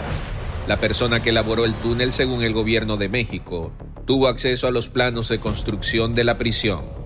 La 0.67 0.79
persona 0.79 1.21
que 1.21 1.29
elaboró 1.29 1.67
el 1.67 1.75
túnel, 1.75 2.13
según 2.13 2.43
el 2.43 2.55
gobierno 2.55 2.97
de 2.97 3.11
México, 3.11 3.71
tuvo 4.07 4.29
acceso 4.29 4.67
a 4.67 4.71
los 4.71 4.89
planos 4.89 5.29
de 5.29 5.39
construcción 5.39 6.15
de 6.15 6.25
la 6.25 6.39
prisión. 6.39 7.04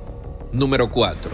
Número 0.53 0.91
4. 0.91 1.31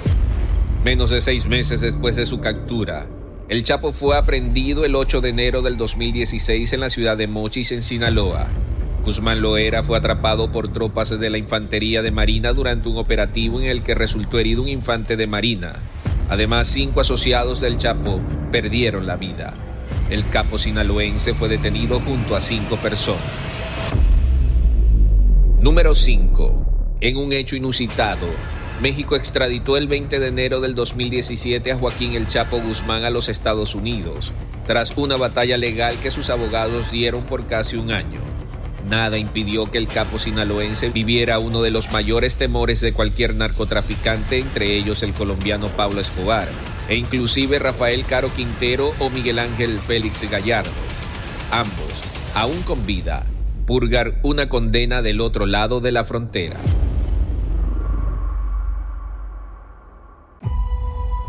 Menos 0.85 1.11
de 1.11 1.21
seis 1.21 1.47
meses 1.47 1.81
después 1.81 2.17
de 2.17 2.27
su 2.27 2.41
captura, 2.41 3.07
el 3.49 3.63
Chapo 3.63 3.93
fue 3.93 4.17
aprendido 4.17 4.85
el 4.85 4.97
8 4.97 5.21
de 5.21 5.29
enero 5.29 5.63
del 5.63 5.77
2016 5.77 6.73
en 6.73 6.81
la 6.81 6.91
ciudad 6.91 7.17
de 7.17 7.29
Mochis, 7.29 7.71
en 7.71 7.81
Sinaloa. 7.81 8.49
Guzmán 9.05 9.41
Loera 9.41 9.85
fue 9.85 9.99
atrapado 9.99 10.51
por 10.51 10.73
tropas 10.73 11.11
de 11.11 11.31
la 11.31 11.39
Infantería 11.39 12.03
de 12.03 12.11
Marina 12.11 12.53
durante 12.53 12.89
un 12.89 12.97
operativo 12.97 13.61
en 13.61 13.67
el 13.67 13.85
que 13.85 13.95
resultó 13.95 14.41
herido 14.41 14.63
un 14.63 14.69
infante 14.69 15.17
de 15.17 15.29
Marina. 15.29 15.75
Además, 16.29 16.67
cinco 16.67 17.01
asociados 17.01 17.61
del 17.61 17.79
Chapo 17.79 18.21
perdieron 18.51 19.07
la 19.07 19.15
vida. 19.15 19.55
El 20.11 20.29
capo 20.29 20.59
sinaloense 20.59 21.35
fue 21.35 21.49
detenido 21.49 22.01
junto 22.01 22.35
a 22.35 22.41
cinco 22.41 22.77
personas. 22.79 23.23
Número 25.61 25.95
5. 25.95 26.97
En 27.01 27.17
un 27.17 27.33
hecho 27.33 27.55
inusitado, 27.55 28.27
México 28.81 29.15
extraditó 29.15 29.77
el 29.77 29.87
20 29.87 30.19
de 30.19 30.27
enero 30.27 30.61
del 30.61 30.75
2017 30.75 31.73
a 31.73 31.79
Joaquín 31.79 32.15
El 32.15 32.27
Chapo 32.27 32.61
Guzmán 32.61 33.05
a 33.05 33.11
los 33.11 33.29
Estados 33.29 33.75
Unidos, 33.75 34.33
tras 34.67 34.97
una 34.97 35.17
batalla 35.17 35.57
legal 35.57 35.97
que 36.03 36.11
sus 36.11 36.29
abogados 36.29 36.91
dieron 36.91 37.23
por 37.25 37.47
casi 37.47 37.77
un 37.77 37.93
año. 37.93 38.21
Nada 38.89 39.17
impidió 39.17 39.71
que 39.71 39.79
el 39.79 39.87
capo 39.87 40.19
sinaloense 40.19 40.91
viviera 40.91 41.39
uno 41.39 41.63
de 41.63 41.71
los 41.71 41.91
mayores 41.93 42.37
temores 42.37 42.81
de 42.81 42.93
cualquier 42.93 43.35
narcotraficante, 43.35 44.39
entre 44.39 44.75
ellos 44.75 45.03
el 45.03 45.15
colombiano 45.15 45.69
Pablo 45.69 46.01
Escobar, 46.01 46.49
e 46.89 46.97
inclusive 46.97 47.59
Rafael 47.59 48.05
Caro 48.05 48.29
Quintero 48.35 48.93
o 48.99 49.09
Miguel 49.09 49.39
Ángel 49.39 49.79
Félix 49.79 50.29
Gallardo. 50.29 50.71
Ambos, 51.51 51.93
aún 52.35 52.61
con 52.63 52.85
vida, 52.85 53.25
purgar 53.67 54.19
una 54.23 54.49
condena 54.49 55.01
del 55.01 55.21
otro 55.21 55.47
lado 55.47 55.81
de 55.81 55.93
la 55.93 56.05
frontera. 56.05 56.57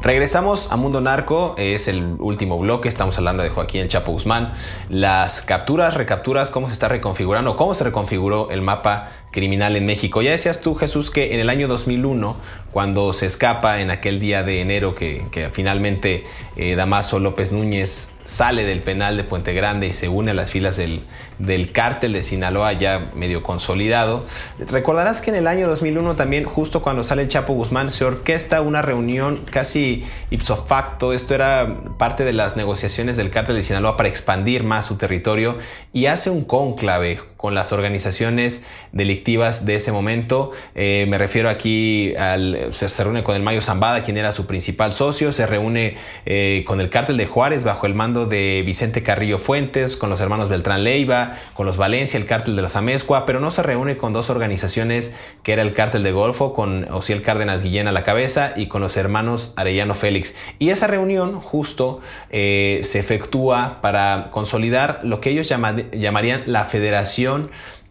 Regresamos 0.06 0.72
a 0.72 0.76
Mundo 0.76 1.02
Narco, 1.02 1.56
es 1.58 1.88
el 1.88 2.18
último 2.20 2.60
bloque, 2.60 2.88
estamos 2.88 3.18
hablando 3.18 3.42
de 3.42 3.50
Joaquín 3.50 3.88
Chapo 3.88 4.12
Guzmán. 4.12 4.54
Las 4.88 5.42
capturas, 5.42 5.96
recapturas, 5.96 6.52
cómo 6.52 6.68
se 6.68 6.74
está 6.74 6.88
reconfigurando, 6.88 7.56
cómo 7.56 7.74
se 7.74 7.86
reconfiguró 7.86 8.52
el 8.52 8.62
mapa 8.62 9.08
criminal 9.32 9.76
en 9.76 9.88
México. 9.88 10.22
Ya 10.22 10.30
decías 10.30 10.62
tú, 10.62 10.76
Jesús, 10.76 11.10
que 11.10 11.34
en 11.34 11.40
el 11.40 11.50
año 11.50 11.68
2001, 11.68 12.38
cuando 12.72 13.14
se 13.14 13.26
escapa 13.26 13.82
en 13.82 13.90
aquel 13.90 14.20
día 14.20 14.44
de 14.44 14.62
enero 14.62 14.94
que, 14.94 15.50
finalmente 15.52 16.26
eh, 16.56 16.76
Damaso 16.76 17.18
López 17.18 17.52
Núñez 17.52 18.15
sale 18.26 18.66
del 18.66 18.82
penal 18.82 19.16
de 19.16 19.24
Puente 19.24 19.54
Grande 19.54 19.88
y 19.88 19.94
se 19.94 20.10
une 20.10 20.32
a 20.32 20.34
las 20.34 20.52
filas 20.52 20.76
del, 20.76 21.04
del 21.40 21.72
cártel 21.72 22.12
de 22.14 22.22
Sinaloa 22.22 22.74
ya 22.74 23.12
medio 23.16 23.44
consolidado. 23.44 24.26
Recordarás 24.60 25.22
que 25.22 25.30
en 25.30 25.38
el 25.38 25.48
año 25.48 25.68
2001 25.68 26.16
también, 26.16 26.44
justo 26.44 26.82
cuando 26.82 27.04
sale 27.04 27.22
el 27.22 27.30
Chapo 27.30 27.54
Guzmán, 27.54 27.90
se 27.90 28.04
orquesta 28.04 28.62
una 28.62 28.82
reunión 28.82 29.42
casi 29.50 30.04
ipso 30.32 30.56
facto. 30.56 31.14
Esto 31.14 31.36
era 31.36 31.84
parte 31.98 32.26
de 32.26 32.34
las 32.34 32.58
negociaciones 32.58 33.16
del 33.16 33.30
cártel 33.30 33.56
de 33.56 33.62
Sinaloa 33.62 33.96
para 33.96 34.10
expandir 34.10 34.64
más 34.64 34.86
su 34.86 34.98
territorio 34.98 35.58
y 35.94 36.08
hace 36.08 36.30
un 36.30 36.44
cónclave 36.44 37.20
con 37.46 37.54
las 37.54 37.72
organizaciones 37.74 38.66
delictivas 38.92 39.68
de 39.68 39.76
ese 39.76 39.92
momento. 39.92 40.50
Eh, 40.74 41.06
me 41.08 41.20
refiero 41.20 41.48
aquí 41.48 42.16
al, 42.16 42.70
se, 42.72 43.04
reúne 43.04 43.24
con 43.24 43.36
el 43.36 43.44
Mayo 43.44 43.62
Zambada, 43.62 44.02
quien 44.02 44.18
era 44.18 44.32
su 44.32 44.48
principal 44.48 44.94
socio, 44.94 45.32
se 45.32 45.46
reúne 45.46 45.96
eh, 46.26 46.64
con 46.66 46.82
el 46.82 46.90
cártel 46.90 47.18
de 47.18 47.28
Juárez 47.28 47.64
bajo 47.64 47.86
el 47.86 47.94
mando 47.94 48.26
de 48.26 48.64
Vicente 48.66 49.04
Carrillo 49.04 49.38
Fuentes, 49.38 49.96
con 49.96 50.10
los 50.10 50.22
hermanos 50.22 50.50
Beltrán 50.50 50.84
Leiva, 50.84 51.36
con 51.54 51.68
los 51.68 51.78
Valencia, 51.78 52.18
el 52.18 52.26
cártel 52.26 52.56
de 52.56 52.64
los 52.64 52.76
Amezcua, 52.76 53.28
pero 53.28 53.40
no 53.40 53.52
se 53.52 53.62
reúne 53.62 53.96
con 53.96 54.12
dos 54.12 54.32
organizaciones 54.32 55.16
que 55.44 55.54
era 55.54 55.62
el 55.62 55.74
cártel 55.74 56.02
de 56.02 56.14
Golfo, 56.14 56.52
con 56.56 56.92
Osiel 56.92 57.22
Cárdenas 57.22 57.62
Guillén 57.62 57.88
a 57.88 57.92
la 57.92 58.04
cabeza 58.04 58.54
y 58.56 58.66
con 58.66 58.82
los 58.82 58.98
hermanos 58.98 59.54
Arellano 59.56 59.94
Félix. 59.94 60.36
Y 60.58 60.72
esa 60.72 60.88
reunión 60.88 61.42
justo 61.42 62.02
eh, 62.32 62.80
se 62.82 62.98
efectúa 62.98 63.82
para 63.84 64.30
consolidar 64.32 65.02
lo 65.04 65.22
que 65.22 65.30
ellos 65.30 65.48
llamarían 65.48 66.42
la 66.48 66.64
Federación 66.64 67.35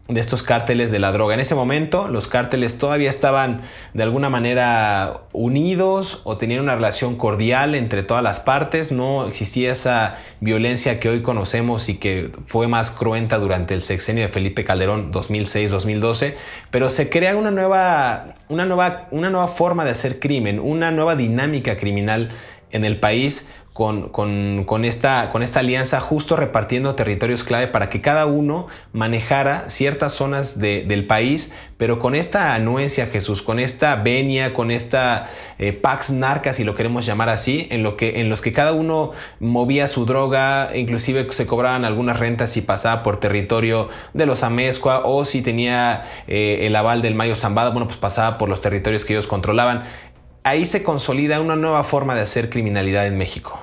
de 0.09 0.21
estos 0.21 0.43
cárteles 0.43 0.91
de 0.91 0.99
la 0.99 1.13
droga. 1.13 1.33
En 1.33 1.41
ese 1.41 1.55
momento 1.55 2.09
los 2.09 2.29
cárteles 2.29 2.77
todavía 2.77 3.09
estaban 3.09 3.63
de 3.95 4.03
alguna 4.03 4.29
manera 4.29 5.23
unidos 5.33 6.21
o 6.25 6.37
tenían 6.37 6.61
una 6.61 6.75
relación 6.75 7.17
cordial 7.17 7.75
entre 7.75 8.03
todas 8.03 8.23
las 8.23 8.41
partes, 8.41 8.93
no 8.93 9.27
existía 9.27 9.73
esa 9.73 10.19
violencia 10.41 11.01
que 11.01 11.09
hoy 11.09 11.23
conocemos 11.23 11.89
y 11.89 11.97
que 11.97 12.31
fue 12.47 12.69
más 12.69 12.91
cruenta 12.91 13.39
durante 13.39 13.73
el 13.73 13.83
sexenio 13.83 14.25
de 14.25 14.29
Felipe 14.29 14.65
Calderón 14.65 15.11
2006-2012, 15.11 16.35
pero 16.71 16.91
se 16.91 17.09
crea 17.09 17.35
una 17.35 17.51
nueva, 17.51 18.35
una, 18.49 18.67
nueva, 18.67 19.09
una 19.11 19.31
nueva 19.31 19.49
forma 19.49 19.87
de 19.87 19.93
hacer 19.93 20.21
crimen, 20.21 20.61
una 20.61 20.91
nueva 20.91 21.17
dinámica 21.17 21.79
criminal 21.79 22.31
en 22.73 22.85
el 22.85 23.01
país 23.01 23.49
con, 23.75 24.85
esta, 24.85 25.33
alianza 25.57 26.01
justo 26.01 26.37
repartiendo 26.37 26.95
territorios 26.95 27.43
clave 27.43 27.67
para 27.67 27.91
que 27.91 28.01
cada 28.01 28.25
uno 28.25 28.69
manejara 28.93 29.69
ciertas 29.69 30.13
zonas 30.13 30.61
del 30.61 31.09
país, 31.09 31.53
pero 31.77 31.99
con 31.99 32.15
esta 32.15 32.55
anuencia, 32.55 33.07
Jesús, 33.07 33.43
con 33.43 33.59
esta 33.59 33.97
venia, 33.97 34.55
con 34.55 34.71
esta 34.71 35.29
eh, 35.59 35.73
pax 35.73 36.13
narca, 36.13 36.53
si 36.53 36.63
lo 36.63 36.77
queremos 36.77 37.05
llamar 37.05 37.29
así, 37.29 37.67
en 37.73 37.83
los 37.83 38.41
que 38.41 38.53
cada 38.53 38.73
uno 38.73 39.11
movía 39.41 39.89
su 39.89 40.07
droga, 40.07 40.71
inclusive 40.73 41.27
se 41.33 41.49
cobraban 41.49 41.85
algunas 41.85 42.21
rentas 42.21 42.51
si 42.51 42.61
pasaba 42.61 43.03
por 43.03 43.19
territorio 43.19 43.89
de 44.13 44.25
los 44.25 44.45
Amezcua 44.45 45.03
o 45.05 45.25
si 45.25 45.43
tenía 45.43 46.05
eh, 46.29 46.61
el 46.63 46.77
aval 46.77 47.03
del 47.03 47.17
Mayo 47.17 47.35
Zambada, 47.35 47.71
bueno, 47.71 47.89
pues 47.89 47.99
pasaba 47.99 48.39
por 48.39 48.49
los 48.49 48.61
territorios 48.61 49.05
que 49.05 49.15
ellos 49.15 49.27
controlaban 49.27 49.83
ahí 50.45 50.67
se 50.67 50.83
consolida 50.83 51.41
una 51.41 51.57
nueva 51.57 51.83
forma 51.83 52.15
de 52.15 52.21
hacer 52.21 52.51
criminalidad 52.51 53.07
en 53.07 53.19
México. 53.19 53.59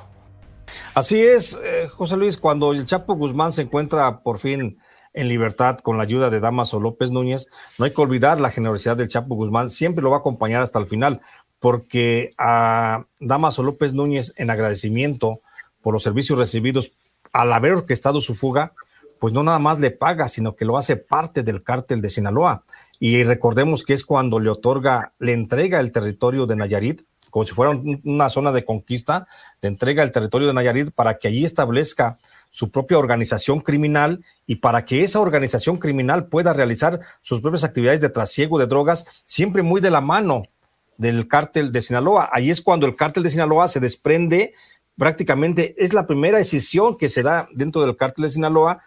Así 0.94 1.22
es, 1.22 1.60
eh, 1.64 1.88
José 1.88 2.18
Luis, 2.18 2.38
cuando 2.38 2.74
el 2.74 2.86
Chapo 2.86 3.16
Guzmán 3.16 3.54
se 3.54 3.62
encuentra 3.62 4.22
por 4.24 4.40
fin 4.40 4.78
en 5.14 5.28
libertad 5.28 5.80
con 5.80 5.98
la 5.98 6.04
ayuda 6.04 6.30
de 6.30 6.40
Damaso 6.40 6.80
López 6.80 7.12
Núñez, 7.12 7.50
no 7.78 7.86
hay 7.86 7.94
que 7.94 8.02
olvidar 8.02 8.42
la 8.42 8.52
generosidad 8.52 8.98
del 8.98 9.08
Chapo 9.08 9.36
Guzmán, 9.36 9.70
siempre 9.70 10.04
lo 10.04 10.10
va 10.10 10.18
a 10.18 10.20
acompañar 10.20 10.62
hasta 10.62 10.80
el 10.80 10.88
final, 10.88 11.22
porque 11.60 12.32
a 12.38 13.06
Damaso 13.20 13.64
López 13.64 13.94
Núñez, 13.94 14.34
en 14.36 14.50
agradecimiento 14.50 15.42
por 15.82 15.94
los 15.94 16.04
servicios 16.04 16.40
recibidos 16.40 16.94
al 17.32 17.54
haber 17.54 17.74
orquestado 17.74 18.20
su 18.20 18.34
fuga, 18.34 18.74
pues 19.22 19.36
no 19.36 19.44
nada 19.44 19.60
más 19.60 19.80
le 19.80 19.92
paga, 19.92 20.28
sino 20.28 20.56
que 20.56 20.66
lo 20.66 20.80
hace 20.80 20.96
parte 20.96 21.44
del 21.44 21.62
cártel 21.62 22.02
de 22.02 22.10
Sinaloa. 22.10 22.64
Y 23.00 23.24
recordemos 23.24 23.84
que 23.84 23.94
es 23.94 24.04
cuando 24.04 24.40
le 24.40 24.50
otorga, 24.50 25.14
le 25.20 25.34
entrega 25.34 25.80
el 25.80 25.92
territorio 25.92 26.48
de 26.48 26.56
Nayarit, 26.56 27.04
como 27.30 27.46
si 27.46 27.54
fuera 27.54 27.80
una 28.04 28.30
zona 28.30 28.52
de 28.52 28.66
conquista, 28.66 29.28
le 29.62 29.70
entrega 29.70 30.02
el 30.02 30.12
territorio 30.12 30.48
de 30.48 30.56
Nayarit 30.56 30.90
para 30.90 31.20
que 31.20 31.28
allí 31.28 31.46
establezca 31.46 32.18
su 32.50 32.72
propia 32.72 32.98
organización 32.98 33.60
criminal 33.60 34.26
y 34.48 34.56
para 34.56 34.86
que 34.86 35.04
esa 35.04 35.20
organización 35.20 35.78
criminal 35.78 36.26
pueda 36.26 36.52
realizar 36.52 37.00
sus 37.22 37.42
propias 37.42 37.64
actividades 37.64 38.02
de 38.02 38.10
trasiego 38.10 38.58
de 38.58 38.66
drogas, 38.66 39.06
siempre 39.26 39.62
muy 39.62 39.82
de 39.82 39.92
la 39.92 40.02
mano 40.02 40.46
del 40.98 41.28
cártel 41.28 41.72
de 41.72 41.84
Sinaloa. 41.84 42.32
Ahí 42.34 42.50
es 42.50 42.60
cuando 42.60 42.88
el 42.88 42.96
cártel 42.96 43.22
de 43.22 43.30
Sinaloa 43.30 43.68
se 43.68 43.80
desprende 43.80 44.56
prácticamente, 44.98 45.76
es 45.78 45.94
la 45.94 46.08
primera 46.08 46.40
decisión 46.40 46.98
que 46.98 47.08
se 47.08 47.22
da 47.22 47.48
dentro 47.54 47.84
del 47.84 47.96
cártel 47.96 48.24
de 48.24 48.30
Sinaloa 48.30 48.82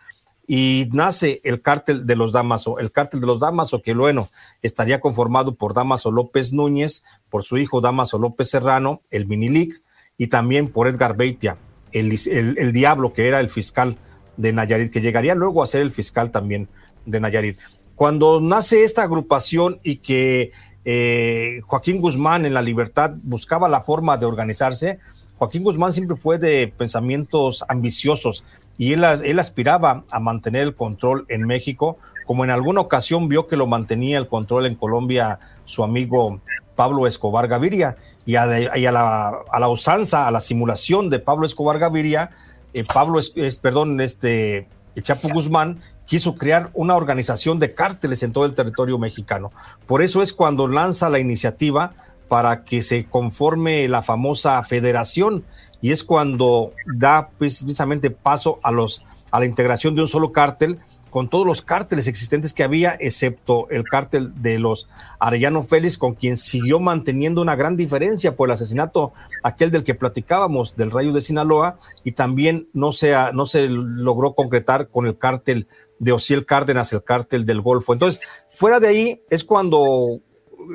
y 0.46 0.88
nace 0.92 1.40
el 1.44 1.62
cártel 1.62 2.06
de 2.06 2.16
los 2.16 2.32
Damaso. 2.32 2.78
El 2.78 2.92
cártel 2.92 3.20
de 3.20 3.26
los 3.26 3.40
Damaso, 3.40 3.82
que 3.82 3.94
bueno, 3.94 4.28
estaría 4.62 5.00
conformado 5.00 5.54
por 5.54 5.74
Damaso 5.74 6.10
López 6.10 6.52
Núñez, 6.52 7.04
por 7.30 7.42
su 7.42 7.56
hijo 7.56 7.80
Damaso 7.80 8.18
López 8.18 8.50
Serrano, 8.50 9.02
el 9.10 9.26
Minilic, 9.26 9.82
y 10.18 10.28
también 10.28 10.68
por 10.68 10.86
Edgar 10.86 11.16
Beitia, 11.16 11.56
el, 11.92 12.72
diablo 12.72 13.12
que 13.12 13.28
era 13.28 13.40
el 13.40 13.48
fiscal 13.48 13.96
de 14.36 14.52
Nayarit, 14.52 14.92
que 14.92 15.00
llegaría 15.00 15.34
luego 15.34 15.62
a 15.62 15.66
ser 15.66 15.80
el 15.82 15.90
fiscal 15.90 16.30
también 16.30 16.68
de 17.06 17.20
Nayarit. 17.20 17.58
Cuando 17.94 18.40
nace 18.40 18.84
esta 18.84 19.02
agrupación 19.02 19.80
y 19.82 19.96
que 19.96 20.52
eh, 20.84 21.60
Joaquín 21.64 22.00
Guzmán 22.00 22.44
en 22.44 22.54
la 22.54 22.62
libertad 22.62 23.12
buscaba 23.22 23.68
la 23.68 23.80
forma 23.80 24.16
de 24.16 24.26
organizarse, 24.26 24.98
Joaquín 25.36 25.64
Guzmán 25.64 25.92
siempre 25.92 26.16
fue 26.16 26.38
de 26.38 26.72
pensamientos 26.76 27.64
ambiciosos, 27.68 28.44
y 28.76 28.92
él, 28.92 29.04
aspiraba 29.38 30.04
a 30.10 30.20
mantener 30.20 30.62
el 30.62 30.74
control 30.74 31.26
en 31.28 31.46
México, 31.46 31.98
como 32.26 32.44
en 32.44 32.50
alguna 32.50 32.80
ocasión 32.80 33.28
vio 33.28 33.46
que 33.46 33.56
lo 33.56 33.66
mantenía 33.66 34.18
el 34.18 34.28
control 34.28 34.66
en 34.66 34.74
Colombia 34.74 35.38
su 35.64 35.84
amigo 35.84 36.40
Pablo 36.74 37.06
Escobar 37.06 37.46
Gaviria, 37.46 37.96
y 38.26 38.34
a, 38.34 38.46
la, 38.46 39.28
a 39.52 39.60
la, 39.60 39.68
usanza, 39.68 40.26
a 40.26 40.30
la 40.30 40.40
simulación 40.40 41.08
de 41.08 41.20
Pablo 41.20 41.46
Escobar 41.46 41.78
Gaviria, 41.78 42.30
eh, 42.72 42.84
Pablo 42.84 43.20
es, 43.20 43.58
perdón, 43.58 44.00
este 44.00 44.66
Chapo 45.00 45.28
Guzmán 45.28 45.80
quiso 46.06 46.36
crear 46.36 46.70
una 46.74 46.96
organización 46.96 47.58
de 47.60 47.74
cárteles 47.74 48.22
en 48.22 48.32
todo 48.32 48.44
el 48.44 48.54
territorio 48.54 48.98
mexicano. 48.98 49.52
Por 49.86 50.02
eso 50.02 50.22
es 50.22 50.32
cuando 50.32 50.66
lanza 50.66 51.08
la 51.08 51.20
iniciativa 51.20 51.92
para 52.28 52.64
que 52.64 52.82
se 52.82 53.04
conforme 53.04 53.86
la 53.88 54.02
famosa 54.02 54.62
federación 54.64 55.44
y 55.84 55.90
es 55.90 56.02
cuando 56.02 56.72
da 56.86 57.28
precisamente 57.36 58.08
paso 58.08 58.58
a, 58.62 58.72
los, 58.72 59.04
a 59.30 59.38
la 59.38 59.44
integración 59.44 59.94
de 59.94 60.00
un 60.00 60.08
solo 60.08 60.32
cártel 60.32 60.78
con 61.10 61.28
todos 61.28 61.46
los 61.46 61.60
cárteles 61.60 62.06
existentes 62.06 62.54
que 62.54 62.64
había, 62.64 62.96
excepto 62.98 63.68
el 63.68 63.84
cártel 63.84 64.32
de 64.40 64.58
los 64.58 64.88
Arellano 65.18 65.62
Félix, 65.62 65.98
con 65.98 66.14
quien 66.14 66.38
siguió 66.38 66.80
manteniendo 66.80 67.42
una 67.42 67.54
gran 67.54 67.76
diferencia 67.76 68.34
por 68.34 68.48
el 68.48 68.54
asesinato 68.54 69.12
aquel 69.42 69.70
del 69.70 69.84
que 69.84 69.94
platicábamos, 69.94 70.74
del 70.74 70.90
Rayo 70.90 71.12
de 71.12 71.20
Sinaloa, 71.20 71.76
y 72.02 72.12
también 72.12 72.66
no 72.72 72.92
se, 72.92 73.12
no 73.34 73.44
se 73.44 73.68
logró 73.68 74.34
concretar 74.34 74.88
con 74.88 75.06
el 75.06 75.18
cártel 75.18 75.68
de 75.98 76.12
Osiel 76.12 76.46
Cárdenas, 76.46 76.94
el 76.94 77.04
cártel 77.04 77.44
del 77.44 77.60
Golfo. 77.60 77.92
Entonces, 77.92 78.22
fuera 78.48 78.80
de 78.80 78.88
ahí 78.88 79.22
es 79.28 79.44
cuando 79.44 80.22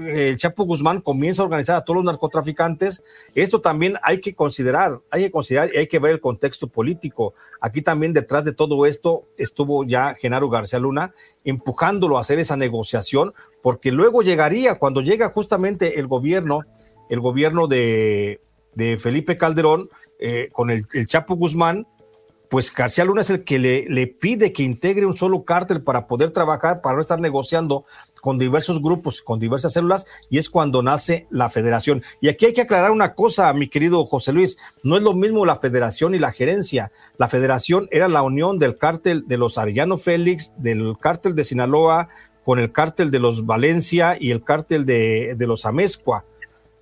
el 0.05 0.37
Chapo 0.37 0.63
Guzmán 0.63 1.01
comienza 1.01 1.41
a 1.41 1.45
organizar 1.45 1.75
a 1.75 1.83
todos 1.83 1.97
los 1.97 2.05
narcotraficantes, 2.05 3.03
esto 3.35 3.61
también 3.61 3.95
hay 4.03 4.19
que 4.21 4.33
considerar, 4.35 5.01
hay 5.11 5.23
que 5.23 5.31
considerar 5.31 5.69
y 5.73 5.77
hay 5.77 5.87
que 5.87 5.99
ver 5.99 6.11
el 6.11 6.19
contexto 6.19 6.67
político. 6.67 7.33
Aquí 7.61 7.81
también 7.81 8.13
detrás 8.13 8.43
de 8.43 8.53
todo 8.53 8.85
esto 8.85 9.25
estuvo 9.37 9.83
ya 9.83 10.15
Genaro 10.15 10.49
García 10.49 10.79
Luna 10.79 11.13
empujándolo 11.43 12.17
a 12.17 12.21
hacer 12.21 12.39
esa 12.39 12.57
negociación, 12.57 13.33
porque 13.61 13.91
luego 13.91 14.21
llegaría, 14.21 14.79
cuando 14.79 15.01
llega 15.01 15.29
justamente 15.29 15.99
el 15.99 16.07
gobierno, 16.07 16.61
el 17.09 17.19
gobierno 17.19 17.67
de, 17.67 18.39
Felipe 18.99 19.37
Calderón, 19.37 19.89
eh, 20.19 20.49
con 20.51 20.69
el, 20.69 20.85
Chapo 21.07 21.35
Guzmán, 21.35 21.87
pues 22.49 22.73
García 22.73 23.05
Luna 23.05 23.21
es 23.21 23.29
el 23.29 23.43
que 23.43 23.59
le, 23.59 23.85
le, 23.89 24.07
pide 24.07 24.51
que 24.51 24.63
integre 24.63 25.05
un 25.05 25.15
solo 25.15 25.43
cártel 25.43 25.83
para 25.83 26.07
poder 26.07 26.31
trabajar, 26.31 26.81
para 26.81 26.95
no 26.95 27.01
estar 27.01 27.19
negociando 27.19 27.85
con 28.21 28.37
diversos 28.37 28.81
grupos, 28.81 29.21
con 29.21 29.39
diversas 29.39 29.73
células, 29.73 30.05
y 30.29 30.37
es 30.37 30.49
cuando 30.49 30.81
nace 30.81 31.27
la 31.29 31.49
federación. 31.49 32.03
Y 32.21 32.29
aquí 32.29 32.47
hay 32.47 32.53
que 32.53 32.61
aclarar 32.61 32.91
una 32.91 33.13
cosa, 33.13 33.51
mi 33.53 33.67
querido 33.67 34.05
José 34.05 34.33
Luis, 34.33 34.57
no 34.83 34.97
es 34.97 35.03
lo 35.03 35.13
mismo 35.13 35.45
la 35.45 35.59
federación 35.59 36.15
y 36.15 36.19
la 36.19 36.31
gerencia. 36.31 36.91
La 37.17 37.27
federación 37.27 37.87
era 37.91 38.07
la 38.07 38.21
unión 38.21 38.59
del 38.59 38.77
cártel 38.77 39.27
de 39.27 39.37
los 39.37 39.57
Arellano 39.57 39.97
Félix, 39.97 40.53
del 40.57 40.95
cártel 40.99 41.35
de 41.35 41.43
Sinaloa, 41.43 42.09
con 42.43 42.59
el 42.59 42.71
cártel 42.71 43.11
de 43.11 43.19
los 43.19 43.45
Valencia 43.45 44.17
y 44.19 44.31
el 44.31 44.43
cártel 44.43 44.85
de, 44.85 45.35
los 45.39 45.65
Amezcua. 45.65 46.25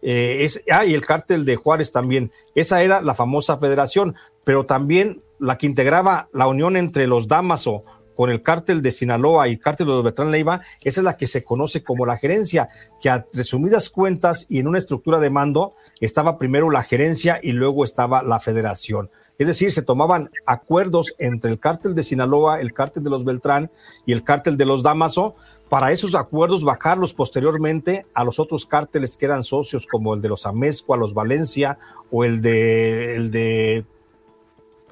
Eh, 0.01 0.47
ah, 0.71 0.85
y 0.85 0.93
el 0.93 1.05
cártel 1.05 1.43
de 1.43 1.55
Juárez 1.55 1.91
también. 1.91 2.31
Esa 2.55 2.83
era 2.83 3.01
la 3.01 3.15
famosa 3.15 3.57
federación, 3.57 4.15
pero 4.43 4.65
también 4.65 5.21
la 5.39 5.57
que 5.57 5.65
integraba 5.65 6.29
la 6.31 6.47
unión 6.47 6.77
entre 6.77 7.07
los 7.07 7.27
Damaso, 7.27 7.83
con 8.18 8.32
el 8.32 8.41
cártel 8.41 8.82
de 8.82 8.91
Sinaloa 8.91 9.47
y 9.47 9.51
el 9.53 9.59
cártel 9.59 9.86
de 9.86 9.93
los 9.93 10.03
Beltrán 10.03 10.32
Leiva, 10.32 10.61
esa 10.82 11.01
es 11.01 11.05
la 11.05 11.18
que 11.18 11.28
se 11.28 11.43
conoce 11.43 11.84
como 11.84 12.03
la 12.07 12.18
gerencia, 12.18 12.68
que 12.99 13.11
a 13.11 13.28
resumidas 13.32 13.91
cuentas 13.91 14.47
y 14.49 14.57
en 14.57 14.68
una 14.68 14.80
estructura 14.80 15.20
de 15.20 15.30
mando 15.30 15.76
estaba 16.01 16.39
primero 16.39 16.72
la 16.72 16.82
gerencia 16.82 17.39
y 17.43 17.51
luego 17.51 17.84
estaba 17.84 18.24
la 18.24 18.39
federación. 18.39 19.11
Es 19.38 19.45
decir, 19.45 19.72
se 19.72 19.84
tomaban 19.84 20.32
acuerdos 20.47 21.13
entre 21.20 21.51
el 21.51 21.59
cártel 21.59 21.93
de 21.93 22.01
Sinaloa, 22.01 22.59
el 22.59 22.74
cártel 22.74 23.03
de 23.03 23.11
los 23.11 23.24
Beltrán 23.24 23.70
y 24.07 24.13
el 24.13 24.24
cártel 24.24 24.57
de 24.57 24.65
los 24.65 24.82
Damaso, 24.82 25.36
para 25.70 25.91
esos 25.91 26.15
acuerdos 26.15 26.63
bajarlos 26.63 27.13
posteriormente 27.13 28.07
a 28.15 28.24
los 28.24 28.39
otros 28.39 28.65
cárteles 28.65 29.15
que 29.15 29.26
eran 29.26 29.43
socios, 29.43 29.86
como 29.86 30.15
el 30.15 30.24
de 30.24 30.30
los 30.30 30.47
Amezcua, 30.47 30.97
los 30.97 31.13
Valencia 31.13 31.78
o 32.09 32.24
el 32.24 32.41
de, 32.41 33.15
el 33.15 33.30
de 33.30 33.86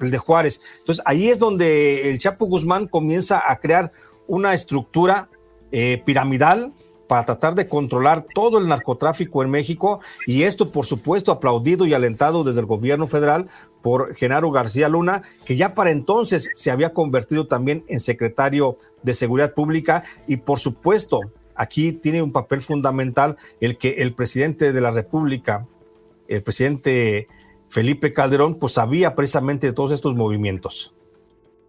el 0.00 0.10
de 0.10 0.18
Juárez. 0.18 0.60
Entonces 0.78 1.02
ahí 1.06 1.28
es 1.28 1.38
donde 1.38 2.10
el 2.10 2.18
Chapo 2.18 2.46
Guzmán 2.46 2.86
comienza 2.86 3.42
a 3.46 3.58
crear 3.60 3.92
una 4.26 4.54
estructura 4.54 5.28
eh, 5.72 6.02
piramidal 6.04 6.72
para 7.06 7.24
tratar 7.24 7.54
de 7.54 7.68
controlar 7.68 8.26
todo 8.34 8.58
el 8.58 8.68
narcotráfico 8.68 9.42
en 9.42 9.50
México 9.50 10.00
y 10.26 10.42
esto 10.42 10.72
por 10.72 10.86
supuesto 10.86 11.32
aplaudido 11.32 11.86
y 11.86 11.94
alentado 11.94 12.44
desde 12.44 12.60
el 12.60 12.66
gobierno 12.66 13.06
federal 13.06 13.48
por 13.80 14.14
Genaro 14.16 14.50
García 14.50 14.88
Luna, 14.88 15.22
que 15.44 15.56
ya 15.56 15.74
para 15.74 15.90
entonces 15.90 16.50
se 16.54 16.70
había 16.70 16.92
convertido 16.92 17.46
también 17.46 17.84
en 17.88 18.00
secretario 18.00 18.76
de 19.02 19.14
Seguridad 19.14 19.54
Pública 19.54 20.02
y 20.26 20.38
por 20.38 20.58
supuesto 20.58 21.20
aquí 21.54 21.92
tiene 21.92 22.22
un 22.22 22.32
papel 22.32 22.62
fundamental 22.62 23.36
el 23.60 23.78
que 23.78 23.94
el 23.98 24.14
presidente 24.14 24.72
de 24.72 24.80
la 24.80 24.90
República, 24.90 25.66
el 26.28 26.42
presidente 26.42 27.28
Felipe 27.68 28.12
Calderón, 28.12 28.58
pues 28.58 28.74
sabía 28.74 29.14
precisamente 29.14 29.66
de 29.66 29.72
todos 29.72 29.92
estos 29.92 30.14
movimientos. 30.14 30.96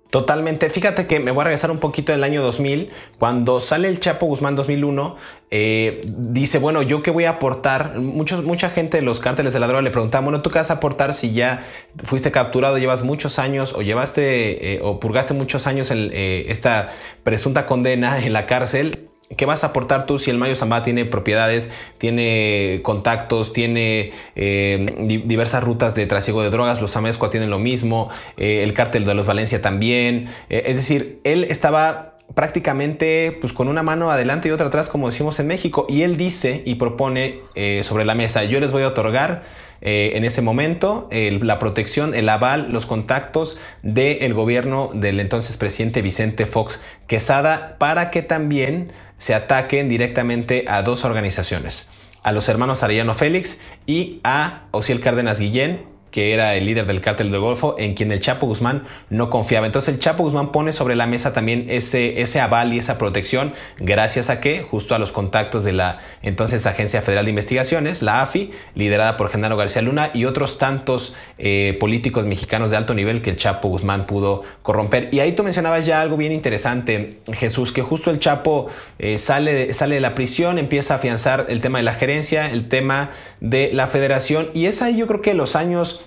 Totalmente. 0.10 0.70
Fíjate 0.70 1.06
que 1.06 1.20
me 1.20 1.32
voy 1.32 1.42
a 1.42 1.44
regresar 1.46 1.70
un 1.70 1.80
poquito 1.80 2.14
del 2.14 2.24
año 2.24 2.42
2000. 2.42 2.92
Cuando 3.20 3.60
sale 3.60 3.90
el 3.90 4.00
Chapo 4.00 4.26
Guzmán 4.26 4.56
2001, 4.56 5.18
eh, 5.52 6.02
dice, 6.08 6.60
bueno, 6.60 6.82
¿yo 6.82 7.04
qué 7.04 7.12
voy 7.12 7.26
a 7.26 7.32
aportar? 7.32 8.00
Muchos, 8.00 8.44
mucha 8.44 8.70
gente 8.70 8.98
de 8.98 9.04
los 9.04 9.20
cárteles 9.20 9.54
de 9.54 9.60
la 9.60 9.68
droga 9.68 9.82
le 9.82 9.92
preguntaban, 9.92 10.24
bueno, 10.24 10.42
¿tú 10.42 10.50
qué 10.50 10.60
vas 10.60 10.72
a 10.72 10.76
aportar 10.76 11.14
si 11.14 11.34
ya 11.34 11.66
fuiste 12.04 12.32
capturado, 12.32 12.78
llevas 12.78 13.04
muchos 13.04 13.38
años 13.38 13.74
o 13.74 13.82
llevaste 13.82 14.76
eh, 14.76 14.80
o 14.82 15.02
purgaste 15.02 15.34
muchos 15.34 15.68
años 15.68 15.92
en, 15.92 16.10
eh, 16.14 16.46
esta 16.48 16.90
presunta 17.24 17.66
condena 17.66 18.24
en 18.24 18.32
la 18.32 18.46
cárcel? 18.46 19.10
¿Qué 19.36 19.46
vas 19.46 19.66
a 19.66 19.68
aportar 19.68 20.06
tú 20.06 20.20
si 20.20 20.32
el 20.32 20.38
Mayo 20.38 20.56
Zambada 20.56 20.84
tiene 20.84 21.04
propiedades, 21.04 21.72
tiene 21.98 22.80
contactos, 22.84 23.52
tiene 23.52 24.14
eh, 24.36 25.22
diversas 25.26 25.64
rutas 25.64 25.96
de 25.96 26.06
trasiego 26.06 26.42
de 26.42 26.50
drogas? 26.50 26.82
Los 26.82 26.96
Amezcua 26.96 27.30
tienen 27.30 27.50
lo 27.50 27.60
mismo, 27.60 28.10
eh, 28.38 28.64
el 28.64 28.74
cártel 28.74 29.04
de 29.04 29.14
los 29.14 29.28
Valencia 29.28 29.62
también. 29.62 30.30
Eh, 30.50 30.64
es 30.68 30.78
decir, 30.78 31.20
él 31.26 31.44
estaba 31.44 32.16
prácticamente 32.36 33.38
pues 33.42 33.52
con 33.52 33.68
una 33.68 33.84
mano 33.84 34.12
adelante 34.12 34.48
y 34.48 34.52
otra 34.52 34.68
atrás, 34.68 34.88
como 34.88 35.10
decimos 35.10 35.42
en 35.42 35.48
México. 35.48 35.88
Y 35.90 36.04
él 36.04 36.16
dice 36.16 36.62
y 36.66 36.76
propone 36.76 37.42
sobre 37.82 38.06
la 38.06 38.16
mesa, 38.16 38.44
yo 38.44 38.60
les 38.60 38.72
voy 38.72 38.84
a 38.84 38.88
otorgar 38.88 39.44
en 39.80 40.26
ese 40.26 40.42
momento 40.42 41.08
la 41.12 41.58
protección, 41.58 42.14
el 42.14 42.28
aval, 42.28 42.68
los 42.72 42.86
contactos 42.86 43.58
del 43.82 44.34
gobierno 44.34 44.92
del 44.94 45.22
entonces 45.22 45.56
presidente 45.56 46.02
Vicente 46.02 46.46
Fox 46.46 46.82
Quesada 47.08 47.78
para 47.80 48.12
que 48.12 48.22
también 48.22 48.92
se 49.18 49.36
ataquen 49.36 49.90
directamente 49.90 50.66
a 50.68 50.82
dos 50.84 51.06
organizaciones, 51.06 51.88
a 52.24 52.32
los 52.32 52.50
hermanos 52.50 52.84
Arellano 52.84 53.14
Félix 53.14 53.60
y 53.86 54.20
a 54.24 54.68
Osiel 54.72 55.02
Cárdenas 55.02 55.40
Guillén, 55.40 55.97
que 56.18 56.34
era 56.34 56.56
el 56.56 56.66
líder 56.66 56.88
del 56.88 57.00
cártel 57.00 57.30
del 57.30 57.42
Golfo, 57.42 57.76
en 57.78 57.94
quien 57.94 58.12
el 58.12 58.20
Chapo 58.20 58.48
Guzmán 58.48 58.88
no 59.12 59.30
confiaba. 59.30 59.68
Entonces 59.68 59.94
el 59.94 60.00
Chapo 60.00 60.24
Guzmán 60.24 60.52
pone 60.52 60.74
sobre 60.74 60.96
la 60.96 61.06
mesa 61.06 61.32
también 61.32 61.68
ese, 61.70 62.24
ese 62.24 62.40
aval 62.40 62.74
y 62.74 62.80
esa 62.80 62.98
protección, 62.98 63.54
gracias 63.78 64.32
a 64.32 64.42
que, 64.42 64.64
justo 64.64 64.96
a 64.96 64.98
los 64.98 65.12
contactos 65.12 65.64
de 65.64 65.74
la 65.74 66.00
entonces 66.24 66.66
Agencia 66.66 67.04
Federal 67.04 67.26
de 67.26 67.30
Investigaciones, 67.30 68.02
la 68.02 68.24
AFI, 68.24 68.50
liderada 68.74 69.16
por 69.16 69.30
Genaro 69.30 69.58
García 69.58 69.84
Luna 69.84 70.10
y 70.12 70.26
otros 70.26 70.58
tantos 70.58 71.14
eh, 71.38 71.78
políticos 71.80 72.26
mexicanos 72.26 72.72
de 72.72 72.78
alto 72.78 72.96
nivel 72.96 73.22
que 73.22 73.30
el 73.30 73.38
Chapo 73.38 73.68
Guzmán 73.68 74.08
pudo 74.08 74.42
corromper. 74.64 75.10
Y 75.12 75.20
ahí 75.20 75.34
tú 75.34 75.44
mencionabas 75.44 75.86
ya 75.86 76.02
algo 76.02 76.18
bien 76.18 76.32
interesante, 76.32 77.20
Jesús, 77.32 77.72
que 77.72 77.84
justo 77.84 78.10
el 78.10 78.20
Chapo 78.20 78.70
eh, 78.98 79.20
sale, 79.20 79.72
sale 79.72 79.94
de 79.94 80.02
la 80.02 80.16
prisión, 80.16 80.58
empieza 80.58 80.96
a 80.96 80.98
afianzar 80.98 81.46
el 81.50 81.62
tema 81.62 81.78
de 81.78 81.84
la 81.84 81.94
gerencia, 81.94 82.50
el 82.50 82.70
tema 82.70 83.12
de 83.40 83.70
la 83.72 83.86
federación, 83.86 84.50
y 84.56 84.66
es 84.66 84.82
ahí 84.82 84.98
yo 84.98 85.06
creo 85.06 85.22
que 85.22 85.36
los 85.36 85.56
años 85.56 86.07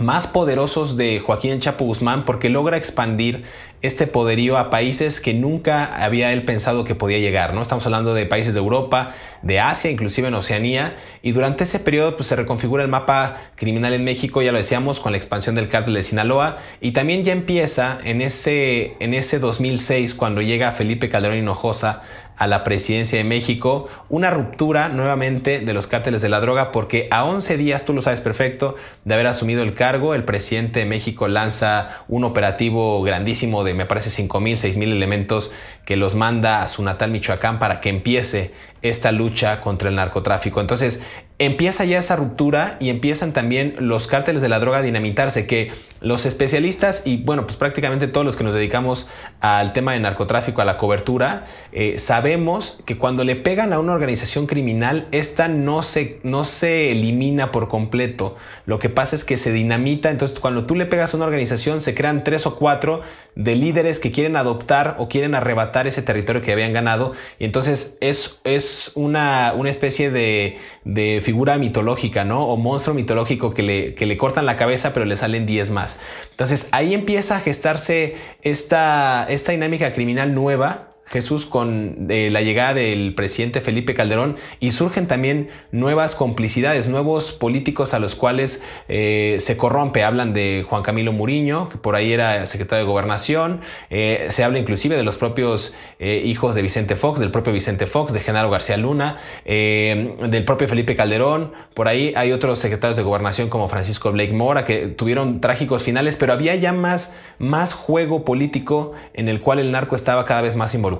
más 0.00 0.26
poderosos 0.26 0.96
de 0.96 1.20
Joaquín 1.20 1.60
Chapo 1.60 1.84
Guzmán 1.84 2.24
porque 2.24 2.50
logra 2.50 2.76
expandir 2.76 3.44
este 3.82 4.06
poderío 4.06 4.58
a 4.58 4.70
países 4.70 5.20
que 5.20 5.34
nunca 5.34 5.84
había 6.02 6.32
él 6.32 6.44
pensado 6.44 6.84
que 6.84 6.94
podía 6.94 7.18
llegar, 7.18 7.54
¿no? 7.54 7.62
Estamos 7.62 7.84
hablando 7.86 8.14
de 8.14 8.26
países 8.26 8.54
de 8.54 8.60
Europa, 8.60 9.12
de 9.42 9.60
Asia, 9.60 9.90
inclusive 9.90 10.28
en 10.28 10.34
Oceanía, 10.34 10.96
y 11.22 11.32
durante 11.32 11.64
ese 11.64 11.78
periodo 11.78 12.16
pues, 12.16 12.26
se 12.28 12.36
reconfigura 12.36 12.82
el 12.82 12.88
mapa 12.88 13.36
criminal 13.54 13.94
en 13.94 14.02
México, 14.04 14.42
ya 14.42 14.50
lo 14.50 14.58
decíamos, 14.58 14.98
con 14.98 15.12
la 15.12 15.18
expansión 15.18 15.54
del 15.54 15.68
cártel 15.68 15.94
de 15.94 16.02
Sinaloa, 16.02 16.58
y 16.80 16.92
también 16.92 17.22
ya 17.22 17.32
empieza 17.32 17.98
en 18.02 18.22
ese, 18.22 18.96
en 18.98 19.14
ese 19.14 19.38
2006, 19.38 20.14
cuando 20.14 20.42
llega 20.42 20.72
Felipe 20.72 21.08
Calderón 21.08 21.38
Hinojosa 21.38 22.02
a 22.36 22.46
la 22.46 22.64
presidencia 22.64 23.18
de 23.18 23.24
México, 23.24 23.88
una 24.08 24.30
ruptura 24.30 24.88
nuevamente 24.88 25.60
de 25.60 25.72
los 25.72 25.86
cárteles 25.86 26.22
de 26.22 26.28
la 26.28 26.40
droga, 26.40 26.70
porque 26.70 27.08
a 27.10 27.24
11 27.24 27.56
días, 27.56 27.84
tú 27.84 27.94
lo 27.94 28.02
sabes 28.02 28.20
perfecto, 28.20 28.76
de 29.04 29.14
haber 29.14 29.26
asumido 29.26 29.62
el 29.62 29.74
cargo, 29.74 30.14
el 30.14 30.24
presidente 30.24 30.80
de 30.80 30.86
México 30.86 31.28
lanza 31.28 32.02
un 32.08 32.24
operativo 32.24 33.02
grandísimo 33.02 33.64
de, 33.64 33.74
me 33.74 33.86
parece, 33.86 34.10
5 34.10 34.40
mil, 34.40 34.58
6 34.58 34.76
mil 34.76 34.92
elementos 34.92 35.52
que 35.84 35.96
los 35.96 36.14
manda 36.14 36.62
a 36.62 36.66
su 36.66 36.82
natal 36.82 37.10
Michoacán 37.10 37.58
para 37.58 37.80
que 37.80 37.88
empiece 37.88 38.52
esta 38.82 39.12
lucha 39.12 39.60
contra 39.60 39.88
el 39.88 39.96
narcotráfico. 39.96 40.60
Entonces 40.60 41.02
empieza 41.38 41.84
ya 41.84 41.98
esa 41.98 42.16
ruptura 42.16 42.78
y 42.80 42.88
empiezan 42.88 43.32
también 43.32 43.74
los 43.78 44.06
cárteles 44.06 44.40
de 44.40 44.48
la 44.48 44.58
droga 44.58 44.78
a 44.78 44.82
dinamitarse, 44.82 45.46
que 45.46 45.70
los 46.00 46.24
especialistas 46.24 47.02
y 47.04 47.18
bueno, 47.18 47.44
pues 47.44 47.56
prácticamente 47.56 48.06
todos 48.06 48.24
los 48.24 48.36
que 48.36 48.44
nos 48.44 48.54
dedicamos 48.54 49.08
al 49.40 49.72
tema 49.72 49.92
de 49.92 50.00
narcotráfico, 50.00 50.62
a 50.62 50.64
la 50.64 50.78
cobertura, 50.78 51.44
eh, 51.72 51.98
sabemos 51.98 52.78
que 52.86 52.96
cuando 52.96 53.24
le 53.24 53.36
pegan 53.36 53.72
a 53.72 53.78
una 53.78 53.92
organización 53.92 54.46
criminal, 54.46 55.08
esta 55.12 55.48
no 55.48 55.82
se, 55.82 56.20
no 56.22 56.44
se 56.44 56.92
elimina 56.92 57.52
por 57.52 57.68
completo. 57.68 58.36
Lo 58.64 58.78
que 58.78 58.88
pasa 58.88 59.16
es 59.16 59.24
que 59.24 59.36
se 59.36 59.52
dinamita, 59.52 60.10
entonces 60.10 60.38
cuando 60.38 60.64
tú 60.64 60.74
le 60.74 60.86
pegas 60.86 61.12
a 61.12 61.16
una 61.18 61.26
organización 61.26 61.80
se 61.80 61.94
crean 61.94 62.24
tres 62.24 62.46
o 62.46 62.56
cuatro 62.56 63.02
de 63.34 63.56
líderes 63.56 63.98
que 63.98 64.12
quieren 64.12 64.36
adoptar 64.36 64.96
o 64.98 65.08
quieren 65.08 65.34
arrebatar 65.34 65.86
ese 65.86 66.00
territorio 66.02 66.40
que 66.40 66.52
habían 66.52 66.72
ganado 66.72 67.12
y 67.38 67.44
entonces 67.44 67.98
es, 68.00 68.40
es 68.44 68.65
una, 68.94 69.54
una 69.56 69.70
especie 69.70 70.10
de, 70.10 70.58
de, 70.84 71.20
figura 71.22 71.58
mitológica, 71.58 72.24
¿no? 72.24 72.46
O 72.46 72.56
monstruo 72.56 72.94
mitológico 72.94 73.54
que 73.54 73.62
le, 73.62 73.94
que 73.94 74.06
le 74.06 74.16
cortan 74.16 74.46
la 74.46 74.56
cabeza, 74.56 74.92
pero 74.92 75.06
le 75.06 75.16
salen 75.16 75.46
10 75.46 75.70
más. 75.70 76.00
Entonces 76.30 76.68
ahí 76.72 76.94
empieza 76.94 77.36
a 77.36 77.40
gestarse 77.40 78.16
esta, 78.42 79.26
esta 79.28 79.52
dinámica 79.52 79.92
criminal 79.92 80.34
nueva 80.34 80.95
Jesús 81.06 81.46
con 81.46 82.08
eh, 82.10 82.30
la 82.32 82.42
llegada 82.42 82.74
del 82.74 83.14
presidente 83.14 83.60
Felipe 83.60 83.94
Calderón 83.94 84.36
y 84.58 84.72
surgen 84.72 85.06
también 85.06 85.50
nuevas 85.70 86.16
complicidades, 86.16 86.88
nuevos 86.88 87.30
políticos 87.30 87.94
a 87.94 88.00
los 88.00 88.16
cuales 88.16 88.64
eh, 88.88 89.36
se 89.38 89.56
corrompe. 89.56 90.02
Hablan 90.02 90.32
de 90.32 90.66
Juan 90.68 90.82
Camilo 90.82 91.12
Muriño, 91.12 91.68
que 91.68 91.78
por 91.78 91.94
ahí 91.94 92.12
era 92.12 92.44
secretario 92.46 92.84
de 92.84 92.90
gobernación, 92.90 93.60
eh, 93.88 94.26
se 94.30 94.42
habla 94.42 94.58
inclusive 94.58 94.96
de 94.96 95.04
los 95.04 95.16
propios 95.16 95.74
hijos 95.98 96.54
de 96.54 96.62
Vicente 96.62 96.96
Fox, 96.96 97.20
del 97.20 97.30
propio 97.30 97.52
Vicente 97.52 97.86
Fox, 97.86 98.12
de 98.12 98.20
Genaro 98.20 98.50
García 98.50 98.76
Luna, 98.76 99.18
del 99.44 100.44
propio 100.44 100.68
Felipe 100.68 100.94
Calderón, 100.94 101.52
por 101.74 101.88
ahí 101.88 102.12
hay 102.16 102.32
otros 102.32 102.58
secretarios 102.58 102.96
de 102.96 103.02
gobernación 103.02 103.48
como 103.48 103.68
Francisco 103.68 104.12
Blake 104.12 104.32
Mora 104.32 104.64
que 104.64 104.88
tuvieron 104.88 105.40
trágicos 105.40 105.82
finales, 105.82 106.16
pero 106.16 106.32
había 106.32 106.54
ya 106.54 106.72
más, 106.72 107.16
más 107.38 107.74
juego 107.74 108.24
político 108.24 108.92
en 109.14 109.28
el 109.28 109.40
cual 109.40 109.58
el 109.58 109.72
narco 109.72 109.96
estaba 109.96 110.24
cada 110.24 110.42
vez 110.42 110.56
más 110.56 110.74
involucrado. 110.74 110.95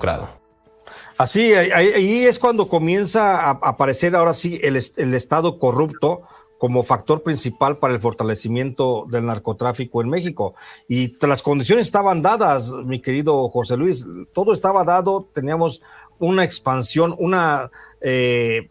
Así, 1.18 1.54
ahí, 1.54 2.24
es 2.24 2.38
cuando 2.38 2.68
comienza 2.68 3.40
a 3.40 3.50
aparecer 3.50 4.14
ahora 4.14 4.34
sí 4.34 4.60
el, 4.62 4.76
Estado 4.76 5.58
corrupto 5.58 6.22
como 6.58 6.82
factor 6.82 7.22
principal 7.22 7.78
para 7.78 7.94
el 7.94 8.00
fortalecimiento 8.00 9.06
del 9.10 9.26
narcotráfico 9.26 10.02
en 10.02 10.10
México. 10.10 10.54
Y 10.88 11.16
las 11.26 11.42
condiciones 11.42 11.86
estaban 11.86 12.20
dadas, 12.20 12.70
mi 12.70 13.00
querido 13.00 13.48
José 13.48 13.76
Luis, 13.76 14.06
todo 14.34 14.52
estaba 14.52 14.84
dado, 14.84 15.28
teníamos 15.32 15.80
una 16.18 16.44
expansión, 16.44 17.14
una, 17.18 17.70
eh, 18.00 18.70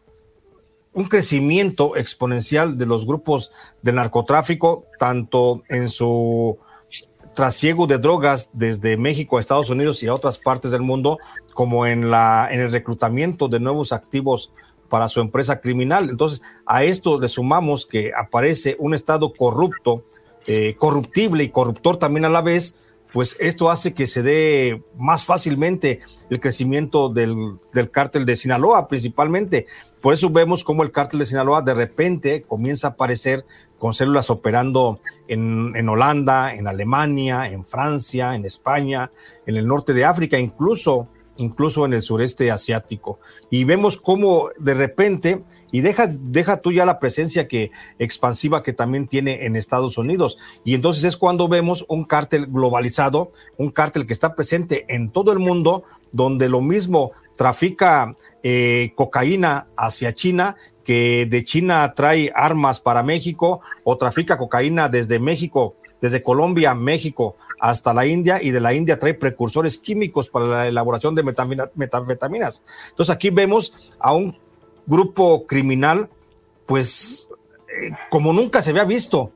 un 0.94 1.06
crecimiento 1.06 1.96
exponencial 1.96 2.78
de 2.78 2.86
los 2.86 3.06
grupos 3.08 3.52
del 3.82 3.96
narcotráfico, 3.96 4.86
tanto 5.00 5.64
en 5.68 5.90
su 5.90 6.60
trasiego 7.36 7.86
de 7.86 8.00
drogas 8.00 8.50
desde 8.54 8.98
México 8.98 9.38
a 9.38 9.40
Estados 9.40 9.70
Unidos 9.70 10.02
y 10.02 10.08
a 10.08 10.14
otras 10.14 10.40
partes 10.40 10.72
del 10.72 10.82
mundo, 10.82 11.20
como 11.54 11.86
en, 11.86 12.10
la, 12.10 12.48
en 12.50 12.62
el 12.62 12.72
reclutamiento 12.72 13.48
de 13.48 13.60
nuevos 13.60 13.92
activos 13.92 14.52
para 14.90 15.08
su 15.08 15.20
empresa 15.20 15.60
criminal. 15.60 16.10
Entonces, 16.10 16.42
a 16.66 16.84
esto 16.84 17.20
le 17.20 17.28
sumamos 17.28 17.86
que 17.86 18.12
aparece 18.16 18.76
un 18.80 18.94
Estado 18.94 19.34
corrupto, 19.34 20.04
eh, 20.48 20.76
corruptible 20.80 21.44
y 21.44 21.50
corruptor 21.50 21.98
también 21.98 22.26
a 22.26 22.30
la 22.30 22.42
vez, 22.42 22.80
pues 23.12 23.38
esto 23.40 23.72
hace 23.72 23.94
que 23.94 24.08
se 24.08 24.24
dé 24.24 24.84
más 24.98 25.24
fácilmente 25.24 26.02
el 26.30 26.40
crecimiento 26.40 27.08
del, 27.08 27.36
del 27.74 27.90
cártel 27.90 28.26
de 28.26 28.36
Sinaloa 28.36 28.88
principalmente. 28.88 29.68
Por 30.02 30.14
eso 30.14 30.30
vemos 30.30 30.64
cómo 30.64 30.84
el 30.84 30.92
cártel 30.92 31.20
de 31.20 31.26
Sinaloa 31.26 31.62
de 31.62 31.74
repente 31.74 32.42
comienza 32.42 32.88
a 32.88 32.92
aparecer 32.92 33.46
con 33.80 33.94
células 33.94 34.30
operando 34.30 35.00
en, 35.28 35.90
Holanda, 35.90 36.54
en 36.54 36.68
Alemania, 36.68 37.50
en 37.50 37.66
Francia, 37.66 38.36
en 38.36 38.46
España, 38.46 39.12
en 39.46 39.58
el 39.58 39.68
norte 39.68 39.94
de 39.94 40.06
África, 40.06 40.40
incluso 40.40 41.10
incluso 41.38 41.86
en 41.86 41.94
el 41.94 42.02
sureste 42.02 42.50
asiático. 42.50 43.20
Y 43.50 43.66
vemos 43.66 43.98
cómo 43.98 44.50
de 44.58 44.74
repente, 44.74 45.44
y 45.70 45.82
deja, 45.82 46.08
deja 46.08 46.62
tú 46.62 46.72
ya 46.72 46.86
la 46.86 46.98
presencia 47.00 47.48
que 47.48 47.72
expansiva 48.00 48.64
que 48.64 48.72
también 48.72 49.08
tiene 49.08 49.46
en 49.46 49.58
Estados 49.58 49.98
Unidos. 49.98 50.38
Y 50.64 50.76
entonces 50.76 51.04
es 51.04 51.18
cuando 51.18 51.50
vemos 51.50 51.86
un 51.90 52.06
cártel 52.06 52.48
globalizado, 52.48 53.32
un 53.58 53.70
cártel 53.70 54.08
que 54.08 54.14
está 54.14 54.34
presente 54.34 54.86
en 54.88 55.10
todo 55.10 55.34
el 55.34 55.40
mundo, 55.40 55.84
donde 56.14 56.48
lo 56.48 56.62
mismo 56.62 57.12
trafica 57.36 58.16
eh, 58.42 58.94
cocaína 58.96 59.68
hacia 59.76 60.14
China 60.14 60.56
que 60.86 61.26
de 61.26 61.44
China 61.44 61.94
trae 61.94 62.32
armas 62.34 62.80
para 62.80 63.04
México 63.04 63.60
o 63.84 63.98
trafica 63.98 64.38
cocaína 64.38 64.88
desde 64.88 65.20
México, 65.20 65.76
desde 66.00 66.22
Colombia, 66.22 66.74
México 66.76 67.36
hasta 67.60 67.94
la 67.94 68.06
India 68.06 68.40
y 68.42 68.52
de 68.52 68.60
la 68.60 68.74
India 68.74 69.00
trae 69.00 69.14
precursores 69.14 69.78
químicos 69.78 70.30
para 70.30 70.46
la 70.46 70.68
elaboración 70.68 71.16
de 71.16 71.24
metanfetaminas. 71.24 72.64
Entonces 72.90 73.14
aquí 73.14 73.30
vemos 73.30 73.74
a 74.00 74.14
un 74.14 74.38
grupo 74.86 75.46
criminal, 75.48 76.10
pues 76.66 77.30
eh, 77.68 77.92
como 78.10 78.34
nunca 78.34 78.62
se 78.62 78.72
había 78.72 78.84
visto. 78.84 79.32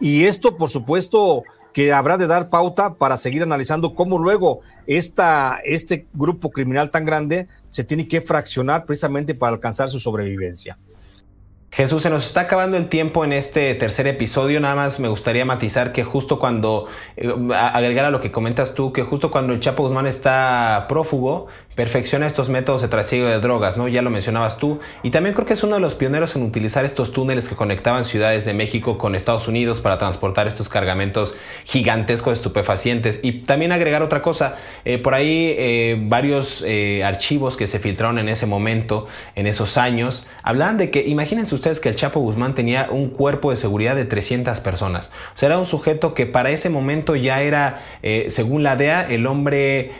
Y 0.00 0.24
esto, 0.24 0.56
por 0.56 0.70
supuesto, 0.70 1.44
que 1.72 1.92
habrá 1.92 2.18
de 2.18 2.26
dar 2.26 2.50
pauta 2.50 2.94
para 2.94 3.16
seguir 3.16 3.42
analizando 3.42 3.94
cómo 3.94 4.18
luego 4.18 4.60
esta, 4.86 5.58
este 5.64 6.06
grupo 6.12 6.50
criminal 6.50 6.90
tan 6.90 7.04
grande 7.04 7.48
se 7.70 7.84
tiene 7.84 8.06
que 8.06 8.20
fraccionar 8.20 8.84
precisamente 8.84 9.34
para 9.34 9.54
alcanzar 9.54 9.88
su 9.88 9.98
sobrevivencia. 9.98 10.78
Jesús, 11.74 12.02
se 12.02 12.10
nos 12.10 12.26
está 12.26 12.42
acabando 12.42 12.76
el 12.76 12.88
tiempo 12.88 13.24
en 13.24 13.32
este 13.32 13.74
tercer 13.74 14.06
episodio. 14.06 14.60
Nada 14.60 14.74
más 14.74 15.00
me 15.00 15.08
gustaría 15.08 15.46
matizar 15.46 15.92
que 15.92 16.04
justo 16.04 16.38
cuando, 16.38 16.86
eh, 17.16 17.32
agregar 17.54 18.04
a 18.04 18.10
lo 18.10 18.20
que 18.20 18.30
comentas 18.30 18.74
tú, 18.74 18.92
que 18.92 19.02
justo 19.02 19.30
cuando 19.30 19.54
el 19.54 19.60
Chapo 19.60 19.82
Guzmán 19.82 20.06
está 20.06 20.84
prófugo, 20.86 21.46
perfecciona 21.74 22.26
estos 22.26 22.50
métodos 22.50 22.82
de 22.82 22.88
trasiego 22.88 23.26
de 23.26 23.40
drogas, 23.40 23.78
¿no? 23.78 23.88
Ya 23.88 24.02
lo 24.02 24.10
mencionabas 24.10 24.58
tú. 24.58 24.80
Y 25.02 25.12
también 25.12 25.34
creo 25.34 25.46
que 25.46 25.54
es 25.54 25.62
uno 25.62 25.76
de 25.76 25.80
los 25.80 25.94
pioneros 25.94 26.36
en 26.36 26.42
utilizar 26.42 26.84
estos 26.84 27.10
túneles 27.14 27.48
que 27.48 27.54
conectaban 27.54 28.04
ciudades 28.04 28.44
de 28.44 28.52
México 28.52 28.98
con 28.98 29.14
Estados 29.14 29.48
Unidos 29.48 29.80
para 29.80 29.98
transportar 29.98 30.46
estos 30.46 30.68
cargamentos 30.68 31.36
gigantescos 31.64 32.32
de 32.32 32.34
estupefacientes. 32.34 33.20
Y 33.22 33.44
también 33.44 33.72
agregar 33.72 34.02
otra 34.02 34.20
cosa, 34.20 34.56
eh, 34.84 34.98
por 34.98 35.14
ahí 35.14 35.54
eh, 35.56 35.96
varios 36.02 36.62
archivos 37.02 37.56
que 37.56 37.66
se 37.66 37.78
filtraron 37.78 38.18
en 38.18 38.28
ese 38.28 38.44
momento, 38.44 39.06
en 39.36 39.46
esos 39.46 39.78
años, 39.78 40.26
hablaban 40.42 40.76
de 40.76 40.90
que, 40.90 41.06
imagínense 41.06 41.61
ustedes 41.62 41.80
que 41.80 41.88
el 41.88 41.96
Chapo 41.96 42.20
Guzmán 42.20 42.54
tenía 42.54 42.88
un 42.90 43.08
cuerpo 43.08 43.50
de 43.50 43.56
seguridad 43.56 43.96
de 43.96 44.04
300 44.04 44.60
personas. 44.60 45.12
O 45.34 45.38
sea, 45.38 45.46
era 45.46 45.58
un 45.58 45.64
sujeto 45.64 46.14
que 46.14 46.26
para 46.26 46.50
ese 46.50 46.68
momento 46.70 47.16
ya 47.16 47.42
era, 47.42 47.80
según 48.28 48.62
la 48.62 48.76
DEA, 48.76 49.08
el 49.08 49.26
hombre 49.26 49.92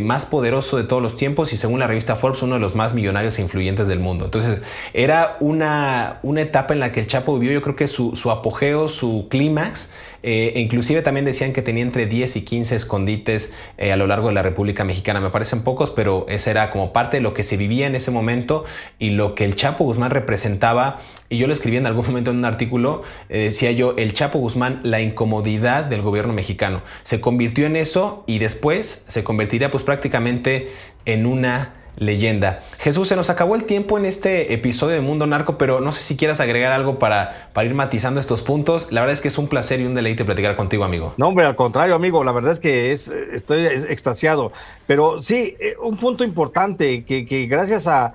más 0.00 0.26
poderoso 0.26 0.76
de 0.76 0.84
todos 0.84 1.02
los 1.02 1.16
tiempos 1.16 1.52
y 1.52 1.56
según 1.56 1.80
la 1.80 1.86
revista 1.86 2.16
Forbes 2.16 2.42
uno 2.42 2.54
de 2.54 2.60
los 2.60 2.74
más 2.74 2.94
millonarios 2.94 3.38
e 3.38 3.42
influyentes 3.42 3.88
del 3.88 4.00
mundo. 4.00 4.24
Entonces 4.24 4.62
era 4.94 5.36
una, 5.40 6.20
una 6.22 6.40
etapa 6.40 6.74
en 6.74 6.80
la 6.80 6.92
que 6.92 7.00
el 7.00 7.06
Chapo 7.06 7.38
vivió 7.38 7.48
yo 7.52 7.62
creo 7.62 7.76
que 7.76 7.86
su, 7.86 8.30
apogeo, 8.30 8.88
su 8.88 9.26
clímax, 9.28 9.92
eh, 10.22 10.52
e 10.54 10.60
inclusive 10.60 11.02
también 11.02 11.24
decían 11.24 11.52
que 11.52 11.62
tenía 11.62 11.82
entre 11.82 12.06
10 12.06 12.36
y 12.36 12.44
15 12.44 12.76
escondites 12.76 13.52
eh, 13.76 13.92
a 13.92 13.96
lo 13.96 14.06
largo 14.06 14.28
de 14.28 14.34
la 14.34 14.42
República 14.42 14.84
Mexicana. 14.84 15.20
Me 15.20 15.30
parecen 15.30 15.62
pocos, 15.62 15.90
pero 15.90 16.26
ese 16.28 16.50
era 16.50 16.70
como 16.70 16.92
parte 16.92 17.18
de 17.18 17.20
lo 17.20 17.34
que 17.34 17.42
se 17.42 17.56
vivía 17.56 17.86
en 17.86 17.94
ese 17.94 18.10
momento 18.10 18.64
y 18.98 19.10
lo 19.10 19.34
que 19.34 19.44
el 19.44 19.56
Chapo 19.56 19.84
Guzmán 19.84 20.10
representaba. 20.10 21.00
Y 21.28 21.38
yo 21.38 21.46
lo 21.46 21.52
escribí 21.52 21.76
en 21.76 21.86
algún 21.86 22.06
momento 22.08 22.30
en 22.30 22.38
un 22.38 22.44
artículo, 22.44 23.02
eh, 23.28 23.44
decía 23.44 23.72
yo, 23.72 23.94
el 23.96 24.14
Chapo 24.14 24.38
Guzmán, 24.38 24.80
la 24.82 25.00
incomodidad 25.00 25.84
del 25.84 26.02
gobierno 26.02 26.32
mexicano. 26.32 26.82
Se 27.02 27.20
convirtió 27.20 27.66
en 27.66 27.76
eso 27.76 28.24
y 28.26 28.38
después 28.38 29.04
se 29.06 29.24
convertiría 29.24 29.70
pues 29.70 29.82
prácticamente 29.82 30.70
en 31.04 31.26
una 31.26 31.74
leyenda. 31.98 32.60
Jesús, 32.78 33.08
se 33.08 33.16
nos 33.16 33.28
acabó 33.28 33.56
el 33.56 33.64
tiempo 33.64 33.98
en 33.98 34.04
este 34.04 34.54
episodio 34.54 34.94
de 34.94 35.00
Mundo 35.00 35.26
Narco, 35.26 35.58
pero 35.58 35.80
no 35.80 35.90
sé 35.90 36.00
si 36.00 36.16
quieras 36.16 36.40
agregar 36.40 36.72
algo 36.72 36.98
para, 36.98 37.50
para 37.52 37.68
ir 37.68 37.74
matizando 37.74 38.20
estos 38.20 38.40
puntos. 38.40 38.92
La 38.92 39.00
verdad 39.00 39.14
es 39.14 39.20
que 39.20 39.28
es 39.28 39.38
un 39.38 39.48
placer 39.48 39.80
y 39.80 39.84
un 39.84 39.94
deleite 39.94 40.24
platicar 40.24 40.56
contigo, 40.56 40.84
amigo. 40.84 41.14
No, 41.16 41.28
hombre, 41.28 41.44
al 41.44 41.56
contrario, 41.56 41.94
amigo, 41.94 42.22
la 42.22 42.32
verdad 42.32 42.52
es 42.52 42.60
que 42.60 42.92
es, 42.92 43.08
estoy 43.08 43.66
extasiado. 43.66 44.52
Pero 44.86 45.20
sí, 45.20 45.56
eh, 45.58 45.74
un 45.82 45.96
punto 45.96 46.22
importante 46.22 47.04
que 47.04 47.46
gracias 47.50 47.88
a, 47.88 48.14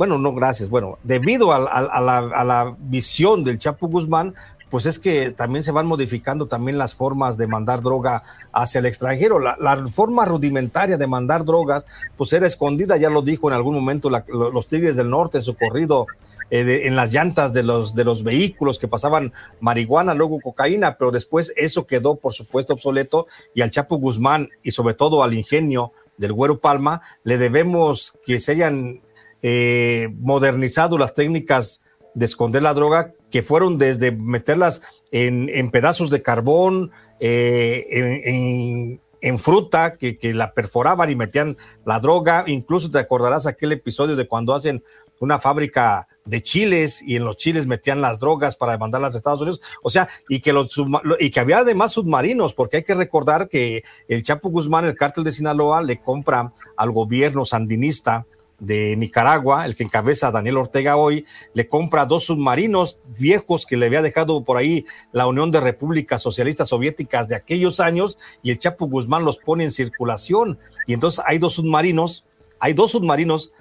bueno, 0.00 0.16
no 0.16 0.32
gracias, 0.32 0.70
bueno, 0.70 0.98
debido 1.02 1.52
a, 1.52 1.56
a, 1.58 2.00
la, 2.00 2.74
visión 2.78 3.44
del 3.44 3.58
Chapo 3.58 3.86
Guzmán, 3.86 4.34
pues 4.70 4.86
es 4.86 4.98
que 4.98 5.30
también 5.32 5.62
se 5.62 5.72
van 5.72 5.84
modificando 5.84 6.46
también 6.46 6.78
las 6.78 6.94
formas 6.94 7.36
de 7.36 7.46
mandar 7.46 7.82
droga 7.82 8.22
hacia 8.50 8.78
el 8.78 8.86
extranjero. 8.86 9.38
La, 9.38 9.58
la 9.60 9.84
forma 9.84 10.24
rudimentaria 10.24 10.96
de 10.96 11.06
mandar 11.06 11.44
drogas, 11.44 11.84
pues 12.16 12.32
era 12.32 12.46
escondida, 12.46 12.96
ya 12.96 13.10
lo 13.10 13.20
dijo 13.20 13.50
en 13.50 13.54
algún 13.54 13.74
momento 13.74 14.08
la, 14.08 14.24
los 14.26 14.66
Tigres 14.68 14.96
del 14.96 15.10
Norte, 15.10 15.42
su 15.42 15.54
corrido 15.54 16.06
eh, 16.48 16.64
de, 16.64 16.86
en 16.86 16.96
las 16.96 17.12
llantas 17.12 17.52
de 17.52 17.62
los, 17.62 17.94
de 17.94 18.04
los 18.04 18.24
vehículos 18.24 18.78
que 18.78 18.88
pasaban 18.88 19.34
marihuana, 19.60 20.14
luego 20.14 20.40
cocaína, 20.40 20.96
pero 20.96 21.10
después 21.10 21.52
eso 21.58 21.86
quedó, 21.86 22.16
por 22.16 22.32
supuesto, 22.32 22.72
obsoleto 22.72 23.26
y 23.54 23.60
al 23.60 23.70
Chapo 23.70 23.98
Guzmán 23.98 24.48
y 24.62 24.70
sobre 24.70 24.94
todo 24.94 25.22
al 25.22 25.34
ingenio 25.34 25.92
del 26.16 26.32
Güero 26.32 26.58
Palma 26.58 27.02
le 27.22 27.36
debemos 27.36 28.18
que 28.24 28.38
se 28.38 28.52
hayan 28.52 29.02
eh, 29.42 30.08
modernizado 30.18 30.98
las 30.98 31.14
técnicas 31.14 31.82
de 32.14 32.24
esconder 32.24 32.62
la 32.62 32.74
droga, 32.74 33.12
que 33.30 33.42
fueron 33.42 33.78
desde 33.78 34.12
meterlas 34.12 34.82
en, 35.12 35.48
en 35.52 35.70
pedazos 35.70 36.10
de 36.10 36.22
carbón, 36.22 36.90
eh, 37.20 37.86
en, 37.90 38.06
en, 38.34 39.00
en, 39.20 39.38
fruta, 39.38 39.96
que, 39.96 40.18
que, 40.18 40.34
la 40.34 40.52
perforaban 40.52 41.10
y 41.10 41.14
metían 41.14 41.56
la 41.84 42.00
droga. 42.00 42.44
Incluso 42.46 42.90
te 42.90 42.98
acordarás 42.98 43.46
aquel 43.46 43.72
episodio 43.72 44.16
de 44.16 44.26
cuando 44.26 44.54
hacen 44.54 44.82
una 45.20 45.38
fábrica 45.38 46.08
de 46.24 46.42
chiles 46.42 47.02
y 47.02 47.16
en 47.16 47.24
los 47.24 47.36
chiles 47.36 47.66
metían 47.66 48.00
las 48.00 48.18
drogas 48.18 48.56
para 48.56 48.78
mandarlas 48.78 49.14
a 49.14 49.18
Estados 49.18 49.42
Unidos. 49.42 49.60
O 49.82 49.90
sea, 49.90 50.08
y 50.28 50.40
que, 50.40 50.52
los, 50.52 50.74
y 51.18 51.30
que 51.30 51.40
había 51.40 51.58
además 51.58 51.92
submarinos, 51.92 52.54
porque 52.54 52.78
hay 52.78 52.84
que 52.84 52.94
recordar 52.94 53.48
que 53.48 53.84
el 54.08 54.22
Chapo 54.22 54.48
Guzmán, 54.48 54.86
el 54.86 54.96
cártel 54.96 55.24
de 55.24 55.32
Sinaloa, 55.32 55.82
le 55.82 56.00
compra 56.00 56.52
al 56.76 56.90
gobierno 56.90 57.44
sandinista 57.44 58.26
de 58.60 58.96
Nicaragua, 58.96 59.66
el 59.66 59.74
que 59.74 59.82
encabeza 59.82 60.30
Daniel 60.30 60.58
Ortega 60.58 60.96
hoy, 60.96 61.26
le 61.54 61.68
compra 61.68 62.06
dos 62.06 62.24
submarinos 62.24 63.00
viejos 63.18 63.66
que 63.66 63.76
le 63.76 63.86
había 63.86 64.02
dejado 64.02 64.44
por 64.44 64.58
ahí 64.58 64.84
la 65.12 65.26
Unión 65.26 65.50
de 65.50 65.60
Repúblicas 65.60 66.22
Socialistas 66.22 66.68
Soviéticas 66.68 67.28
de 67.28 67.34
aquellos 67.34 67.80
años 67.80 68.18
y 68.42 68.50
el 68.50 68.58
Chapo 68.58 68.86
Guzmán 68.86 69.24
los 69.24 69.38
pone 69.38 69.64
en 69.64 69.72
circulación. 69.72 70.58
Y 70.86 70.92
entonces 70.92 71.24
hay 71.26 71.38
dos 71.38 71.54
submarinos, 71.54 72.24
hay 72.58 72.74
dos 72.74 72.92
submarinos 72.92 73.52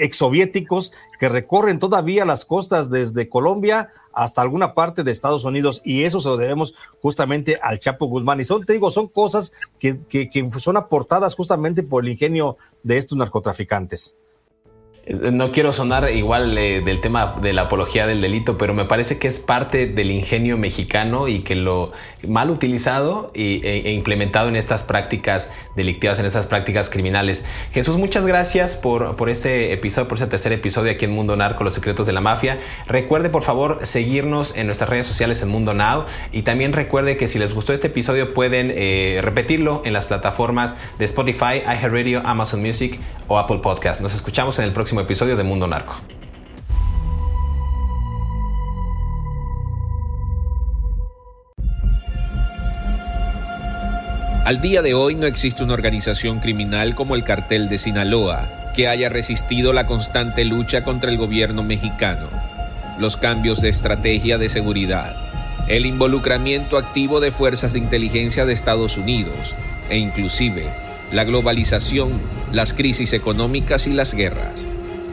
exsoviéticos 0.00 0.92
que 1.18 1.28
recorren 1.28 1.78
todavía 1.78 2.24
las 2.24 2.44
costas 2.44 2.90
desde 2.90 3.28
Colombia 3.28 3.90
hasta 4.12 4.40
alguna 4.40 4.74
parte 4.74 5.02
de 5.02 5.10
Estados 5.10 5.44
Unidos 5.44 5.82
y 5.84 6.04
eso 6.04 6.20
se 6.20 6.28
lo 6.28 6.36
debemos 6.36 6.74
justamente 7.00 7.58
al 7.60 7.80
Chapo 7.80 8.06
Guzmán. 8.06 8.40
Y 8.40 8.44
son, 8.44 8.64
te 8.64 8.74
digo, 8.74 8.90
son 8.90 9.08
cosas 9.08 9.52
que, 9.78 9.98
que, 9.98 10.30
que 10.30 10.48
son 10.58 10.76
aportadas 10.76 11.34
justamente 11.34 11.82
por 11.82 12.04
el 12.04 12.12
ingenio 12.12 12.56
de 12.82 12.98
estos 12.98 13.18
narcotraficantes. 13.18 14.16
No 15.04 15.50
quiero 15.50 15.72
sonar 15.72 16.08
igual 16.12 16.56
eh, 16.56 16.80
del 16.80 17.00
tema 17.00 17.34
de 17.42 17.52
la 17.52 17.62
apología 17.62 18.06
del 18.06 18.20
delito, 18.20 18.56
pero 18.56 18.72
me 18.72 18.84
parece 18.84 19.18
que 19.18 19.26
es 19.26 19.40
parte 19.40 19.88
del 19.88 20.12
ingenio 20.12 20.56
mexicano 20.56 21.26
y 21.26 21.40
que 21.40 21.56
lo 21.56 21.90
mal 22.28 22.50
utilizado 22.50 23.32
y, 23.34 23.66
e, 23.66 23.88
e, 23.88 23.92
implementado 23.94 24.48
en 24.48 24.54
estas 24.54 24.84
prácticas 24.84 25.50
delictivas, 25.74 26.20
en 26.20 26.26
estas 26.26 26.46
prácticas 26.46 26.88
criminales. 26.88 27.44
Jesús, 27.72 27.96
muchas 27.96 28.26
gracias 28.26 28.76
por, 28.76 29.16
por 29.16 29.28
este 29.28 29.72
episodio, 29.72 30.06
por 30.06 30.18
este 30.18 30.28
tercer 30.28 30.52
episodio 30.52 30.92
aquí 30.92 31.04
en 31.04 31.10
Mundo 31.10 31.34
Narco, 31.34 31.64
los 31.64 31.74
secretos 31.74 32.06
de 32.06 32.12
la 32.12 32.20
mafia. 32.20 32.60
Recuerde 32.86 33.28
por 33.28 33.42
favor 33.42 33.80
seguirnos 33.82 34.56
en 34.56 34.66
nuestras 34.66 34.88
redes 34.88 35.08
sociales 35.08 35.42
en 35.42 35.48
Mundo 35.48 35.74
Now 35.74 36.04
y 36.30 36.42
también 36.42 36.72
recuerde 36.72 37.16
que 37.16 37.26
si 37.26 37.40
les 37.40 37.54
gustó 37.54 37.72
este 37.72 37.88
episodio 37.88 38.34
pueden 38.34 38.72
eh, 38.72 39.18
repetirlo 39.20 39.82
en 39.84 39.94
las 39.94 40.06
plataformas 40.06 40.76
de 41.00 41.06
Spotify, 41.06 41.64
iHeartRadio, 41.66 42.22
Amazon 42.24 42.62
Music 42.62 43.00
o 43.26 43.38
Apple 43.38 43.58
Podcast. 43.58 44.00
Nos 44.00 44.14
escuchamos 44.14 44.60
en 44.60 44.66
el 44.66 44.72
próximo 44.72 44.91
episodio 45.00 45.36
de 45.36 45.42
Mundo 45.42 45.66
Narco. 45.66 45.96
Al 54.44 54.60
día 54.60 54.82
de 54.82 54.92
hoy 54.92 55.14
no 55.14 55.26
existe 55.26 55.62
una 55.62 55.74
organización 55.74 56.40
criminal 56.40 56.94
como 56.94 57.14
el 57.14 57.24
cartel 57.24 57.68
de 57.68 57.78
Sinaloa 57.78 58.72
que 58.74 58.88
haya 58.88 59.08
resistido 59.08 59.72
la 59.72 59.86
constante 59.86 60.44
lucha 60.44 60.84
contra 60.84 61.10
el 61.10 61.16
gobierno 61.16 61.62
mexicano, 61.62 62.28
los 62.98 63.16
cambios 63.16 63.62
de 63.62 63.68
estrategia 63.68 64.38
de 64.38 64.48
seguridad, 64.48 65.14
el 65.68 65.86
involucramiento 65.86 66.76
activo 66.76 67.20
de 67.20 67.30
fuerzas 67.30 67.72
de 67.72 67.78
inteligencia 67.78 68.44
de 68.44 68.52
Estados 68.52 68.98
Unidos 68.98 69.54
e 69.88 69.98
inclusive 69.98 70.68
la 71.12 71.24
globalización, 71.24 72.12
las 72.50 72.74
crisis 72.74 73.12
económicas 73.12 73.86
y 73.86 73.92
las 73.92 74.12
guerras 74.12 74.66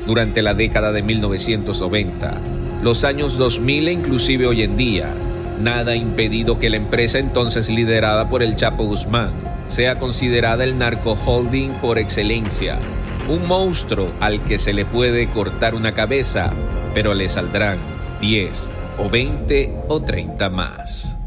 durante 0.09 0.41
la 0.41 0.55
década 0.55 0.91
de 0.91 1.03
1990, 1.03 2.41
los 2.81 3.03
años 3.03 3.37
2000 3.37 3.89
e 3.89 3.91
inclusive 3.91 4.47
hoy 4.47 4.63
en 4.63 4.75
día, 4.75 5.13
nada 5.61 5.91
ha 5.91 5.95
impedido 5.95 6.57
que 6.57 6.71
la 6.71 6.77
empresa 6.77 7.19
entonces 7.19 7.69
liderada 7.69 8.27
por 8.27 8.41
el 8.41 8.55
Chapo 8.55 8.85
Guzmán 8.85 9.31
sea 9.67 9.99
considerada 9.99 10.63
el 10.63 10.79
narcoholding 10.79 11.73
por 11.73 11.99
excelencia, 11.99 12.79
un 13.27 13.47
monstruo 13.47 14.11
al 14.19 14.43
que 14.43 14.57
se 14.57 14.73
le 14.73 14.83
puede 14.83 15.29
cortar 15.29 15.75
una 15.75 15.93
cabeza, 15.93 16.53
pero 16.95 17.13
le 17.13 17.29
saldrán 17.29 17.77
10 18.19 18.71
o 18.97 19.11
20 19.11 19.75
o 19.89 20.01
30 20.01 20.49
más. 20.49 21.17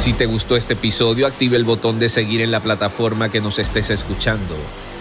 Si 0.00 0.12
te 0.12 0.26
gustó 0.26 0.56
este 0.56 0.72
episodio, 0.72 1.24
active 1.24 1.56
el 1.56 1.62
botón 1.62 2.00
de 2.00 2.08
seguir 2.08 2.40
en 2.40 2.50
la 2.50 2.58
plataforma 2.58 3.28
que 3.28 3.40
nos 3.40 3.60
estés 3.60 3.90
escuchando, 3.90 4.56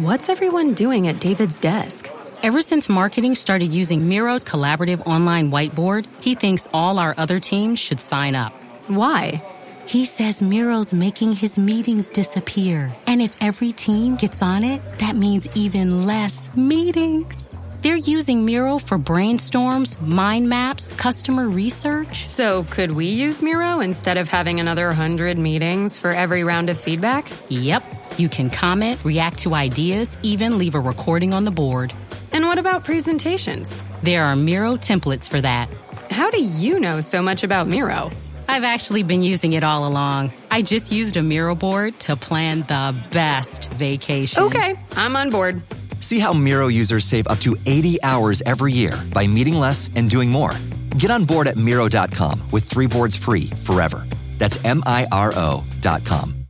What's 0.00 0.30
everyone 0.30 0.72
doing 0.72 1.08
at 1.08 1.20
David's 1.20 1.60
desk? 1.60 2.10
Ever 2.42 2.62
since 2.62 2.88
marketing 2.88 3.34
started 3.34 3.74
using 3.74 4.08
Miro's 4.08 4.42
collaborative 4.42 5.06
online 5.06 5.50
whiteboard, 5.50 6.06
he 6.22 6.34
thinks 6.34 6.66
all 6.72 6.98
our 6.98 7.14
other 7.18 7.38
teams 7.38 7.78
should 7.78 8.00
sign 8.00 8.34
up. 8.34 8.54
Why? 8.86 9.42
He 9.86 10.06
says 10.06 10.40
Miro's 10.40 10.94
making 10.94 11.34
his 11.34 11.58
meetings 11.58 12.08
disappear. 12.08 12.90
And 13.06 13.20
if 13.20 13.36
every 13.42 13.72
team 13.72 14.16
gets 14.16 14.40
on 14.40 14.64
it, 14.64 14.80
that 15.00 15.16
means 15.16 15.50
even 15.54 16.06
less 16.06 16.50
meetings. 16.56 17.54
They're 17.82 17.96
using 17.96 18.44
Miro 18.44 18.78
for 18.78 18.98
brainstorms, 18.98 19.98
mind 20.02 20.50
maps, 20.50 20.92
customer 20.92 21.48
research. 21.48 22.26
So, 22.26 22.64
could 22.64 22.92
we 22.92 23.06
use 23.06 23.42
Miro 23.42 23.80
instead 23.80 24.18
of 24.18 24.28
having 24.28 24.60
another 24.60 24.88
100 24.88 25.38
meetings 25.38 25.96
for 25.96 26.10
every 26.10 26.44
round 26.44 26.68
of 26.68 26.78
feedback? 26.78 27.26
Yep. 27.48 27.82
You 28.18 28.28
can 28.28 28.50
comment, 28.50 29.02
react 29.02 29.38
to 29.40 29.54
ideas, 29.54 30.18
even 30.22 30.58
leave 30.58 30.74
a 30.74 30.80
recording 30.80 31.32
on 31.32 31.46
the 31.46 31.50
board. 31.50 31.94
And 32.32 32.44
what 32.44 32.58
about 32.58 32.84
presentations? 32.84 33.80
There 34.02 34.24
are 34.24 34.36
Miro 34.36 34.76
templates 34.76 35.26
for 35.26 35.40
that. 35.40 35.74
How 36.10 36.30
do 36.30 36.42
you 36.42 36.80
know 36.80 37.00
so 37.00 37.22
much 37.22 37.44
about 37.44 37.66
Miro? 37.66 38.10
I've 38.46 38.64
actually 38.64 39.04
been 39.04 39.22
using 39.22 39.54
it 39.54 39.64
all 39.64 39.86
along. 39.86 40.32
I 40.50 40.60
just 40.60 40.92
used 40.92 41.16
a 41.16 41.22
Miro 41.22 41.54
board 41.54 41.98
to 42.00 42.16
plan 42.16 42.60
the 42.62 42.94
best 43.10 43.72
vacation. 43.72 44.42
Okay, 44.42 44.74
I'm 44.96 45.16
on 45.16 45.30
board. 45.30 45.62
See 46.00 46.18
how 46.18 46.32
Miro 46.32 46.68
users 46.68 47.04
save 47.04 47.28
up 47.28 47.38
to 47.40 47.56
80 47.66 48.02
hours 48.02 48.42
every 48.46 48.72
year 48.72 48.92
by 49.14 49.26
meeting 49.26 49.54
less 49.54 49.88
and 49.96 50.10
doing 50.10 50.30
more. 50.30 50.54
Get 50.98 51.10
on 51.10 51.24
board 51.24 51.46
at 51.46 51.56
Miro.com 51.56 52.42
with 52.50 52.64
three 52.64 52.86
boards 52.86 53.16
free 53.16 53.46
forever. 53.64 54.06
That's 54.38 54.62
M 54.64 54.82
I 54.86 55.06
R 55.12 55.32
O.com. 55.36 56.39